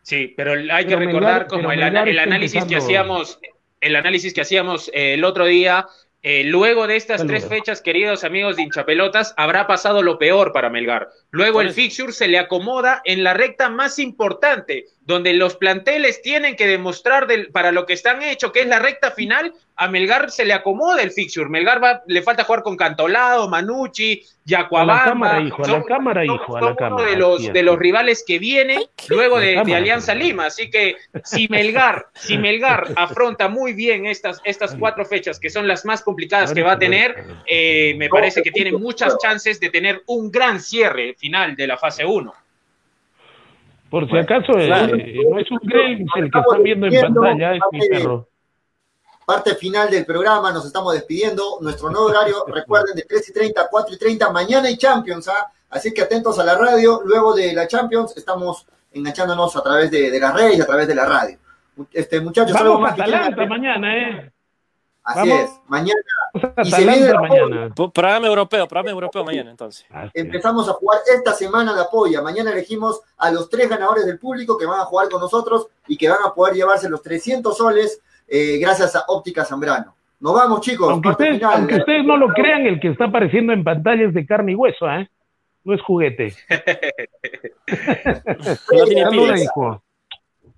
Sí, 0.03 0.33
pero 0.37 0.53
hay 0.53 0.85
que 0.87 0.97
Pero 0.97 1.01
recordar 1.07 1.43
Melgar- 1.43 1.47
como 1.49 1.73
el, 1.73 1.81
el 1.83 2.19
análisis 2.19 2.65
que 2.65 2.77
hacíamos, 2.77 3.39
el 3.81 3.97
análisis 3.97 4.33
que 4.33 4.41
hacíamos 4.41 4.89
eh, 4.95 5.15
el 5.15 5.25
otro 5.25 5.45
día, 5.47 5.87
eh, 6.23 6.45
luego 6.45 6.87
de 6.87 6.97
estas 6.97 7.21
Saludos. 7.21 7.41
tres 7.41 7.49
fechas, 7.51 7.81
queridos 7.83 8.25
amigos 8.25 8.57
de 8.57 8.63
hinchapelotas, 8.63 9.35
habrá 9.37 9.67
pasado 9.67 10.03
lo 10.03 10.19
peor 10.19 10.53
para 10.53 10.69
Melgar. 10.71 11.09
Luego 11.31 11.61
el 11.61 11.71
fixture 11.73 12.13
se 12.13 12.27
le 12.29 12.39
acomoda 12.39 13.03
en 13.05 13.23
la 13.23 13.35
recta 13.35 13.69
más 13.69 13.99
importante, 13.99 14.87
donde 15.03 15.33
los 15.35 15.57
planteles 15.57 16.23
tienen 16.23 16.57
que 16.57 16.67
demostrar 16.67 17.27
del- 17.27 17.49
para 17.49 17.71
lo 17.73 17.85
que 17.87 17.93
están 17.93 18.23
hechos, 18.23 18.53
que 18.53 18.61
es 18.61 18.67
la 18.67 18.79
recta 18.79 19.11
final, 19.11 19.53
a 19.77 19.89
Melgar 19.89 20.31
se 20.31 20.45
le 20.45 20.53
acomoda 20.55 21.03
el 21.03 21.13
fixture. 21.13 21.49
Melgar 21.49 21.83
va, 21.83 22.03
le 22.07 22.21
falta 22.23 22.45
jugar 22.45 22.63
con 22.63 22.77
Cantolao, 22.77 23.49
Manucci, 23.49 24.23
Yacuabamba. 24.45 24.95
A 24.95 24.97
la 24.97 25.05
cámara, 25.13 25.41
hijo, 25.43 25.65
a 25.65 25.67
la 25.69 25.73
Son- 25.75 25.83
cámara, 25.85 26.25
son- 26.27 26.35
hijo, 26.35 26.57
a 26.57 26.61
la 26.61 26.75
cámara, 26.77 26.95
Uno 26.97 27.11
de 27.11 27.17
los, 27.17 27.53
de 27.53 27.63
los 27.63 27.79
rivales 27.79 28.25
que 28.27 28.39
vienen 28.39 28.83
luego 29.09 29.39
de, 29.39 29.57
Alianza. 29.59 30.15
Lima. 30.15 30.47
Así 30.47 30.69
que 30.71 30.97
si 31.25 31.47
Melgar, 31.49 32.07
si 32.15 32.37
Melgar 32.39 32.89
afronta 32.97 33.49
muy 33.49 33.73
bien 33.73 34.07
estas, 34.07 34.41
estas 34.45 34.75
cuatro 34.75 35.05
fechas, 35.05 35.39
que 35.39 35.49
son 35.51 35.69
las 35.69 35.85
más 35.85 36.03
complicadas 36.03 36.53
que 36.53 36.63
va 36.63 36.73
a 36.73 36.79
tener, 36.79 37.25
eh, 37.47 37.95
me 37.99 38.09
parece 38.09 38.43
que 38.43 38.51
tiene 38.51 38.73
muchas 38.73 39.17
chances 39.23 39.61
de 39.61 39.71
tener 39.71 40.03
un 40.07 40.31
gran 40.33 40.61
cierre 40.61 41.15
final 41.19 41.55
de 41.55 41.67
la 41.67 41.77
fase 41.77 42.05
1. 42.05 42.33
Por 43.91 44.09
si 44.11 44.17
acaso, 44.19 44.53
eh, 44.59 44.67
Claro. 44.67 44.95
eh, 44.97 45.17
no 45.31 45.39
es 45.39 45.51
un 45.51 45.59
Graves 45.63 46.01
el 46.17 46.31
que 46.31 46.39
están 46.39 46.63
viendo 46.63 46.87
en 46.87 47.15
pantalla, 47.15 47.55
es 47.55 47.61
mi 47.73 47.89
perro. 47.89 48.29
parte 49.27 49.55
final 49.57 49.91
del 49.91 50.05
programa, 50.07 50.53
nos 50.53 50.65
estamos 50.67 50.95
despidiendo. 50.95 51.59
Nuestro 51.61 51.91
nuevo 51.91 52.07
horario, 52.07 52.45
recuerden, 52.55 52.95
de 52.97 53.03
3 53.03 53.29
y 53.29 53.33
30 53.33 53.69
4 53.71 53.95
y 53.95 53.99
30, 53.99 54.31
mañana 54.31 54.69
hay 54.69 54.77
Champions, 54.77 55.29
¿ah? 55.29 55.51
Así 55.71 55.93
que 55.93 56.03
atentos 56.03 56.39
a 56.39 56.45
la 56.45 56.57
radio. 56.57 57.01
Luego 57.05 57.35
de 57.35 57.53
la 57.53 57.67
Champions, 57.67 58.17
estamos 58.17 58.67
enganchándonos 58.93 59.55
a 59.57 59.63
través 59.63 59.91
de, 59.91 60.11
de 60.11 60.19
las 60.21 60.35
redes 60.35 60.57
y 60.59 60.61
a 60.63 60.67
través 60.67 60.87
de 60.89 60.95
la 60.95 61.05
radio. 61.07 61.39
Este, 61.93 62.21
muchachos, 62.21 62.53
Vamos 62.55 62.89
a 62.91 62.93
Atalanta 62.95 63.47
mañana, 63.47 63.97
¿eh? 63.97 64.33
Así 65.09 65.31
Vamos. 65.31 65.45
es, 65.45 65.61
mañana 65.69 66.01
Y 66.63 66.71
se 66.71 66.85
viene 66.85 67.11
la 67.11 67.21
mañana. 67.23 67.75
Programa 67.75 68.27
europeo, 68.27 68.69
programa 68.69 68.91
europeo 68.91 69.25
mañana 69.25 69.51
entonces. 69.51 69.87
Es. 70.05 70.11
empezamos 70.13 70.69
a 70.69 70.75
jugar 70.75 71.01
esta 71.11 71.33
semana 71.33 71.73
la 71.73 71.89
polla. 71.89 72.21
Mañana 72.21 72.53
elegimos 72.53 73.01
a 73.17 73.31
los 73.31 73.49
tres 73.49 73.71
ganadores 73.71 74.05
del 74.05 74.19
público 74.19 74.59
que 74.59 74.67
van 74.67 74.81
a 74.81 74.85
jugar 74.85 75.09
con 75.09 75.23
nosotros 75.23 75.69
y 75.87 75.97
que 75.97 76.11
van 76.11 76.19
a 76.27 76.35
poder 76.35 76.57
llevarse 76.57 76.91
los 76.91 77.03
300 77.03 77.57
soles 77.57 78.03
eh, 78.27 78.59
gracias 78.59 78.95
a 78.97 79.05
Óptica 79.09 79.47
Zambrano. 79.47 79.95
Nos 80.21 80.35
vamos, 80.35 80.61
chicos. 80.61 80.91
Aunque 80.91 81.09
parte 81.09 81.23
ustedes, 81.23 81.39
final. 81.39 81.55
aunque 81.55 81.77
ustedes 81.77 82.05
no 82.05 82.17
lo 82.19 82.29
crean, 82.29 82.67
el 82.67 82.79
que 82.79 82.89
está 82.89 83.07
apareciendo 83.07 83.55
en 83.55 83.65
pantalla 83.65 84.09
es 84.09 84.13
de 84.13 84.27
carne 84.27 84.53
y 84.53 84.57
hueso, 84.57 84.87
¿eh? 84.91 85.09
No 85.65 85.75
es 85.75 85.81
juguete. 85.81 86.35
No 88.73 88.85
tiene. 88.85 89.47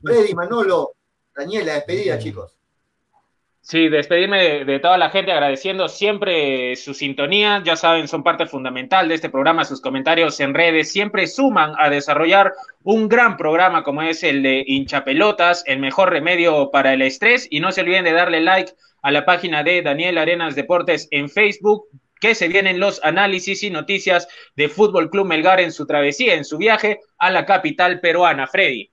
Freddy, 0.03 0.35
Manolo, 0.35 0.95
Daniela, 1.37 1.75
despedida, 1.75 2.19
chicos. 2.19 2.60
Sí, 3.71 3.89
despedirme 3.89 4.65
de, 4.65 4.81
toda 4.81 4.99
la 4.99 5.11
gente 5.11 5.31
agradeciendo 5.31 5.87
siempre 5.87 6.75
su 6.75 6.93
sintonía. 6.93 7.63
Ya 7.65 7.77
saben, 7.77 8.09
son 8.09 8.25
parte 8.25 8.47
fundamental 8.47 9.07
de 9.07 9.15
este 9.15 9.31
programa. 9.31 9.65
Sus 9.65 9.81
comentarios 9.81 10.41
en 10.41 10.55
redes 10.55 10.91
siempre 10.91 11.29
suman 11.29 11.75
a 11.79 11.89
desarrollar 11.89 12.53
un 12.83 13.09
gran 13.09 13.37
programa 13.37 13.85
como 13.85 14.03
es 14.03 14.25
el 14.25 14.43
de 14.43 14.65
hinchapelotas, 14.67 15.63
el 15.69 15.79
mejor 15.79 16.11
remedio 16.11 16.73
para 16.73 16.95
el 16.95 17.03
estrés. 17.03 17.47
Y 17.49 17.61
no 17.61 17.71
se 17.71 17.83
olviden 17.83 18.03
de 18.03 18.13
darle 18.13 18.41
like 18.41 18.73
a 19.03 19.13
la 19.13 19.25
página 19.25 19.63
de 19.63 19.83
Daniel 19.83 20.19
Arenas 20.19 20.57
Deportes 20.57 21.07
en 21.13 21.29
Facebook, 21.29 21.85
que 22.21 22.35
se 22.35 22.49
vienen 22.49 22.81
los 22.81 23.01
análisis 23.05 23.63
y 23.63 23.71
noticias 23.71 24.27
de 24.57 24.69
Fútbol 24.69 25.11
Club 25.11 25.29
Melgar 25.29 25.61
en 25.61 25.71
su 25.71 25.87
travesía, 25.87 26.35
en 26.35 26.45
su 26.45 26.59
viaje 26.59 26.99
a 27.19 27.31
la 27.31 27.47
capital 27.47 28.01
peruana. 28.01 28.49
Freddy. 28.49 28.91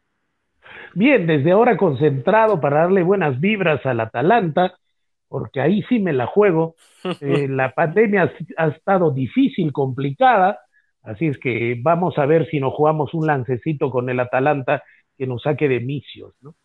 Bien, 0.97 1.27
desde 1.27 1.51
ahora 1.51 1.77
concentrado 1.77 2.59
para 2.59 2.79
darle 2.79 3.03
buenas 3.03 3.39
vibras 3.39 3.85
al 3.85 3.99
Atalanta, 3.99 4.79
porque 5.27 5.61
ahí 5.61 5.83
sí 5.83 5.99
me 5.99 6.11
la 6.11 6.25
juego. 6.25 6.75
Eh, 7.21 7.47
la 7.47 7.73
pandemia 7.73 8.23
ha, 8.57 8.63
ha 8.65 8.67
estado 8.67 9.11
difícil, 9.11 9.71
complicada, 9.71 10.59
así 11.03 11.27
es 11.27 11.37
que 11.37 11.79
vamos 11.81 12.17
a 12.17 12.25
ver 12.25 12.49
si 12.49 12.59
nos 12.59 12.73
jugamos 12.73 13.13
un 13.13 13.27
lancecito 13.27 13.89
con 13.89 14.09
el 14.09 14.19
Atalanta 14.19 14.83
que 15.17 15.25
nos 15.25 15.43
saque 15.43 15.69
de 15.69 15.79
misios, 15.79 16.33
¿no? 16.41 16.55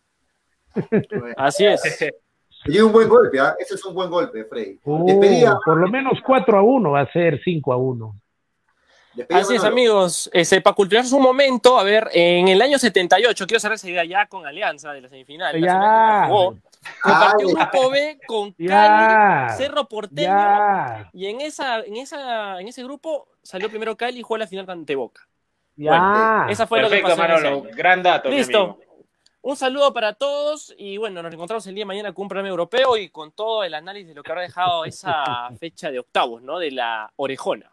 Así 1.37 1.67
es. 1.67 1.81
Y 2.65 2.81
un 2.81 2.93
buen 2.93 3.09
golpe, 3.09 3.39
¿ah? 3.39 3.55
Ese 3.59 3.75
es 3.75 3.85
un 3.85 3.95
buen 3.95 4.09
golpe, 4.09 4.45
Freddy. 4.47 4.79
Oh, 4.85 5.05
Despedida. 5.05 5.59
por 5.65 5.79
lo 5.79 5.89
menos 5.89 6.19
4 6.25 6.59
a 6.59 6.63
1 6.63 6.91
va 6.91 7.01
a 7.01 7.13
ser 7.13 7.41
5 7.45 7.73
a 7.73 7.77
1. 7.77 8.22
Así 9.31 9.55
es, 9.55 9.63
Manolo. 9.63 9.67
amigos. 9.69 10.31
Este, 10.33 10.61
para 10.61 10.75
culturarse 10.75 11.15
un 11.15 11.23
momento, 11.23 11.79
a 11.79 11.83
ver, 11.83 12.09
en 12.13 12.49
el 12.49 12.61
año 12.63 12.79
78, 12.79 13.47
quiero 13.47 13.61
cerrar 13.61 13.75
esa 13.77 13.89
idea 13.89 14.05
ya 14.05 14.27
con 14.27 14.47
Alianza 14.47 14.93
de 14.93 15.01
la 15.03 15.09
semifinal. 15.09 15.61
la 15.61 15.67
Ya. 15.67 16.23
que 16.27 16.29
jugó, 16.33 16.57
compartió 17.03 17.39
Ay, 17.49 17.55
un 17.55 17.55
grupo 17.61 17.91
B 17.91 18.19
con 18.27 18.55
Ya. 18.59 19.47
Cali, 19.49 19.57
Cerro 19.57 19.89
Porteño, 19.89 20.29
Ya, 20.29 21.11
y 21.13 21.27
en, 21.27 21.41
esa, 21.41 21.81
en, 21.81 21.97
esa, 21.97 22.61
en 22.61 22.69
ese 22.69 22.83
grupo 22.85 23.29
salió 23.43 23.69
primero 23.69 23.97
Cali 23.97 24.21
y 24.21 24.23
jugó 24.23 24.39
la 24.39 24.47
final 24.47 24.69
ante 24.71 24.95
Boca. 24.97 25.27
ya. 25.77 26.47
Esa 26.49 26.67
fue 26.67 26.81
lo 26.83 26.89
que 26.91 27.01
pasó. 27.03 27.17
Manolo. 27.17 27.65
Gran 27.75 28.03
dato. 28.03 28.29
Listo. 28.31 28.79
Un 29.45 29.57
saludo 29.57 29.93
para 29.93 30.13
todos 30.13 30.73
y 30.79 30.99
bueno, 30.99 31.21
nos 31.21 31.35
encontramos 31.35 31.67
el 31.67 31.75
día 31.75 31.83
de 31.83 31.87
mañana 31.87 32.13
con 32.13 32.23
un 32.23 32.29
programa 32.29 32.49
europeo 32.49 32.97
y 32.97 33.09
con 33.09 33.33
todo 33.33 33.65
el 33.65 33.75
análisis 33.75 34.07
de 34.11 34.15
lo 34.15 34.23
que 34.23 34.31
habrá 34.31 34.43
dejado 34.43 34.85
esa 34.85 35.51
fecha 35.59 35.91
de 35.91 35.99
octavos, 35.99 36.43
¿no? 36.43 36.61
De 36.61 36.71
la 36.71 37.13
orejona. 37.17 37.72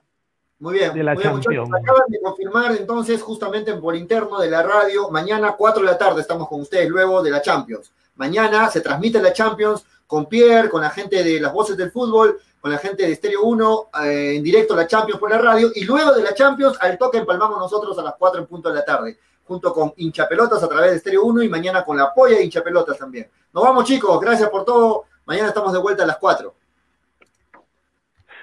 Muy 0.60 0.74
bien, 0.74 0.94
De 0.94 1.04
la 1.04 1.14
muy 1.14 1.24
bien, 1.24 1.36
muchachos. 1.36 1.56
Champions. 1.56 1.84
Acaban 1.84 2.10
de 2.10 2.20
confirmar 2.20 2.72
entonces, 2.74 3.22
justamente 3.22 3.74
por 3.76 3.96
interno 3.96 4.40
de 4.40 4.50
la 4.50 4.62
radio, 4.62 5.10
mañana 5.10 5.56
4 5.58 5.82
de 5.82 5.88
la 5.88 5.98
tarde 5.98 6.22
estamos 6.22 6.50
con 6.50 6.62
ustedes 6.62 6.90
luego 6.90 7.24
de 7.24 7.32
la 7.32 7.42
Champions. 7.42 7.94
Mañana 8.16 8.70
se 8.70 8.82
transmite 8.82 9.22
la 9.22 9.32
Champions 9.32 9.86
con 10.06 10.26
Pierre, 10.26 10.70
con 10.70 10.82
la 10.82 10.90
gente 10.90 11.24
de 11.24 11.40
las 11.40 11.54
voces 11.54 11.78
del 11.78 11.92
fútbol, 11.92 12.38
con 12.60 12.72
la 12.72 12.78
gente 12.78 13.08
de 13.08 13.16
Stereo 13.16 13.44
1, 13.44 13.90
eh, 14.04 14.36
en 14.36 14.44
directo 14.44 14.76
la 14.76 14.86
Champions 14.86 15.18
por 15.18 15.30
la 15.30 15.38
radio, 15.38 15.72
y 15.74 15.86
luego 15.86 16.12
de 16.12 16.24
la 16.24 16.34
Champions, 16.34 16.78
al 16.82 16.98
toque 16.98 17.20
empalmamos 17.20 17.58
nosotros 17.58 17.98
a 17.98 18.04
las 18.04 18.16
4 18.20 18.42
en 18.42 18.48
punto 18.48 18.68
de 18.68 18.76
la 18.76 18.84
tarde, 18.84 19.18
junto 19.46 19.74
con 19.74 19.94
Hinchapelotas 19.96 20.62
a 20.62 20.68
través 20.68 20.92
de 20.92 21.00
Stereo 21.00 21.24
1 21.24 21.44
y 21.44 21.48
mañana 21.48 21.86
con 21.86 21.96
la 21.96 22.14
polla 22.14 22.36
de 22.36 22.44
Hinchapelotas 22.44 22.98
también. 22.98 23.30
Nos 23.54 23.64
vamos 23.64 23.86
chicos, 23.86 24.20
gracias 24.20 24.50
por 24.50 24.66
todo. 24.66 25.06
Mañana 25.26 25.48
estamos 25.48 25.72
de 25.72 25.80
vuelta 25.80 26.04
a 26.04 26.08
las 26.08 26.18
4. 26.18 26.54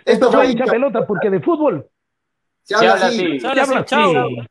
Esto 0.06 0.30
fue 0.30 0.36
fue 0.36 0.46
hincha 0.52 0.64
pelota 0.66 1.04
porque 1.04 1.28
de 1.28 1.40
fútbol 1.40 1.84
Se 2.66 2.74
Se 2.74 2.74
habla 2.74 2.92
habla 2.94 3.06
así. 3.06 3.20
así. 3.26 3.40
Se 3.40 3.46
habla 3.46 3.64
se 3.64 3.70
habla 3.70 3.80
así, 3.80 3.88
chao. 3.90 4.10
así. 4.10 4.48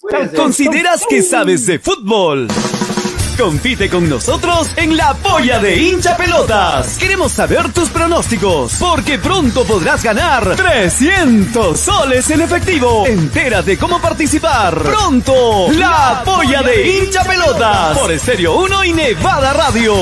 Cuídense. 0.00 0.36
¿Consideras 0.36 1.02
que 1.08 1.22
sabes 1.22 1.66
de 1.66 1.78
fútbol? 1.78 2.48
Compite 3.38 3.88
con 3.88 4.06
nosotros 4.08 4.70
en 4.76 4.96
la 4.98 5.14
polla 5.14 5.58
de 5.58 5.76
hincha 5.76 6.14
pelotas. 6.16 6.98
Queremos 6.98 7.32
saber 7.32 7.72
tus 7.72 7.88
pronósticos, 7.88 8.74
porque 8.78 9.18
pronto 9.18 9.64
podrás 9.64 10.02
ganar 10.02 10.56
300 10.56 11.78
soles 11.80 12.28
en 12.30 12.42
efectivo. 12.42 13.06
Entérate 13.06 13.78
cómo 13.78 13.98
participar. 14.00 14.82
Pronto, 14.82 15.68
la 15.72 16.22
polla 16.24 16.62
de 16.62 16.98
hincha 16.98 17.24
pelotas. 17.24 17.98
Por 17.98 18.12
Estéreo 18.12 18.58
1 18.58 18.84
y 18.84 18.92
Nevada 18.92 19.52
Radio. 19.54 19.94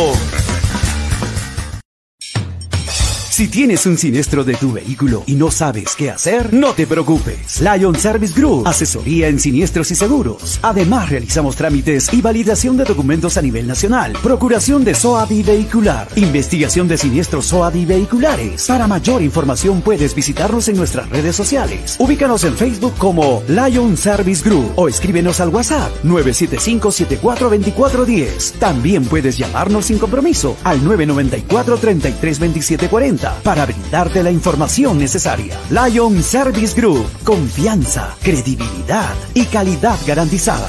Si 3.39 3.47
tienes 3.47 3.87
un 3.87 3.97
siniestro 3.97 4.43
de 4.43 4.55
tu 4.55 4.73
vehículo 4.73 5.23
y 5.25 5.37
no 5.37 5.53
sabes 5.53 5.95
qué 5.95 6.11
hacer, 6.11 6.53
no 6.53 6.73
te 6.73 6.89
preocupes. 6.89 7.61
Lion 7.61 7.95
Service 7.95 8.35
Group, 8.37 8.67
asesoría 8.67 9.29
en 9.29 9.39
siniestros 9.39 9.93
y 9.93 9.95
seguros. 9.95 10.59
Además, 10.61 11.09
realizamos 11.09 11.55
trámites 11.55 12.13
y 12.13 12.21
validación 12.21 12.77
de 12.77 12.83
documentos 12.83 13.37
a 13.37 13.43
nivel 13.43 13.69
nacional, 13.69 14.15
procuración 14.25 14.83
de 14.83 14.97
SOADI 14.97 15.45
vehicular, 15.45 16.09
investigación 16.17 16.89
de 16.89 16.99
siniestros 16.99 17.47
SOADI 17.47 17.85
vehiculares. 17.85 18.67
Para 18.67 18.89
mayor 18.89 19.23
información 19.23 19.83
puedes 19.83 20.17
visitarnos 20.17 20.67
en 20.67 20.77
nuestras 20.77 21.09
redes 21.09 21.37
sociales. 21.37 21.95
Ubícanos 22.01 22.43
en 22.43 22.57
Facebook 22.57 22.95
como 22.99 23.45
Lion 23.47 23.97
Service 23.97 24.43
Group 24.43 24.73
o 24.75 24.89
escríbenos 24.89 25.39
al 25.39 25.51
WhatsApp 25.51 25.93
975-742410. 26.03 28.55
También 28.59 29.05
puedes 29.05 29.39
llamarnos 29.39 29.85
sin 29.85 30.01
compromiso 30.01 30.57
al 30.65 30.81
994-332740 33.29 33.43
para 33.43 33.67
brindarte 33.67 34.23
la 34.23 34.31
información 34.31 34.99
necesaria. 34.99 35.57
Lion 35.71 36.23
Service 36.23 36.75
Group. 36.75 37.07
Confianza, 37.25 38.15
credibilidad 38.23 39.15
y 39.35 39.45
calidad 39.47 39.99
garantizada. 40.07 40.69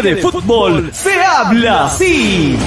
de 0.01 0.17
fútbol 0.17 0.89
se 0.93 1.13
habla 1.23 1.85
así. 1.85 2.57